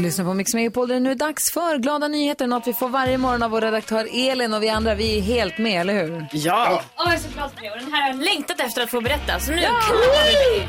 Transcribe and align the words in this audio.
Vi 0.00 0.04
lyssnar 0.04 0.24
på 0.24 0.34
Mix 0.34 0.54
Megapol. 0.54 0.88
Det 0.88 0.94
är 0.94 1.00
nu 1.00 1.14
dags 1.14 1.52
för 1.52 1.78
glada 1.78 2.08
nyheter. 2.08 2.46
Något 2.46 2.66
vi 2.66 2.72
får 2.72 2.88
varje 2.88 3.18
morgon 3.18 3.42
av 3.42 3.50
vår 3.50 3.60
redaktör 3.60 4.08
Elin 4.12 4.54
och 4.54 4.62
vi 4.62 4.68
andra. 4.68 4.94
Vi 4.94 5.18
är 5.18 5.22
helt 5.22 5.58
med, 5.58 5.80
eller 5.80 5.94
hur? 5.94 6.26
Ja! 6.32 6.82
Åh, 6.96 7.04
jag 7.06 7.14
är 7.14 7.18
så 7.18 7.28
glad 7.34 7.50
för 7.50 7.62
det. 7.62 7.70
Och 7.70 7.78
den 7.78 7.92
här 7.92 8.02
har 8.02 8.08
jag 8.08 8.24
längtat 8.24 8.60
efter 8.60 8.82
att 8.82 8.90
få 8.90 9.00
berätta. 9.00 9.40
Så 9.40 9.50
nu 9.50 9.60
ja! 9.62 9.80
klarar 9.80 10.24
vi 10.26 10.68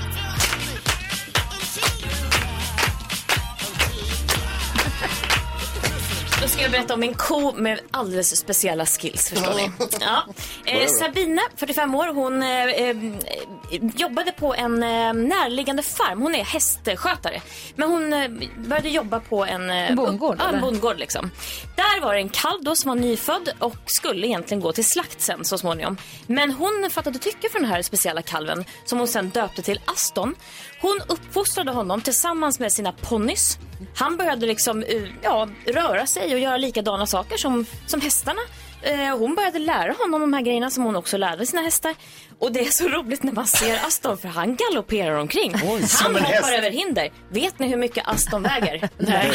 ska 6.61 6.65
jag 6.65 6.71
berätta 6.71 6.93
om 6.93 7.03
en 7.03 7.13
ko 7.13 7.51
med 7.51 7.79
alldeles 7.91 8.37
speciella 8.37 8.85
skills, 8.85 9.29
förstår 9.29 9.53
ni. 9.53 9.71
Ja. 10.01 10.25
Eh, 10.65 10.87
Sabina, 10.87 11.41
45 11.55 11.95
år, 11.95 12.07
hon 12.07 12.43
eh, 12.43 12.65
eh, 12.65 12.97
jobbade 13.95 14.31
på 14.31 14.55
en 14.55 14.83
eh, 14.83 15.13
närliggande 15.13 15.83
farm. 15.83 16.21
Hon 16.21 16.35
är 16.35 16.43
hästskötare. 16.43 17.41
Men 17.75 17.89
hon 17.89 18.13
eh, 18.13 18.29
började 18.57 18.89
jobba 18.89 19.19
på 19.19 19.45
en... 19.45 19.69
Eh, 19.69 19.95
bondgård, 19.95 20.35
Ja, 20.39 20.49
en 20.49 20.61
bondgård 20.61 20.99
liksom. 20.99 21.31
Där 21.75 22.01
var 22.01 22.13
det 22.13 22.19
en 22.19 22.29
kalv 22.29 22.63
då 22.63 22.75
som 22.75 22.89
var 22.89 22.95
nyfödd 22.95 23.53
och 23.59 23.75
skulle 23.85 24.27
egentligen 24.27 24.61
gå 24.61 24.71
till 24.71 24.85
slakt 24.85 25.21
sen 25.21 25.45
så 25.45 25.57
småningom. 25.57 25.97
Men 26.27 26.51
hon 26.51 26.89
fattade 26.91 27.19
tycke 27.19 27.49
för 27.49 27.59
den 27.59 27.69
här 27.69 27.81
speciella 27.81 28.21
kalven 28.21 28.65
som 28.85 28.97
hon 28.99 29.07
sen 29.07 29.29
döpte 29.29 29.61
till 29.61 29.79
Aston. 29.85 30.35
Hon 30.81 30.99
uppfostrade 31.07 31.71
honom 31.71 32.01
tillsammans 32.01 32.59
med 32.59 32.71
sina 32.71 32.91
ponnys. 32.91 33.57
Han 33.95 34.17
började 34.17 34.45
liksom 34.45 34.83
eh, 34.83 35.03
ja, 35.21 35.49
röra 35.65 36.05
sig 36.05 36.33
och 36.33 36.39
göra 36.39 36.57
likadana 36.57 37.05
saker 37.05 37.37
som, 37.37 37.65
som 37.87 38.01
hästarna. 38.01 38.41
Eh, 38.81 39.17
Hon 39.17 39.35
började 39.35 39.59
lära 39.59 39.93
honom 39.93 40.21
de 40.21 40.33
här 40.33 40.41
grejerna 40.41 40.69
som 40.69 40.83
hon 40.83 40.95
också 40.95 41.17
lärde 41.17 41.45
sina 41.45 41.61
hästar. 41.61 41.95
Och 42.39 42.51
det 42.51 42.59
är 42.59 42.71
så 42.71 42.87
roligt 42.87 43.23
när 43.23 43.31
man 43.31 43.47
ser 43.47 43.85
Aston 43.85 44.17
för 44.17 44.27
han 44.27 44.55
galopperar 44.55 45.15
omkring. 45.15 45.53
han 45.53 45.87
som 45.87 46.15
en 46.15 46.23
hoppar 46.23 46.33
häst. 46.33 46.53
över 46.57 46.71
hinder. 46.71 47.09
Vet 47.29 47.59
ni 47.59 47.67
hur 47.67 47.77
mycket 47.77 48.07
Aston 48.07 48.43
väger? 48.43 48.89
Nej. 48.97 49.31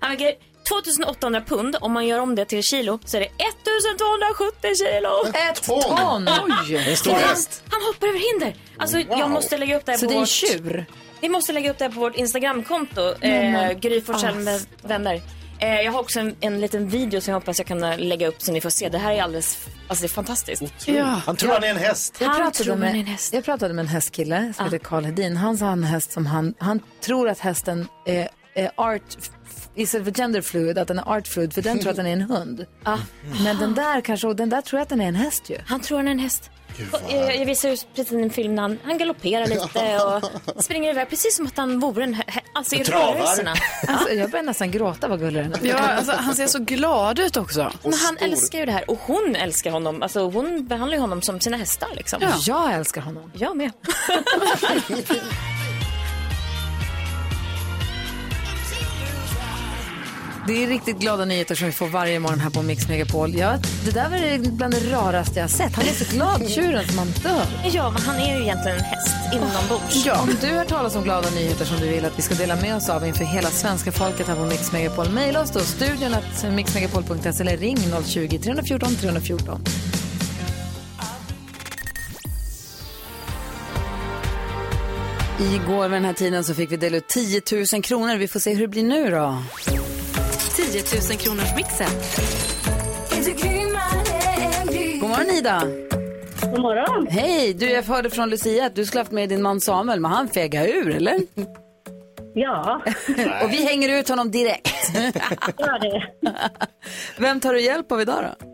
Han 0.00 0.10
väger 0.10 0.34
2800 0.68 1.40
pund. 1.46 1.76
Om 1.80 1.92
man 1.92 2.06
gör 2.06 2.18
om 2.18 2.34
det 2.34 2.44
till 2.44 2.62
kilo 2.62 2.98
så 3.04 3.16
är 3.16 3.20
det 3.20 3.26
1270 3.26 4.74
kilo. 4.74 5.26
Ett 5.50 5.62
ton! 5.62 6.28
Oj! 6.68 6.76
En 6.90 6.96
stor 6.96 7.12
häst. 7.12 7.62
Han 7.70 7.82
hoppar 7.82 8.06
över 8.06 8.18
hinder. 8.32 8.54
Alltså, 8.78 8.98
jag 8.98 9.30
måste 9.30 9.58
lägga 9.58 9.76
upp 9.76 9.86
det 9.86 9.92
här 9.92 9.98
Så 9.98 10.06
på 10.06 10.12
det 10.12 10.16
är 10.18 10.20
en 10.20 10.26
tjur? 10.26 10.86
Vi 11.24 11.28
måste 11.28 11.52
lägga 11.52 11.70
upp 11.70 11.78
det 11.78 11.84
här 11.84 11.92
på 11.92 12.00
vårt 12.00 12.16
Instagramkonto. 12.16 13.14
Eh, 13.20 13.72
Gry 13.72 14.00
Forssell 14.00 14.34
med 14.34 14.60
vänner. 14.82 15.22
Eh, 15.58 15.80
jag 15.80 15.92
har 15.92 16.00
också 16.00 16.20
en, 16.20 16.36
en 16.40 16.60
liten 16.60 16.88
video 16.88 17.20
som 17.20 17.32
jag 17.32 17.40
hoppas 17.40 17.58
jag 17.58 17.66
kan 17.66 17.84
eh, 17.84 17.98
lägga 17.98 18.28
upp 18.28 18.42
så 18.42 18.52
ni 18.52 18.60
får 18.60 18.70
se. 18.70 18.88
Det 18.88 18.98
här 18.98 19.12
är 19.12 19.22
alldeles 19.22 19.66
alltså 19.88 20.02
det 20.02 20.06
är 20.06 20.08
fantastiskt. 20.08 20.88
Ja. 20.88 21.04
Han 21.04 21.36
tror 21.36 21.52
han 21.52 21.64
är 21.64 21.68
en 21.68 21.76
häst. 21.76 22.16
Jag 22.20 22.28
Han 22.28 22.36
pratade, 22.36 22.64
tror 22.64 22.76
med, 22.76 22.88
han 22.88 22.96
är 22.96 23.00
en 23.00 23.06
häst. 23.06 23.34
jag 23.34 23.44
pratade 23.44 23.74
med 23.74 23.82
en 23.82 23.88
hästkille 23.88 24.52
som 24.56 24.64
heter 24.64 24.78
Karl 24.78 25.04
Hedin. 25.04 25.36
Han 25.36 25.58
sa 25.58 25.70
en 25.72 25.84
häst 25.84 26.12
som 26.12 26.26
han, 26.26 26.54
han 26.58 26.80
tror 27.00 27.28
att 27.28 27.38
hästen 27.38 27.88
är, 28.06 28.28
är 28.54 28.70
art, 28.74 29.16
istället 29.74 30.06
för 30.06 30.12
gender 30.22 30.40
fluid, 30.40 30.78
att 30.78 30.88
den 30.88 30.98
är 30.98 31.08
art 31.08 31.28
fluid, 31.28 31.52
för 31.52 31.62
den 31.62 31.78
tror 31.78 31.90
att 31.90 31.96
den 31.96 32.06
är 32.06 32.12
en 32.12 32.22
hund. 32.22 32.66
Ja. 32.84 32.98
Men 33.44 33.58
den 33.58 33.74
där 33.74 34.00
kanske, 34.00 34.26
och 34.26 34.36
den 34.36 34.48
där 34.48 34.60
tror 34.60 34.78
jag 34.78 34.82
att 34.82 34.88
den 34.88 35.00
är 35.00 35.08
en 35.08 35.14
häst 35.14 35.50
ju. 35.50 35.56
Han 35.66 35.80
tror 35.80 35.96
han 35.98 36.06
är 36.08 36.12
en 36.12 36.18
häst. 36.18 36.50
Eh, 37.08 37.16
jag 37.16 37.46
visar 37.46 37.68
ju 37.68 37.76
precis 37.94 38.12
en 38.12 38.30
film 38.30 38.54
när 38.54 38.62
han, 38.62 38.78
han 38.84 38.98
galopperar 38.98 39.46
lite 39.46 39.98
och 40.54 40.64
springer 40.64 40.90
iväg 40.90 41.10
precis 41.10 41.36
som 41.36 41.46
att 41.46 41.56
han 41.56 41.80
vore 41.80 42.04
en 42.04 42.16
Alltså 42.52 42.74
i 42.76 42.82
rörelserna. 42.82 43.54
Alltså, 43.88 44.14
jag 44.14 44.30
börjar 44.30 44.42
nästan 44.42 44.70
gråta 44.70 45.08
vad 45.08 45.20
gullig 45.20 45.50
den. 45.50 45.54
Ja, 45.62 45.78
alltså, 45.78 46.12
han 46.12 46.34
ser 46.34 46.46
så 46.46 46.58
glad 46.58 47.18
ut 47.18 47.36
också. 47.36 47.72
Men 47.82 47.92
han 47.92 48.16
älskar 48.16 48.58
ju 48.58 48.66
det 48.66 48.72
här 48.72 48.90
och 48.90 48.98
hon 49.02 49.36
älskar 49.36 49.70
honom. 49.70 50.02
Alltså 50.02 50.20
hon 50.30 50.66
behandlar 50.66 50.96
ju 50.96 51.00
honom 51.00 51.22
som 51.22 51.40
sina 51.40 51.56
hästar 51.56 51.88
liksom. 51.96 52.22
Jag 52.46 52.72
älskar 52.74 53.00
honom. 53.00 53.30
Jag 53.34 53.56
med. 53.56 53.72
Det 60.46 60.64
är 60.64 60.66
riktigt 60.66 60.98
glada 60.98 61.24
nyheter 61.24 61.54
som 61.54 61.66
vi 61.66 61.72
får 61.72 61.86
varje 61.86 62.18
morgon 62.18 62.40
här 62.40 62.50
på 62.50 62.62
Mix 62.62 62.88
Megapol. 62.88 63.34
Ja, 63.34 63.58
det 63.84 63.90
där 63.90 64.08
var 64.10 64.16
det 64.16 64.38
bland 64.38 64.74
det 64.74 64.92
raraste 64.92 65.34
jag 65.34 65.44
har 65.44 65.48
sett. 65.48 65.76
Han 65.76 65.84
är 65.84 66.04
så 66.04 66.14
glad, 66.14 66.50
tjuren, 66.50 66.88
som 66.88 66.98
han 66.98 67.08
dör. 67.22 67.46
Ja, 67.72 67.90
men 67.90 68.02
han 68.02 68.16
är 68.16 68.36
ju 68.36 68.42
egentligen 68.42 68.78
en 68.78 68.84
häst 68.84 69.16
inombords. 69.32 70.06
Ja. 70.06 70.20
Om 70.22 70.36
du 70.40 70.54
har 70.54 70.64
talat 70.64 70.96
om 70.96 71.04
glada 71.04 71.30
nyheter 71.30 71.64
som 71.64 71.76
du 71.80 71.88
vill 71.88 72.04
att 72.04 72.18
vi 72.18 72.22
ska 72.22 72.34
dela 72.34 72.56
med 72.56 72.76
oss 72.76 72.88
av 72.88 73.06
inför 73.06 73.24
hela 73.24 73.48
svenska 73.48 73.92
folket 73.92 74.28
här 74.28 74.36
på 74.36 74.44
Mix 74.44 74.72
Megapol, 74.72 75.08
mejla 75.10 75.40
oss 75.40 75.50
då 75.50 75.60
studion 75.60 76.14
att 76.14 76.52
mixmegapol.se 76.52 77.40
eller 77.40 77.56
ring 77.56 77.78
020 78.06 78.38
314 78.38 78.94
314. 79.00 79.60
Igår 85.40 85.82
vid 85.82 85.96
den 85.96 86.04
här 86.04 86.12
tiden 86.12 86.44
så 86.44 86.54
fick 86.54 86.72
vi 86.72 86.76
dela 86.76 86.96
ut 86.96 87.08
10 87.08 87.42
000 87.72 87.82
kronor. 87.82 88.16
Vi 88.16 88.28
får 88.28 88.40
se 88.40 88.54
hur 88.54 88.60
det 88.60 88.68
blir 88.68 88.82
nu 88.82 89.10
då. 89.10 89.42
10 90.56 90.82
000 91.10 91.18
kronors 91.18 91.54
mixen. 91.56 91.86
God 95.00 95.10
morgon 95.10 95.30
Ida! 95.30 95.60
God 96.50 96.60
morgon. 96.60 97.06
Hej! 97.10 97.54
Du, 97.54 97.70
jag 97.70 97.82
hörde 97.82 98.10
från 98.10 98.30
Lucia 98.30 98.66
att 98.66 98.74
du 98.74 98.84
skulle 98.86 99.00
haft 99.00 99.12
med 99.12 99.28
din 99.28 99.42
man 99.42 99.60
Samuel, 99.60 100.00
men 100.00 100.10
han 100.10 100.28
fegade 100.28 100.72
ur, 100.72 100.90
eller? 100.96 101.20
Ja, 102.36 102.80
Och 103.44 103.52
vi 103.52 103.64
hänger 103.66 104.00
ut 104.00 104.08
honom 104.08 104.30
direkt. 104.30 104.94
gör 105.58 105.78
det. 105.78 106.06
Vem 107.18 107.40
tar 107.40 107.52
du 107.52 107.60
hjälp 107.60 107.92
av 107.92 108.00
idag 108.00 108.24
då? 108.40 108.46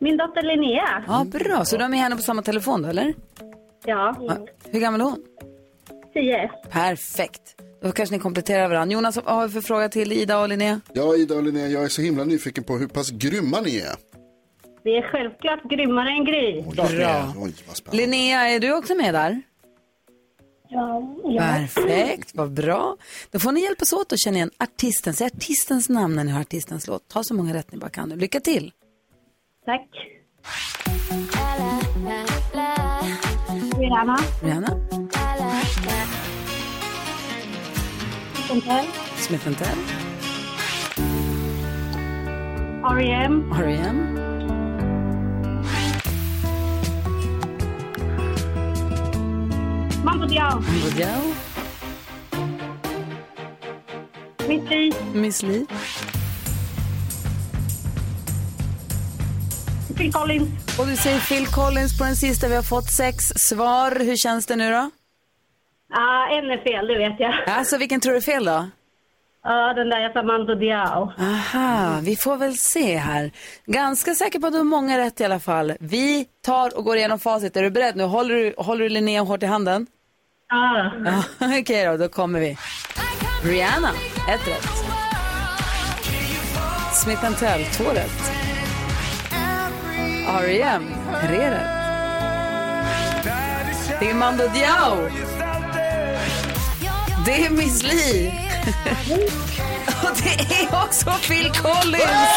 Min 0.00 0.16
dotter 0.16 0.42
Linnea. 0.42 1.04
Ja, 1.06 1.24
bra. 1.24 1.64
Så 1.64 1.76
du 1.76 1.82
har 1.84 1.88
med 1.88 1.98
henne 1.98 2.16
på 2.16 2.22
samma 2.22 2.42
telefon 2.42 2.82
då, 2.82 2.88
eller? 2.88 3.14
Ja, 3.84 4.16
Ja. 4.20 4.36
Hur 4.70 4.80
gammal 4.80 5.00
är 5.00 5.04
hon? 5.04 5.24
tio. 6.12 6.50
Perfekt. 6.70 7.42
Då 7.82 7.92
kanske 7.92 8.14
ni 8.14 8.20
kompletterar 8.20 8.68
varandra. 8.68 8.92
Jonas, 8.94 9.16
vad 9.16 9.24
har 9.24 9.46
vi 9.46 9.52
för 9.52 9.60
fråga 9.60 9.88
till 9.88 10.12
Ida 10.12 10.40
och 10.40 10.48
Linnea? 10.48 10.80
Ja, 10.92 11.16
Ida 11.16 11.34
och 11.34 11.42
Linnea, 11.42 11.68
jag 11.68 11.84
är 11.84 11.88
så 11.88 12.02
himla 12.02 12.24
nyfiken 12.24 12.64
på 12.64 12.76
hur 12.76 12.86
pass 12.88 13.10
grymma 13.10 13.60
ni 13.60 13.76
är. 13.76 13.96
Vi 14.84 14.96
är 14.96 15.02
självklart 15.02 15.70
grymmare 15.70 16.10
än 16.10 16.24
Gry. 16.24 16.62
Bra. 16.62 17.32
Oj, 17.36 17.52
spännande. 17.72 17.96
Linnea, 17.96 18.48
är 18.48 18.60
du 18.60 18.72
också 18.72 18.94
med 18.94 19.14
där? 19.14 19.42
Ja, 20.68 21.16
ja. 21.24 21.40
Perfekt, 21.40 22.30
vad 22.34 22.52
bra. 22.52 22.96
Då 23.30 23.38
får 23.38 23.52
ni 23.52 23.60
hjälpas 23.60 23.92
åt 23.92 24.12
att 24.12 24.18
känna 24.18 24.36
igen 24.36 24.50
artisten. 24.58 25.14
Säg 25.14 25.26
artistens 25.26 25.88
namn 25.88 26.16
när 26.16 26.24
ni 26.24 26.32
hör 26.32 26.40
artistens 26.40 26.86
låt. 26.86 27.08
Ta 27.08 27.24
så 27.24 27.34
många 27.34 27.54
rätt 27.54 27.72
ni 27.72 27.78
bara 27.78 27.90
kan. 27.90 28.08
Lycka 28.08 28.40
till! 28.40 28.72
Tack. 29.64 29.88
Rihanna. 33.78 34.18
Rihanna, 34.42 34.87
Chantel. 38.48 38.86
Smith 39.16 39.44
Tell, 39.58 39.78
R.E.M. 42.82 43.52
R.E.M. 43.52 44.14
Mambo 50.02 50.26
Diao. 50.26 50.60
Mambo 50.60 50.88
Diao, 50.96 51.34
Miss 54.48 54.70
Li. 54.70 54.92
Miss 55.12 55.42
Li, 55.42 55.66
Phil 59.96 60.12
Collins. 60.12 60.48
Och 60.78 60.86
du 60.86 60.96
säger 60.96 61.20
Phil 61.20 61.46
Collins 61.46 61.98
på 61.98 62.04
den 62.04 62.16
sista. 62.16 62.48
Vi 62.48 62.56
har 62.56 62.62
fått 62.62 62.90
sex 62.90 63.24
svar. 63.36 64.00
Hur 64.00 64.16
känns 64.16 64.46
det 64.46 64.56
nu 64.56 64.70
då? 64.70 64.90
Ah, 65.92 66.26
en 66.38 66.50
är 66.50 66.62
fel, 66.62 66.86
det 66.86 66.98
vet 66.98 67.20
jag. 67.20 67.34
Alltså, 67.46 67.78
vilken 67.78 68.00
tror 68.00 68.12
du 68.12 68.16
är 68.16 68.22
fel 68.22 68.44
då? 68.44 68.68
Ja, 69.44 69.72
den 69.74 69.90
där 69.90 70.00
jag 70.00 70.12
sa 70.12 70.22
Mando 70.22 70.54
Diao. 70.54 71.12
Aha, 71.18 72.00
vi 72.02 72.16
får 72.16 72.36
väl 72.36 72.56
se 72.56 72.96
här. 72.96 73.30
Ganska 73.66 74.14
säker 74.14 74.38
på 74.38 74.46
att 74.46 74.52
du 74.52 74.58
har 74.58 74.64
många 74.64 74.98
rätt 74.98 75.20
i 75.20 75.24
alla 75.24 75.40
fall. 75.40 75.72
Vi 75.80 76.26
tar 76.44 76.78
och 76.78 76.84
går 76.84 76.96
igenom 76.96 77.18
facit. 77.18 77.56
Är 77.56 77.62
du 77.62 77.70
beredd 77.70 77.96
nu? 77.96 78.04
Håller 78.04 78.34
du, 78.34 78.54
håller 78.58 78.82
du 78.82 78.88
Linnea 78.88 79.22
hårt 79.22 79.42
i 79.42 79.46
handen? 79.46 79.86
Ja. 80.48 80.92
Ja, 81.04 81.22
Okej 81.60 81.86
då, 81.86 81.96
då 81.96 82.08
kommer 82.08 82.40
vi. 82.40 82.56
Rihanna, 83.44 83.88
ett 84.28 84.48
rätt. 84.48 84.68
Smith 86.94 87.38
Tell, 87.38 87.64
två 87.64 87.84
rätt. 87.84 88.32
R.E.M. 90.28 90.84
tre 91.26 91.50
rätt. 91.50 91.78
Det 94.00 94.10
är 94.10 94.14
Mando 94.14 94.44
Diao. 94.48 95.08
Det 97.26 97.44
är 97.46 97.50
Miss 97.50 97.82
Li. 97.82 98.32
Och 100.02 100.16
det 100.22 100.54
är 100.54 100.84
också 100.84 101.10
Phil 101.28 101.52
Collins. 101.52 102.30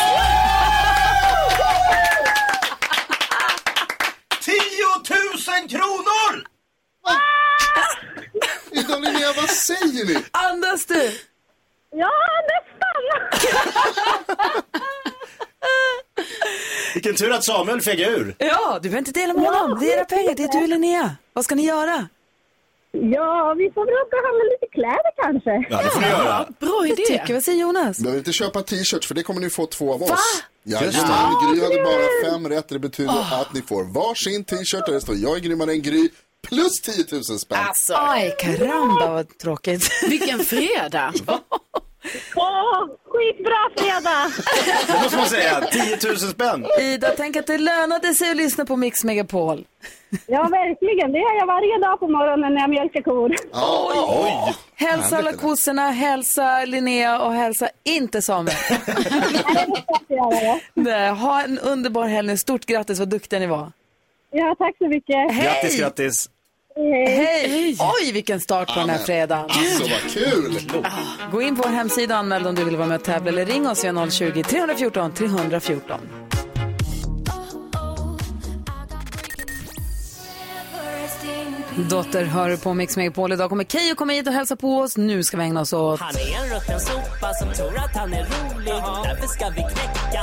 10 4.42 4.54
000 5.62 5.70
kronor! 5.70 6.44
Ida 8.72 8.96
och 8.96 9.02
Linnea, 9.02 9.34
vad 9.36 9.50
säger 9.50 10.06
ni? 10.06 10.24
Andas 10.32 10.86
du? 10.86 11.12
Ja, 11.92 12.12
nästan. 12.52 13.42
Vilken 16.94 17.16
tur 17.16 17.32
att 17.32 17.44
Samuel 17.44 17.82
fegade 17.82 18.12
ur. 18.12 18.36
Ja, 18.38 18.74
du 18.82 18.90
behöver 18.90 18.98
inte 18.98 19.12
dela 19.12 19.34
med 19.34 19.44
honom. 19.46 19.80
Det 19.80 19.94
är 19.94 19.98
era 19.98 20.06
pengar, 20.06 20.36
det 20.36 20.44
är 20.44 20.52
du 20.52 20.64
och 20.64 20.70
Linnea. 20.70 21.16
Vad 21.34 21.46
ska 21.46 21.56
ni 21.56 21.66
göra? 21.66 22.08
Ja, 22.94 23.56
vi 23.58 23.72
får 23.74 23.86
väl 23.86 23.96
åka 24.04 24.16
och 24.18 24.26
handla 24.28 24.44
lite 24.54 24.68
kläder 24.72 25.12
kanske. 25.24 25.68
Ja, 25.70 25.84
det 25.84 25.90
får 25.90 26.02
ni 26.02 26.08
göra. 26.08 26.48
Bra 26.60 26.86
idé. 26.88 27.04
Tycker, 27.08 27.34
vad 27.34 27.44
säger 27.44 27.62
Jonas? 27.62 28.00
Behöver 28.00 28.18
inte 28.20 28.32
köpa 28.34 28.62
t-shirts 28.62 29.08
för 29.08 29.16
det 29.16 29.24
kommer 29.24 29.42
ni 29.42 29.50
få 29.50 29.66
två 29.66 29.94
av 29.94 30.04
oss. 30.04 30.10
Va? 30.10 30.18
Jajamän, 30.64 31.54
Gry 31.54 31.62
hade 31.64 31.84
bara 31.84 32.32
fem 32.32 32.50
rätt. 32.50 32.70
Det 32.70 32.80
betyder 32.80 33.42
att 33.42 33.54
ni 33.54 33.62
får 33.62 33.84
varsin 33.94 34.44
t-shirt 34.44 34.86
där 34.86 34.94
det 34.94 35.02
står 35.02 35.16
jag 35.16 35.36
är 35.36 35.40
grymmare 35.40 35.72
än 35.72 35.82
Gry 35.82 36.10
plus 36.50 36.82
10 36.82 37.06
000 37.12 37.24
spänn. 37.24 37.58
Alltså, 37.68 37.94
Aj, 37.98 38.36
karamba 38.40 39.10
vad 39.10 39.38
tråkigt. 39.38 39.90
vilken 40.10 40.40
fredag. 40.40 41.14
Åh, 42.36 42.88
skitbra 43.06 43.70
fredag! 43.78 44.32
Det 44.88 45.04
måste 45.04 45.18
man 45.18 45.26
säga. 45.26 45.62
10 45.62 45.98
000 46.10 46.18
spänn. 46.18 46.66
Ida, 46.82 47.08
tänk 47.18 47.36
att 47.36 47.48
det 47.48 47.58
lönade 47.58 48.14
sig 48.14 48.32
att 48.32 48.38
lyssna 48.38 48.66
på 48.66 48.76
Mix 48.76 49.04
Megapol. 49.04 49.66
Ja, 50.28 50.42
verkligen. 50.44 51.12
Det 51.12 51.20
gör 51.20 51.38
jag 51.40 51.48
varje 51.48 51.78
dag 51.80 52.00
på 52.00 52.08
morgonen 52.08 52.54
när 52.54 52.62
jag 52.62 52.70
mjölkar 52.70 53.02
kor. 53.02 53.36
Ja, 53.52 54.54
Hälsa 54.76 55.18
alla 55.18 55.34
kossorna, 55.34 55.92
hälsa 55.92 56.66
Linnea 56.66 57.22
och 57.22 57.34
hälsa 57.34 57.70
inte 57.84 58.22
Samuel. 58.22 58.56
Nej, 60.74 61.10
ha 61.10 61.44
en 61.44 61.60
underbar 61.60 62.08
helg 62.08 62.28
nu. 62.28 62.38
Stort 62.38 62.66
grattis, 62.66 63.00
vad 63.00 63.10
duktiga 63.10 63.40
ni 63.40 63.48
var. 63.48 63.72
Ja, 64.32 64.56
tack 64.60 64.78
så 64.78 64.88
mycket. 64.88 65.44
Grattis, 65.44 65.80
grattis. 65.80 66.30
Hej! 66.90 67.78
Oj, 67.80 68.12
vilken 68.12 68.40
start 68.40 68.74
på 68.74 68.80
den 68.80 68.90
här 68.90 68.98
fredagen. 68.98 69.46
Alltså 69.50 69.84
vad 69.84 70.12
kul! 70.12 70.60
Gå 71.32 71.42
in 71.42 71.56
på 71.56 71.64
vår 71.64 71.70
hemsida 71.70 72.14
och 72.14 72.20
anmäl 72.20 72.48
om 72.48 72.56
du 72.56 72.64
vill 72.64 72.78
vara 72.78 72.88
med 72.88 72.96
och 73.00 73.04
tävla 73.04 73.30
eller 73.30 73.46
ring 73.46 73.68
oss 73.68 73.84
via 73.84 73.92
020-314 73.92 75.12
314. 75.12 76.00
Dotter 81.90 82.26
hör 82.26 82.58
på 82.58 82.74
Mix 82.74 82.98
Megapol. 82.98 83.34
Idag 83.34 83.50
kommer 83.50 83.64
Keyyo 83.64 83.96
komma 83.96 84.14
hit 84.14 84.28
och 84.28 84.34
hälsa 84.34 84.56
på 84.56 84.78
oss. 84.78 84.98
Nu 84.98 85.24
ska 85.24 85.38
vi 85.38 85.44
ägna 85.44 85.62
oss 85.62 85.74
åt... 85.74 86.00
Han 86.00 86.16
är 86.16 86.44
en 86.44 86.56
rutten 86.56 86.80
sopa 86.80 87.34
som 87.34 87.54
tror 87.54 87.78
att 87.78 87.96
han 87.96 88.14
är 88.14 88.24
rolig. 88.24 88.74
Därför 89.04 89.28
ska 89.28 89.50
vi 89.50 89.56
knäcka. 89.62 90.22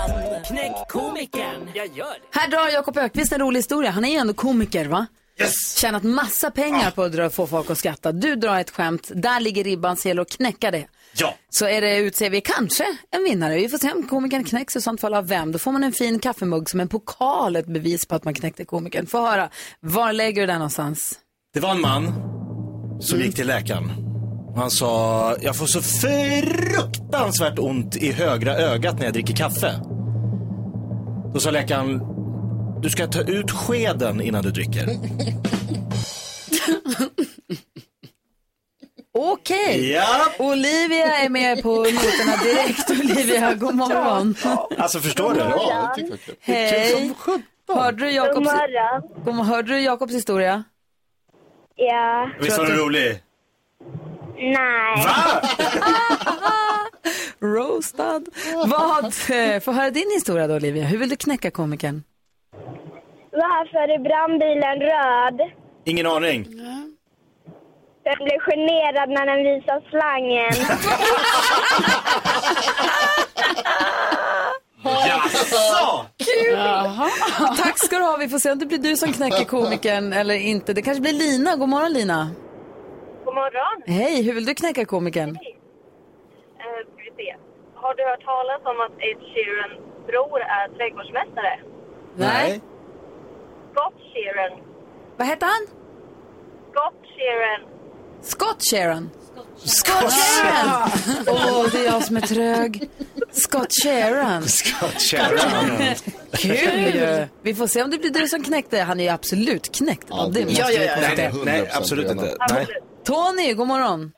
Knäck 0.49 0.89
komikern. 0.89 1.71
Jag 1.75 1.87
gör 1.87 2.05
det. 2.05 2.39
Här 2.41 2.49
drar 2.51 2.69
Jakob 2.69 2.99
Ökvist 2.99 3.33
en 3.33 3.41
rolig 3.41 3.59
historia. 3.59 3.91
Han 3.91 4.05
är 4.05 4.09
ju 4.09 4.17
ändå 4.17 4.35
komiker, 4.35 4.85
va? 4.89 5.07
Yes! 5.41 5.77
Tjänat 5.77 6.03
massa 6.03 6.51
pengar 6.51 6.91
på 6.91 7.03
att 7.03 7.13
dra, 7.13 7.31
få 7.31 7.47
folk 7.47 7.71
att 7.71 7.79
skratta. 7.79 8.13
Du 8.13 8.37
drar 8.37 8.61
ett 8.61 8.71
skämt, 8.71 9.11
där 9.15 9.41
ligger 9.41 9.65
ribban, 9.65 9.97
så 9.97 10.09
gäller 10.09 10.23
att 10.23 10.31
knäcka 10.31 10.71
det. 10.71 10.87
Ja. 11.17 11.35
Så 11.51 11.67
är 11.67 11.81
det, 11.81 11.97
utser 11.97 12.31
vi 12.31 12.41
kanske 12.41 12.85
en 13.11 13.25
vinnare. 13.25 13.57
Vi 13.57 13.69
får 13.69 13.79
se 13.79 13.93
om 13.93 14.09
komikern 14.09 14.45
knäcks 14.45 14.77
i 14.77 14.81
sånt 14.81 15.01
fall 15.01 15.15
av 15.15 15.29
vem. 15.29 15.53
Då 15.53 15.59
får 15.59 15.73
man 15.73 15.85
en 15.85 15.93
fin 15.93 16.19
kaffemugg 16.19 16.71
som 16.71 16.81
en 16.81 16.89
pokal, 16.89 17.57
ett 17.57 17.67
bevis 17.67 18.07
på 18.07 18.15
att 18.15 18.25
man 18.25 18.35
knäckte 18.35 18.65
komikern. 18.65 19.07
Få 19.07 19.27
höra, 19.27 19.49
var 19.81 20.13
lägger 20.13 20.41
du 20.41 20.47
den 20.47 20.59
någonstans? 20.59 21.15
Det 21.55 21.61
var 21.61 21.71
en 21.71 21.81
man 21.81 22.13
som 23.01 23.21
gick 23.21 23.37
till 23.37 23.47
läkaren. 23.47 23.93
Han 24.57 24.71
sa, 24.71 25.37
jag 25.41 25.57
får 25.57 25.67
så 25.67 25.83
fruktansvärt 25.83 27.59
ont 27.59 27.97
i 27.97 28.13
högra 28.13 28.55
ögat 28.55 28.99
när 28.99 29.05
jag 29.05 29.13
dricker 29.13 29.37
kaffe. 29.37 29.81
Då 31.33 31.41
sa 31.41 31.51
läkaren, 31.51 32.01
du 32.83 32.91
ska 32.91 33.07
ta 33.07 33.21
ut 33.21 33.51
skeden 33.51 34.21
innan 34.21 34.43
du 34.43 34.51
dricker. 34.51 34.87
Okej, 39.19 39.93
Ja. 39.93 40.27
Olivia 40.39 41.17
är 41.19 41.29
med 41.29 41.63
på 41.63 41.71
noterna 41.75 42.37
direkt. 42.45 42.91
Olivia, 42.91 43.55
god 43.61 43.75
morgon. 43.75 44.35
Alltså 44.79 45.01
förstår 45.01 45.35
du? 45.35 45.41
Ja, 45.41 45.95
det 45.97 46.03
tycker 46.03 46.11
jag 46.13 46.21
är 46.21 46.25
kul. 46.25 46.35
Hej. 46.41 47.15
Hörde 47.69 47.99
du 47.99 48.05
God 48.05 48.15
Jakobs, 48.15 48.45
morgon. 48.45 49.03
God 49.25 49.35
morgon. 49.35 49.47
Hörde 49.47 49.69
du 49.69 49.81
Jakobs 49.81 50.15
historia? 50.15 50.65
Ja, 51.77 52.31
Visst 52.41 52.59
var 52.59 52.67
den 52.67 52.77
rolig? 52.79 53.23
nej. 54.37 55.05
Va? 55.05 55.43
Roastad. 57.47 58.21
Vad, 58.67 59.05
eh, 59.31 59.61
få 59.61 59.73
höra 59.73 59.91
din 59.91 60.11
historia 60.15 60.47
då 60.47 60.55
Olivia. 60.55 60.85
Hur 60.85 60.99
vill 60.99 61.09
du 61.09 61.17
knäcka 61.17 61.51
komikern? 61.51 62.03
Varför 63.33 63.89
är 63.95 63.99
brandbilen 63.99 64.81
röd? 64.81 65.51
Ingen 65.85 66.07
aning. 66.07 66.43
Den 68.05 68.15
blir 68.25 68.41
generad 68.41 69.09
när 69.11 69.27
den 69.27 69.45
visar 69.45 69.83
slangen. 69.91 70.53
Jaså? 75.07 76.07
Tack 77.63 77.79
ska 77.79 77.97
du 77.97 78.03
ha. 78.05 78.17
Vi 78.17 78.29
får 78.29 78.39
se 78.39 78.53
om 78.53 78.59
det 78.59 78.67
blir 78.67 78.79
du 78.79 78.97
som 78.97 79.13
knäcker 79.13 79.45
komikern 79.45 80.13
eller 80.13 80.35
inte. 80.35 80.73
Det 80.73 80.83
kanske 80.83 81.01
blir 81.01 81.13
Lina. 81.13 81.57
God 81.57 81.69
morgon 81.69 81.93
Lina. 81.93 82.31
God 83.25 83.35
morgon. 83.35 83.83
Hej, 83.87 84.23
hur 84.23 84.35
vill 84.35 84.45
du 84.47 84.55
knäcka 84.55 84.85
komikern? 84.85 85.29
Eh, 85.29 85.35
ska 85.35 85.43
vi 86.97 87.11
se. 87.17 87.37
Har 87.75 87.95
du 87.95 88.03
hört 88.05 88.25
talas 88.25 88.61
om 88.65 88.81
att 88.87 88.93
Ed 89.03 89.19
Sheerans 89.33 89.79
bror 90.07 90.41
är 90.41 90.69
trädgårdsmästare? 90.77 91.61
Nej. 92.17 92.61
Scott 93.79 93.95
Sheeran. 94.15 94.61
Vad 95.17 95.27
heter 95.27 95.47
han? 95.47 95.67
Scott 96.73 97.01
Sheeran. 97.17 97.61
Scott 98.23 98.63
Sharon. 98.71 99.11
Scott 99.57 100.13
Sharon! 100.13 100.91
Åh, 101.27 101.67
det 101.73 101.79
är 101.79 101.85
jag 101.85 102.03
som 102.05 102.17
är 102.17 102.21
trög. 102.21 102.89
Scott 103.31 103.73
Sharon. 103.85 104.43
Scott 104.43 105.01
Sharon. 105.03 105.79
Kul 106.33 106.95
ju. 106.95 107.27
Vi 107.43 107.55
får 107.55 107.67
se 107.67 107.83
om 107.83 107.91
det 107.91 107.99
blir 107.99 108.11
du 108.11 108.29
som 108.29 108.43
knäckte. 108.43 108.81
Han 108.81 109.01
är 109.01 109.05
ju 109.05 109.11
absolut 109.11 109.77
knäckt. 109.77 110.07
Ja, 110.11 110.29
det 110.33 110.45
måste 110.45 110.63
Ja, 110.63 110.71
ja, 110.71 110.83
ja. 110.83 110.95
konstatera. 110.95 111.33
Nej, 111.33 111.45
nej, 111.45 111.71
absolut 111.75 112.11
inte. 112.11 112.37
Nej. 112.51 112.67
Tony, 113.05 113.55
god 113.55 113.67
morgon. 113.67 114.13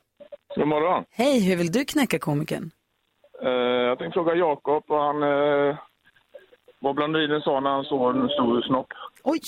God 0.55 0.67
morgon. 0.67 1.03
Hej, 1.11 1.39
hur 1.39 1.55
vill 1.55 1.71
du 1.71 1.85
knäcka 1.85 2.19
komikern? 2.19 2.71
Eh, 3.43 3.49
jag 3.49 3.99
tänkte 3.99 4.13
fråga 4.17 4.35
Jakob 4.35 4.83
vad 4.87 5.05
han... 5.05 5.23
Uh, 5.23 5.75
vad 6.83 6.95
blondinen 6.95 7.41
sa 7.41 7.59
när 7.59 7.69
han 7.69 7.83
såg 7.83 8.15
en 8.15 8.29
stor 8.29 8.61
snopp. 8.61 8.87
Oj, 9.23 9.39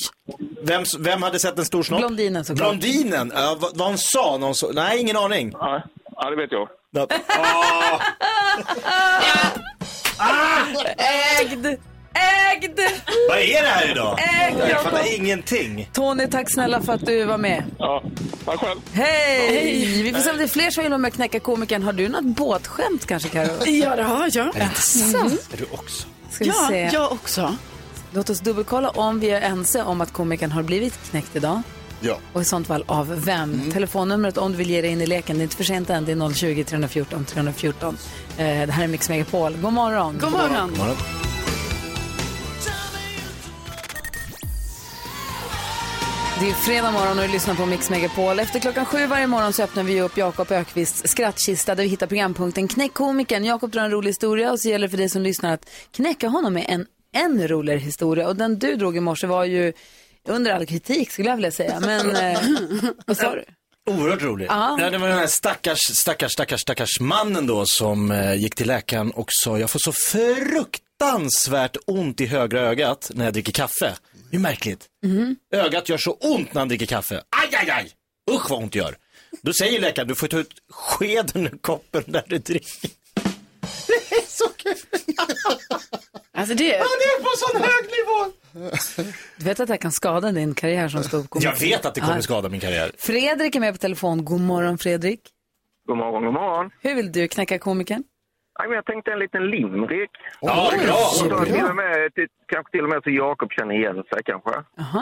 Vem, 0.64 0.84
vem 1.00 1.24
hade 1.24 1.40
sett 1.40 1.60
en 1.60 1.66
stor 1.66 1.84
snopp? 1.84 2.00
blondinen 2.00 2.46
såklart. 2.46 2.70
Blondinen? 2.70 3.32
Ja, 3.36 3.58
vad, 3.60 3.78
vad 3.78 3.88
hon 3.88 3.98
sa? 3.98 4.38
Någon 4.38 4.56
så... 4.56 4.72
Nej, 4.72 5.00
ingen 5.00 5.18
aning. 5.18 5.54
Nej, 5.62 5.84
ja, 6.16 6.30
det 6.30 6.36
vet 6.36 6.52
jag. 6.52 6.68
Ja. 6.92 7.08
Ah, 10.18 10.74
Ägd! 11.42 11.66
Ägd! 12.16 12.80
vad 13.30 13.38
är 13.38 13.62
det 13.62 13.68
här 13.70 13.92
idag? 13.92 14.20
Ägd, 14.20 14.58
Jag 14.70 14.82
fattar 14.84 15.16
ingenting. 15.20 15.90
Tony, 15.94 16.28
tack 16.28 16.52
snälla 16.52 16.82
för 16.82 16.94
att 16.94 17.06
du 17.06 17.26
var 17.26 17.38
med. 17.38 17.64
Ja, 17.80 18.04
tack 18.46 18.60
själv. 18.60 18.80
Hej! 18.94 20.02
Vi 20.04 20.14
får 20.14 20.20
se 20.20 20.32
om 20.32 20.38
det 20.38 20.44
är 20.44 20.48
fler 20.48 20.70
som 20.72 20.84
vill 20.84 20.92
vara 20.92 20.98
med 20.98 21.10
och 21.10 21.16
knäcka 21.16 21.40
komikern. 21.40 21.84
Har 21.84 21.94
du 21.94 22.10
något 22.10 22.24
båtskämt 22.24 23.06
kanske, 23.06 23.30
Karo? 23.30 23.66
Ja, 23.66 23.96
det 23.96 24.04
har 24.04 24.30
jag. 24.34 24.78
Så, 24.78 25.18
Är 25.18 25.58
du 25.58 25.66
också? 25.72 26.08
ska 26.32 26.44
vi 26.44 26.50
Ja, 26.50 26.68
se. 26.70 26.90
jag 26.94 27.12
också. 27.12 27.56
Låt 28.16 28.30
oss 28.30 28.40
dubbelkolla 28.40 28.90
om 28.90 29.20
vi 29.20 29.30
är 29.30 29.42
ense 29.42 29.84
om 29.84 30.02
att 30.02 30.14
komikern 30.14 30.52
har 30.52 30.64
blivit 30.64 30.94
knäckt 31.12 31.36
idag. 31.36 31.62
Ja. 32.00 32.18
Och 32.34 32.42
i 32.42 32.46
sånt 32.46 32.68
fall 32.68 32.84
av 32.88 33.26
vem? 33.26 33.72
Telefonnumret 33.72 34.38
om 34.38 34.52
du 34.52 34.58
vill 34.58 34.70
ge 34.70 34.82
dig 34.82 34.92
in 34.92 35.02
i 35.02 35.06
leken, 35.06 35.38
det 35.38 35.42
är 35.42 35.44
inte 35.44 35.56
för 35.56 35.64
sent 35.64 35.90
än, 35.90 36.06
det 36.06 36.12
är 36.12 36.34
020 36.34 36.64
314 36.64 37.26
314. 37.26 37.98
Eh, 38.38 38.46
det 38.46 38.72
här 38.72 38.84
är 38.84 38.88
Mix 38.88 39.10
Megapol. 39.10 39.58
God 39.62 39.74
morgon. 39.74 40.18
God 40.22 40.32
morgon. 40.32 40.72
Det 46.40 46.50
är 46.50 46.54
fredag 46.54 46.92
morgon 46.92 47.20
och 47.20 47.26
du 47.28 47.32
lyssnar 47.32 47.56
på 47.56 47.66
Mix 47.66 47.90
Megapol. 47.90 48.40
Efter 48.40 48.60
klockan 48.60 48.86
sju 48.86 49.08
varje 49.08 49.28
morgon 49.28 49.54
så 49.54 49.64
öppnar 49.64 49.84
vi 49.84 50.02
upp 50.02 50.18
Jakob 50.18 50.52
Ökvists 50.52 51.02
skrattkista 51.06 51.76
där 51.76 51.84
vi 51.84 51.90
hittar 51.90 52.08
programpunkten 52.08 52.68
Knäck 52.68 52.94
komikern. 52.94 53.46
Jakob 53.46 53.72
drar 53.72 53.84
en 53.84 53.92
rolig 53.92 54.10
historia 54.10 54.52
och 54.52 54.60
så 54.60 54.70
gäller 54.70 54.88
det 54.88 54.92
för 54.92 54.98
dig 54.98 55.10
som 55.10 55.22
lyssnar 55.22 55.54
att 55.54 55.70
knäcka 55.92 56.28
honom 56.28 56.54
med 56.54 56.66
en 56.70 56.86
ännu 57.14 57.48
roligare 57.48 57.80
historia. 57.80 58.28
Och 58.28 58.36
den 58.36 58.60
du 58.60 58.76
drog 58.76 58.98
i 58.98 59.00
morse 59.00 59.28
var 59.28 59.46
ju 59.46 59.74
under 60.28 60.52
all 60.52 60.66
kritik 60.66 61.12
skulle 61.12 61.30
jag 61.30 61.36
vilja 61.36 61.52
säga. 61.52 61.80
Men, 61.80 62.16
eh, 62.16 62.40
vad 63.06 63.18
sa 63.18 63.36
du? 63.36 63.46
Oerhört 63.92 64.22
rolig. 64.22 64.46
Ja. 64.50 64.78
Ja, 64.80 64.90
det 64.90 64.98
var 64.98 65.08
den 65.08 65.18
här 65.18 65.28
stackars, 65.28 65.80
stackars, 65.80 66.32
stackars, 66.32 66.62
stackars 66.62 67.00
mannen 67.00 67.48
då 67.48 67.66
som 67.66 68.12
eh, 68.12 68.34
gick 68.34 68.56
till 68.56 68.68
läkaren 68.68 69.12
och 69.12 69.28
sa 69.30 69.60
jag 69.60 69.70
får 69.70 69.80
så 69.80 69.92
fruktansvärt 69.92 71.78
ont 71.88 72.22
i 72.22 72.26
högra 72.26 72.60
ögat 72.62 73.12
när 73.14 73.26
jag 73.26 73.34
dricker 73.34 73.52
kaffe. 73.52 73.94
Det 74.32 74.38
är 74.38 74.42
märkligt. 74.42 74.86
Ögat 75.54 75.90
gör 75.90 75.98
så 75.98 76.12
ont 76.12 76.54
när 76.54 76.62
han 76.62 76.68
dricker 76.68 76.86
kaffe. 76.86 77.16
Aj, 77.16 77.50
aj, 77.52 77.70
aj! 77.70 77.92
Usch 78.32 78.50
vad 78.50 78.64
ont 78.64 78.74
det 78.74 78.80
gör. 78.80 78.98
Då 79.42 79.54
säger 79.54 79.82
läkaren, 79.82 80.08
du 80.08 80.16
får 80.16 80.28
ta 80.28 80.40
ut 80.40 80.52
skeden 80.70 81.48
ur 81.48 81.58
koppen 81.62 82.04
där 82.08 82.24
du 82.28 82.38
dricker. 82.38 82.90
Det 83.94 84.16
är 84.16 84.22
så 84.22 84.50
kul! 84.50 84.76
Alltså 86.32 86.56
det... 86.56 86.72
Han 86.72 87.00
är 87.10 87.24
på 87.24 87.32
sån 87.44 87.62
hög 87.62 87.86
nivå! 87.98 88.34
Du 89.38 89.46
vet 89.46 89.60
att 89.60 89.68
det 89.68 89.74
här 89.74 89.78
kan 89.78 89.92
skada 89.92 90.32
din 90.32 90.56
karriär 90.56 90.88
som 90.88 91.04
ståuppkomiker? 91.04 91.50
Jag 91.50 91.60
vet 91.60 91.86
att 91.86 91.96
det 91.96 92.02
kommer 92.02 92.22
skada 92.22 92.50
min 92.50 92.60
karriär. 92.60 92.92
Fredrik 92.98 93.56
är 93.56 93.60
med 93.60 93.74
på 93.74 93.78
telefon. 93.78 94.26
God 94.26 94.42
morgon 94.42 94.78
Fredrik. 94.78 95.20
God 95.88 95.98
morgon, 95.98 96.24
god 96.26 96.34
morgon. 96.34 96.72
Hur 96.82 96.96
vill 96.96 97.12
du 97.12 97.28
knäcka 97.28 97.60
komikern? 97.60 98.04
Men 98.60 98.72
jag 98.72 98.86
tänkte 98.86 99.12
en 99.12 99.20
liten 99.20 99.50
limrik. 99.50 100.12
Ja, 100.42 100.72
bra! 100.86 101.46
Till 101.46 101.66
och 101.66 101.76
med, 101.76 102.14
till, 102.16 102.28
kanske 102.48 102.72
till 102.72 102.84
och 102.84 102.90
med 102.90 103.04
så 103.04 103.10
Jakob 103.10 103.52
känner 103.52 103.76
igen 103.76 103.96
sig 103.96 104.24
kanske. 104.26 104.54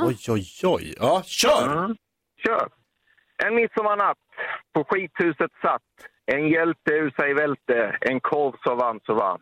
Oj, 0.07 0.17
oj, 0.29 0.45
oj. 0.63 0.95
Ja, 0.99 1.23
kör! 1.25 1.83
Mm. 1.83 1.95
Kör! 2.45 2.69
En 3.45 3.55
midsommarnatt 3.55 4.17
på 4.73 4.83
skithuset 4.83 5.51
satt 5.61 5.91
en 6.25 6.47
hjälte 6.47 6.91
ur 6.91 7.11
sig 7.11 7.33
välte, 7.33 7.97
en 8.01 8.19
korv 8.19 8.53
så 8.63 8.75
varm 8.75 8.99
så 9.05 9.13
varm. 9.13 9.41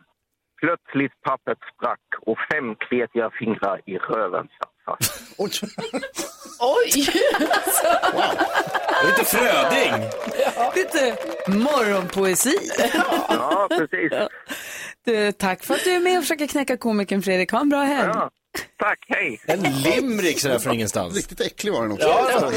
Plötsligt 0.60 1.22
pappret 1.22 1.58
sprack 1.74 2.00
och 2.20 2.38
fem 2.52 2.74
kletiga 2.74 3.30
fingrar 3.38 3.80
i 3.86 3.98
röven 3.98 4.48
satt 4.58 4.74
fast. 4.84 5.38
Oj! 5.38 5.50
Oj! 6.60 6.90
Lite 9.06 9.24
Fröding. 9.24 9.92
Lite 10.74 11.16
morgonpoesi. 11.48 12.56
Ja, 13.28 13.68
precis. 13.70 14.12
Du, 15.04 15.32
tack 15.32 15.64
för 15.64 15.74
att 15.74 15.84
du 15.84 15.90
är 15.90 16.00
med 16.00 16.18
och 16.18 16.24
försöker 16.24 16.46
knäcka 16.46 16.76
komikern 16.76 17.22
Fredrik. 17.22 17.52
Ha 17.52 17.60
en 17.60 17.68
bra 17.68 17.82
helg. 17.82 18.10
Ja, 18.14 18.30
tack, 18.78 18.98
hej! 19.08 19.40
En 19.46 19.62
limrik 19.62 20.40
sådär 20.40 20.58
från 20.58 20.74
ingenstans. 20.74 21.16
Riktigt 21.16 21.40
äcklig 21.40 21.72
var 21.72 21.82
den 21.82 21.92
också. 21.92 22.06
Ja, 22.06 22.52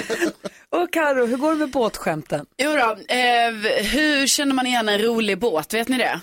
Och 0.81 0.93
Karo, 0.93 1.25
hur 1.25 1.37
går 1.37 1.51
det 1.51 1.57
med 1.57 1.69
båtskämten? 1.69 2.45
Jo 2.57 2.71
då, 2.71 2.97
eh, 3.15 3.51
hur 3.83 4.27
känner 4.27 4.53
man 4.53 4.65
igen 4.67 4.89
en 4.89 5.01
rolig 5.01 5.39
båt? 5.39 5.73
Vet 5.73 5.87
ni 5.87 5.97
det? 5.97 6.19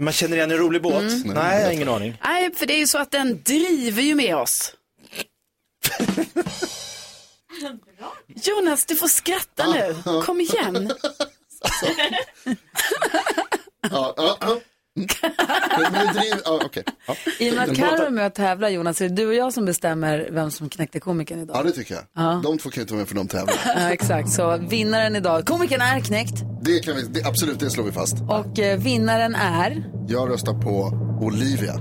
Man 0.00 0.12
känner 0.12 0.36
igen 0.36 0.50
en 0.50 0.58
rolig 0.58 0.82
båt? 0.82 1.02
Nej, 1.24 1.58
jag 1.58 1.64
har 1.66 1.72
ingen 1.72 1.88
aning. 1.88 2.18
Nej, 2.24 2.54
för 2.54 2.66
det 2.66 2.74
är 2.74 2.78
ju 2.78 2.86
så 2.86 2.98
att 2.98 3.10
den 3.10 3.42
driver 3.42 4.02
ju 4.02 4.14
med 4.14 4.36
oss. 4.36 4.74
Jonas, 8.42 8.86
du 8.86 8.96
får 8.96 9.08
skratta 9.08 9.66
nu. 9.72 9.96
Kom 10.22 10.40
igen. 10.40 10.92
Ja, 13.90 14.14
ja, 14.16 14.36
ja. 14.40 14.60
Men. 14.96 15.06
I 17.38 17.50
och 17.50 17.54
med 17.54 17.70
att 17.70 17.76
Karo 17.76 18.02
är 18.06 18.10
med 18.10 18.26
och 18.26 18.34
tävlar 18.34 18.68
Jonas, 18.68 19.00
är 19.00 19.08
det 19.08 19.14
du 19.14 19.26
och 19.26 19.34
jag 19.34 19.52
som 19.52 19.64
bestämmer 19.64 20.28
vem 20.32 20.50
som 20.50 20.68
knäckte 20.68 21.00
komikern 21.00 21.40
idag? 21.40 21.56
Ja, 21.56 21.62
det 21.62 21.70
tycker 21.70 21.94
jag. 21.94 22.04
Ja. 22.16 22.40
De 22.44 22.58
två 22.58 22.70
kan 22.70 22.80
ju 22.80 22.82
inte 22.82 22.92
vara 22.94 22.98
med 23.00 23.08
för 23.08 23.14
de 23.14 23.28
tävlar. 23.28 23.54
Ja, 23.76 23.92
exakt. 23.92 24.30
Så 24.30 24.56
vinnaren 24.68 25.16
idag, 25.16 25.46
komikern 25.46 25.80
är 25.80 26.00
knäckt 26.00 26.34
Det 26.62 26.78
kan 26.80 26.96
vi, 26.96 27.02
det, 27.02 27.24
absolut, 27.24 27.60
det 27.60 27.70
slår 27.70 27.84
vi 27.84 27.92
fast. 27.92 28.14
och 28.30 28.58
eh, 28.58 28.78
vinnaren 28.78 29.34
är... 29.34 29.84
Jag 30.08 30.30
röstar 30.30 30.52
på 30.62 30.90
Olivia. 31.26 31.74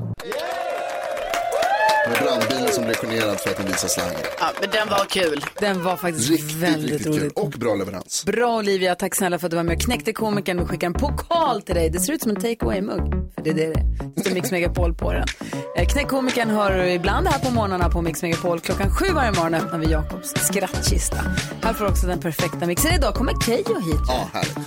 Med 2.13 2.23
brandbilen 2.23 2.73
som 2.73 2.83
blev 2.83 2.95
generad 2.95 3.39
för 3.39 3.49
att 3.49 3.57
den 3.57 3.65
visar 3.65 3.87
slangen. 3.87 4.15
Ja, 4.39 4.45
men 4.61 4.69
den 4.69 4.89
var 4.89 5.05
kul. 5.05 5.45
Den 5.59 5.83
var 5.83 5.97
faktiskt 5.97 6.29
Riktigt, 6.29 6.51
väldigt 6.55 6.91
riktigt 6.91 7.07
rolig. 7.07 7.21
kul. 7.21 7.31
Och 7.35 7.49
bra 7.49 7.75
leverans. 7.75 8.25
Bra 8.25 8.57
Olivia, 8.57 8.95
tack 8.95 9.15
snälla 9.15 9.39
för 9.39 9.47
att 9.47 9.51
du 9.51 9.55
var 9.57 9.63
med 9.63 9.75
och 9.75 9.81
knäckte 9.81 10.13
komikern. 10.13 10.59
Vi 10.59 10.65
skickar 10.65 10.87
en 10.87 10.93
pokal 10.93 11.61
till 11.61 11.75
dig. 11.75 11.89
Det 11.89 11.99
ser 11.99 12.13
ut 12.13 12.21
som 12.21 12.29
en 12.31 12.35
take 12.35 12.57
away-mugg. 12.65 13.33
För 13.35 13.43
det 13.43 13.49
är 13.49 13.53
det 13.53 13.65
det 13.65 13.79
är. 13.79 13.83
Det 14.15 14.21
står 14.21 14.31
Mix 14.31 14.51
Megapol 14.51 14.93
på 14.93 15.13
den. 15.13 15.25
Eh, 15.77 15.87
Knäck 15.87 16.07
komikern 16.07 16.49
hör 16.49 16.77
du 16.77 16.89
ibland 16.91 17.27
här 17.27 17.39
på 17.39 17.51
morgnarna 17.51 17.89
på 17.89 18.01
Mix 18.01 18.21
Megapol. 18.21 18.59
Klockan 18.59 18.89
sju 18.95 19.05
varje 19.13 19.31
morgon 19.31 19.53
öppnar 19.53 19.79
vi 19.79 19.91
Jakobs 19.91 20.33
skrattkista. 20.35 21.17
Här 21.63 21.73
får 21.73 21.85
också 21.85 22.07
den 22.07 22.19
perfekta 22.19 22.65
mixen. 22.65 22.93
Idag 22.95 23.13
kommer 23.15 23.33
Keyyo 23.45 23.79
hit. 23.79 24.01
Ja, 24.07 24.29
härligt. 24.33 24.57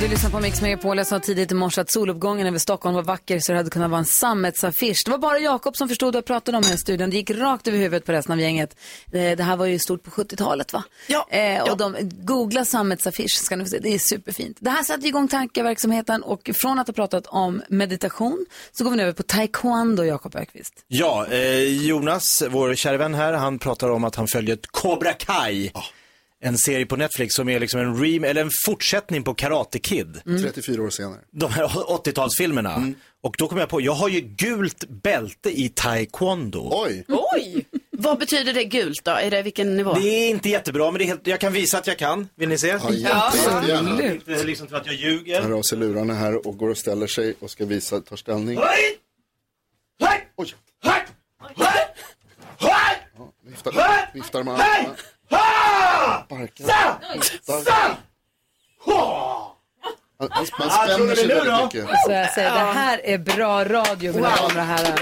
Du 0.00 0.08
lyssnar 0.08 0.30
på 0.30 0.40
Mix 0.40 0.62
Megapol. 0.62 0.98
Jag 0.98 1.06
sa 1.06 1.18
tidigt 1.20 1.52
i 1.52 1.54
morse 1.54 1.80
att 1.80 1.90
soluppgången 1.90 2.46
över 2.46 2.58
Stockholm 2.58 2.94
var 2.94 3.02
vacker 3.02 3.40
så 3.40 3.52
det 3.52 3.58
hade 3.58 3.70
kunnat 3.70 3.90
vara 3.90 3.98
en 3.98 4.04
sammetsaffisch. 4.04 5.02
Det 5.04 5.10
var 5.10 5.18
bara 5.18 5.38
Jakob 5.38 5.76
som 5.76 5.88
förstod 5.88 6.06
vad 6.14 6.18
jag 6.18 6.24
pratade 6.24 6.58
om 6.58 6.64
här 6.64 6.74
i 6.74 6.78
studion. 6.78 7.10
Det 7.10 7.16
gick 7.16 7.30
rakt 7.30 7.68
över 7.68 7.78
huvudet 7.78 8.04
på 8.04 8.12
resten 8.12 8.32
av 8.32 8.40
gänget. 8.40 8.76
Eh, 9.12 9.36
Det 9.36 9.42
här 9.42 9.56
var 9.56 9.66
ju 9.66 9.78
stort 9.78 10.02
på 10.02 10.10
70-talet 10.10 10.72
va? 10.72 10.82
Ja. 11.06 11.26
Eh, 11.30 11.62
och 11.62 11.76
de, 11.76 11.96
googla 12.02 12.64
sammetsaffisch 12.64 13.30
ska 13.44 13.56
ni 13.56 13.64
få 13.64 13.70
se. 13.70 13.78
Det 13.78 13.94
är 13.94 13.98
superfint. 13.98 14.56
Det 14.60 14.70
här 14.70 14.82
satte 14.82 15.06
igång 15.06 15.28
tankeverksamheten 15.28 16.22
och 16.22 16.50
från 16.54 16.78
att 16.78 16.86
ha 16.86 16.94
pratat 16.94 17.26
om 17.26 17.62
meditation 17.68 18.46
så 18.72 18.84
går 18.84 18.90
vi 18.90 18.96
nu 18.96 19.02
över 19.02 19.12
på 19.12 19.22
taekwondo, 19.22 20.02
Jakob 20.04 20.36
Ökvist. 20.36 20.74
Ja, 20.88 21.26
eh, 21.30 21.58
Jonas, 21.86 22.42
vår 22.50 22.74
kära 22.74 22.96
vän 22.96 23.14
här, 23.14 23.32
han 23.32 23.58
pratar 23.58 23.88
om 23.90 24.04
att 24.04 24.14
han 24.14 24.26
följer 24.28 24.54
ett 24.54 24.66
Cobra 24.66 25.12
Kai. 25.12 25.70
En 26.46 26.58
serie 26.58 26.86
på 26.86 26.96
Netflix 26.96 27.34
som 27.34 27.48
är 27.48 27.60
liksom 27.60 27.80
en 27.80 28.00
rem 28.02 28.24
eller 28.24 28.40
en 28.40 28.50
fortsättning 28.66 29.22
på 29.22 29.34
Karate 29.34 29.78
Kid. 29.78 30.20
34 30.42 30.82
år 30.82 30.90
senare. 30.90 31.18
De 31.32 31.50
här 31.52 31.64
80-talsfilmerna. 31.66 32.94
Och 33.22 33.34
då 33.38 33.48
kom 33.48 33.58
jag 33.58 33.68
på, 33.68 33.80
jag 33.80 33.92
har 33.92 34.08
ju 34.08 34.20
gult 34.20 34.84
bälte 34.88 35.60
i 35.60 35.68
taekwondo. 35.68 36.68
Oj! 36.72 37.04
Oj! 37.08 37.66
Vad 37.90 38.18
betyder 38.18 38.52
det 38.52 38.64
gult 38.64 39.04
då? 39.04 39.10
Är 39.10 39.30
det 39.30 39.42
vilken 39.42 39.76
nivå? 39.76 39.92
Det 39.94 40.08
är 40.08 40.30
inte 40.30 40.48
jättebra, 40.48 40.90
men 40.90 40.98
det 40.98 41.04
är 41.04 41.06
helt, 41.06 41.26
jag 41.26 41.40
kan 41.40 41.52
visa 41.52 41.78
att 41.78 41.86
jag 41.86 41.98
kan. 41.98 42.28
Vill 42.34 42.48
ni 42.48 42.58
se? 42.58 42.66
Ja, 42.68 42.92
jätte- 42.92 43.38
jättegärna. 43.38 43.96
Det 44.26 44.32
är 44.40 44.44
liksom 44.44 44.66
till 44.66 44.76
att 44.76 44.86
jag 44.86 44.94
ljuger. 44.94 45.40
Han 45.42 45.50
har 45.52 45.58
av 45.58 45.62
sig 45.62 45.78
lurarna 45.78 46.14
här 46.14 46.46
och 46.46 46.58
går 46.58 46.68
och 46.70 46.78
ställer 46.78 47.06
sig 47.06 47.34
och 47.40 47.50
ska 47.50 47.64
visa, 47.64 48.00
tar 48.00 48.16
ställning. 48.16 48.58
Hej! 48.58 48.98
Hej! 50.00 50.28
Oj! 50.36 50.54
Hej! 50.84 51.02
Hej! 51.56 51.86
Hej! 52.58 52.96
Ja, 53.18 53.32
viftar, 53.46 53.72
viftar 54.14 54.42
med 54.42 54.54
armarna. 54.54 54.94
Sparkar. 55.26 56.64
Sparkar. 57.42 57.96
Man, 60.18 60.28
man, 60.34 60.46
man 60.58 60.68
Ah, 60.70 60.86
tror 60.86 60.94
spänner 60.96 61.14
sig 61.14 61.26
väldigt 61.26 61.64
mycket. 61.64 61.88
Så 62.06 62.12
jag 62.12 62.32
säger, 62.32 62.50
det 62.54 62.58
här 62.72 63.00
är 63.04 63.18
bra 63.18 63.64
radio 63.64 64.12
mina 64.12 64.28
Wow. 64.30 64.36
damer 64.48 64.60
och 64.60 64.66
herrar. 64.66 65.00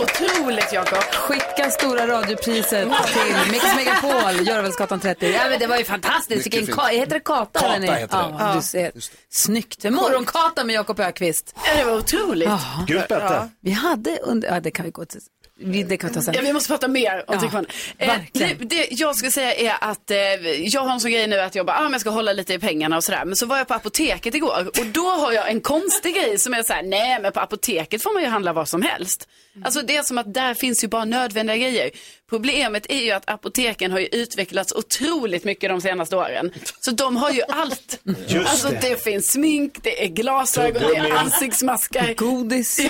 Otroligt 0.00 0.72
Jakob. 0.72 0.98
Skicka 0.98 1.70
stora 1.70 2.06
radiopriset 2.06 2.88
till 3.12 3.52
Mix 3.52 3.64
Megapol, 3.76 4.46
Görvelsgatan 4.46 5.00
30. 5.00 5.30
Ja, 5.32 5.48
men 5.50 5.58
det 5.58 5.66
var 5.66 5.76
ju 5.76 5.84
fantastiskt. 5.84 6.46
Vilken 6.46 6.74
ka- 6.74 6.88
heter 6.90 7.14
det 7.14 7.20
kata? 7.20 7.60
Kata 7.60 7.74
eller? 7.74 7.92
heter 7.94 8.16
det. 8.18 8.36
Ja, 8.38 8.52
du 8.56 8.62
ser. 8.62 8.92
Snyggt. 9.30 9.84
Morgonkata 9.84 10.64
med 10.64 10.74
Jakob 10.74 11.00
Ökvist. 11.00 11.54
Ja, 11.66 11.76
det 11.76 11.84
var 11.84 11.96
otroligt. 11.96 12.50
Gult 12.86 13.08
bälte. 13.08 13.48
Vi 13.60 13.70
hade 13.70 14.18
under... 14.22 14.48
Ja, 14.54 14.60
det 14.60 14.70
kan 14.70 14.84
vi 14.84 14.90
gå 14.90 15.04
till. 15.04 15.20
Vi- 15.64 15.82
Det 15.82 15.96
kan 15.96 16.12
ta 16.12 16.22
sen. 16.22 16.34
Ja, 16.34 16.40
vi 16.42 16.52
måste 16.52 16.68
prata 16.68 16.88
mer 16.88 17.24
om 17.26 17.34
Ja, 17.34 17.40
taekwondo. 17.40 17.68
Eh, 17.98 18.10
det, 18.32 18.54
det 18.60 18.88
jag 18.90 19.16
ska 19.16 19.30
säga 19.30 19.54
är 19.54 19.74
att 19.90 20.10
eh, 20.10 20.16
jag 20.60 20.80
har 20.80 20.92
en 20.92 21.00
sån 21.00 21.10
grej 21.10 21.26
nu 21.26 21.38
att 21.40 21.54
jag 21.54 21.66
bara, 21.66 21.76
ah, 21.78 21.82
men 21.82 21.92
jag 21.92 22.00
ska 22.00 22.10
hålla 22.10 22.32
lite 22.32 22.54
i 22.54 22.58
pengarna 22.58 22.96
och 22.96 23.04
sådär. 23.04 23.24
Men 23.24 23.36
så 23.36 23.46
var 23.46 23.58
jag 23.58 23.68
på 23.68 23.74
apoteket 23.74 24.34
igår 24.34 24.68
och 24.80 24.86
då 24.86 25.08
har 25.10 25.32
jag 25.32 25.50
en 25.50 25.60
konstig 25.60 26.14
grej 26.14 26.38
som 26.38 26.54
är 26.54 26.62
så 26.62 26.72
här, 26.72 26.82
nej 26.82 27.18
men 27.22 27.32
på 27.32 27.40
apoteket 27.40 28.02
får 28.02 28.14
man 28.14 28.22
ju 28.22 28.28
handla 28.28 28.52
vad 28.52 28.68
som 28.68 28.82
helst. 28.82 29.28
Alltså 29.64 29.82
det 29.82 29.96
är 29.96 30.02
som 30.02 30.18
att 30.18 30.34
där 30.34 30.54
finns 30.54 30.84
ju 30.84 30.88
bara 30.88 31.04
nödvändiga 31.04 31.56
grejer. 31.56 31.90
Problemet 32.30 32.86
är 32.88 33.00
ju 33.00 33.10
att 33.10 33.30
apoteken 33.30 33.92
har 33.92 33.98
ju 33.98 34.06
utvecklats 34.06 34.72
otroligt 34.72 35.44
mycket 35.44 35.70
de 35.70 35.80
senaste 35.80 36.16
åren. 36.16 36.52
Så 36.80 36.90
de 36.90 37.16
har 37.16 37.30
ju 37.30 37.42
allt. 37.48 38.00
Just 38.26 38.50
alltså 38.50 38.68
det. 38.68 38.78
det. 38.80 39.02
finns 39.02 39.32
smink, 39.32 39.78
det 39.82 40.04
är 40.04 40.08
glasögon, 40.08 40.82
det 40.82 40.96
är 40.96 41.12
ansiktsmasker. 41.12 42.14
Godis. 42.14 42.80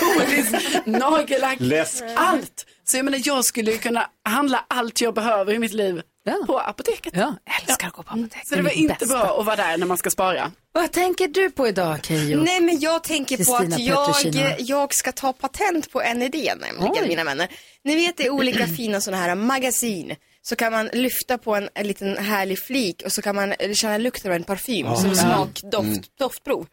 Godis, 0.00 0.52
nagellack, 0.84 1.56
Läsk. 1.60 2.04
allt. 2.16 2.66
Så 2.84 2.96
jag 2.96 3.04
menar, 3.04 3.20
jag 3.24 3.44
skulle 3.44 3.70
ju 3.72 3.78
kunna 3.78 4.06
handla 4.24 4.64
allt 4.68 5.00
jag 5.00 5.14
behöver 5.14 5.54
i 5.54 5.58
mitt 5.58 5.72
liv 5.72 6.02
Ja. 6.24 6.44
på 6.46 6.58
apoteket. 6.58 7.12
Ja, 7.16 7.34
älskar 7.60 7.86
att 7.86 7.92
gå 7.92 8.02
på 8.02 8.12
apoteket. 8.12 8.48
Så 8.48 8.54
det 8.54 8.62
var 8.62 8.70
inte 8.70 8.96
bästa. 9.00 9.06
bra 9.06 9.40
att 9.40 9.46
vara 9.46 9.56
där 9.56 9.76
när 9.76 9.86
man 9.86 9.96
ska 9.96 10.10
spara. 10.10 10.52
Vad 10.72 10.92
tänker 10.92 11.28
du 11.28 11.50
på 11.50 11.68
idag, 11.68 11.98
Keyyo? 12.04 12.42
Nej 12.42 12.60
men 12.60 12.80
jag 12.80 13.04
tänker 13.04 13.36
på 13.36 13.58
Kristina 13.58 13.76
att 14.00 14.34
jag, 14.34 14.60
jag 14.60 14.94
ska 14.94 15.12
ta 15.12 15.32
patent 15.32 15.90
på 15.90 16.02
en 16.02 16.22
idé 16.22 16.54
nämligen 16.60 17.04
Oj. 17.04 17.08
mina 17.08 17.24
vänner. 17.24 17.48
Ni 17.84 17.94
vet 17.94 18.16
det 18.16 18.26
är 18.26 18.30
olika 18.30 18.66
fina 18.76 19.00
sådana 19.00 19.22
här 19.22 19.34
magasin. 19.34 20.16
Så 20.42 20.56
kan 20.56 20.72
man 20.72 20.86
lyfta 20.92 21.38
på 21.38 21.54
en, 21.54 21.68
en 21.74 21.88
liten 21.88 22.16
härlig 22.16 22.58
flik 22.58 23.02
och 23.04 23.12
så 23.12 23.22
kan 23.22 23.36
man 23.36 23.54
känna 23.74 23.98
lukten 23.98 24.30
av 24.30 24.36
en 24.36 24.44
parfym 24.44 24.96
som 24.96 25.14
smak, 25.14 25.60
doft, 25.72 26.18
doftprov. 26.18 26.66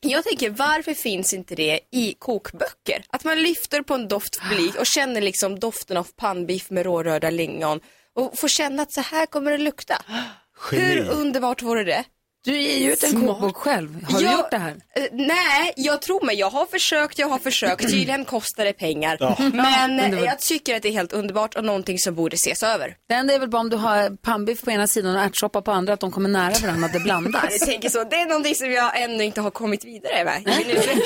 Jag 0.00 0.24
tänker 0.24 0.50
varför 0.50 0.94
finns 0.94 1.34
inte 1.34 1.54
det 1.54 1.80
i 1.92 2.14
kokböcker? 2.18 3.04
Att 3.08 3.24
man 3.24 3.42
lyfter 3.42 3.82
på 3.82 3.94
en 3.94 4.08
doftflik 4.08 4.74
och 4.74 4.86
känner 4.86 5.20
liksom 5.20 5.58
doften 5.58 5.96
av 5.96 6.06
pannbiff 6.16 6.70
med 6.70 6.84
rårörda 6.84 7.30
lingon 7.30 7.80
och 8.16 8.38
får 8.38 8.48
känna 8.48 8.82
att 8.82 8.92
så 8.92 9.00
här 9.00 9.26
kommer 9.26 9.50
det 9.50 9.58
lukta. 9.58 9.94
Hur 10.70 10.96
Geni. 10.96 11.08
underbart 11.08 11.62
vore 11.62 11.84
det? 11.84 12.04
Du 12.46 12.58
ger 12.60 12.78
ju 12.78 12.92
ut 12.92 13.02
en 13.02 13.10
Smart. 13.10 13.26
kokbok 13.26 13.56
själv. 13.56 14.04
Har 14.10 14.18
du 14.18 14.24
Jag- 14.24 14.32
gjort 14.32 14.50
det 14.50 14.56
här? 14.58 14.70
Eh, 14.96 15.02
nej, 15.12 15.72
jag 15.76 16.02
tror 16.02 16.26
mig. 16.26 16.36
Jag 16.38 16.50
har 16.50 16.66
försökt, 16.66 17.18
jag 17.18 17.28
har 17.28 17.38
försökt. 17.38 17.82
Tydligen 17.82 18.24
kostar 18.24 18.64
det 18.64 18.72
pengar. 18.72 19.16
Ja. 19.20 19.36
Men 19.38 19.54
Ja, 19.98 20.04
eh, 20.04 20.10
det 20.10 20.16
var- 20.16 20.24
jag 20.26 20.38
tycker 20.40 20.76
att 20.76 20.82
det 20.82 20.88
är 20.88 20.92
helt 20.92 21.12
underbart 21.12 21.54
och 21.54 21.64
någonting 21.64 21.98
som 21.98 22.14
borde 22.14 22.34
ses 22.34 22.62
över. 22.62 22.96
Det 23.08 23.14
enda 23.14 23.34
är 23.34 23.38
väl 23.38 23.48
bara 23.50 23.60
om 23.60 23.70
du 23.70 23.76
har 23.76 24.16
pannbiff 24.16 24.62
på 24.62 24.70
ena 24.70 24.86
sidan 24.86 25.16
och 25.16 25.22
ärtsoppa 25.22 25.62
på 25.62 25.70
andra, 25.72 25.92
att 25.92 26.00
de 26.00 26.10
kommer 26.10 26.28
nära 26.28 26.54
varandra, 26.62 26.86
att 26.86 26.92
det 26.92 27.00
blandas. 27.00 27.44
Jag 27.50 27.60
tänker 27.60 27.88
så. 27.88 28.04
Det 28.04 28.16
är 28.16 28.26
någonting 28.26 28.54
som 28.54 28.70
jag 28.72 29.02
ännu 29.02 29.24
inte 29.24 29.40
har 29.40 29.50
kommit 29.50 29.84
vidare 29.84 30.24
med 30.24 30.42
i 30.42 30.44
min 30.66 30.76
utveckling. 30.76 31.04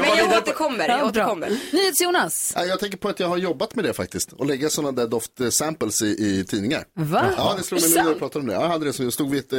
Men 0.00 0.18
jag 0.18 0.38
återkommer. 0.38 0.88
Jag 0.88 1.06
återkommer. 1.06 1.58
NyhetsJonas. 1.72 2.52
Ja, 2.56 2.64
Jag 2.64 2.80
tänker 2.80 2.98
på 2.98 3.08
att 3.08 3.20
jag 3.20 3.28
har 3.28 3.36
jobbat 3.36 3.74
med 3.74 3.84
det 3.84 3.92
faktiskt. 3.92 4.32
Och 4.32 4.46
lägga 4.46 4.70
sådana 4.70 4.92
där 4.92 5.06
doftsamples 5.06 6.02
i, 6.02 6.06
i 6.06 6.44
tidningar. 6.48 6.84
Va? 6.94 7.24
Ja, 7.36 7.54
det 7.58 7.62
slog 7.62 7.80
mig 7.80 7.90
när 7.90 8.04
jag 8.04 8.18
pratade 8.18 8.40
om 8.40 8.46
det. 8.46 8.54
Ja, 8.54 8.62
Jag 8.62 8.68
hade 8.68 8.84
det 8.84 8.92
som 8.92 9.04
jag 9.04 9.12
stod 9.12 9.30
vid 9.30 9.40
ett 9.40 9.52
eh, 9.52 9.58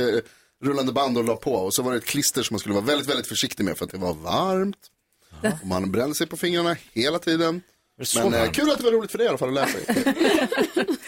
rullande 0.64 0.92
band 0.92 1.18
och 1.18 1.24
la 1.24 1.36
på. 1.36 1.54
Och 1.54 1.74
så 1.74 1.82
var 1.82 1.92
det 1.92 1.98
ett 1.98 2.06
klister 2.06 2.44
som 2.44 2.54
man 2.54 2.60
skulle 2.60 2.76
vara 2.76 2.86
väldigt, 2.86 3.10
väldigt 3.10 3.28
försiktig 3.28 3.64
med 3.64 3.78
för 3.78 3.86
att 3.86 3.92
det 3.92 3.98
var 3.98 4.14
varmt. 4.14 4.78
Och 5.62 5.68
man 5.68 5.92
brände 5.92 6.16
sig 6.16 6.28
på 6.28 6.38
fingrarna 6.38 6.76
hela 6.94 7.20
tiden. 7.20 7.62
Men 8.16 8.34
eh, 8.34 8.40
varmt? 8.40 8.56
kul 8.56 8.72
att 8.72 8.78
det 8.78 8.84
var 8.84 8.92
roligt 8.92 9.12
för 9.12 9.18
dig 9.18 9.26
i 9.26 9.30
alla 9.30 9.38
fall 9.38 9.48
att 9.48 9.54
lära 9.54 9.68
sig. 9.68 9.84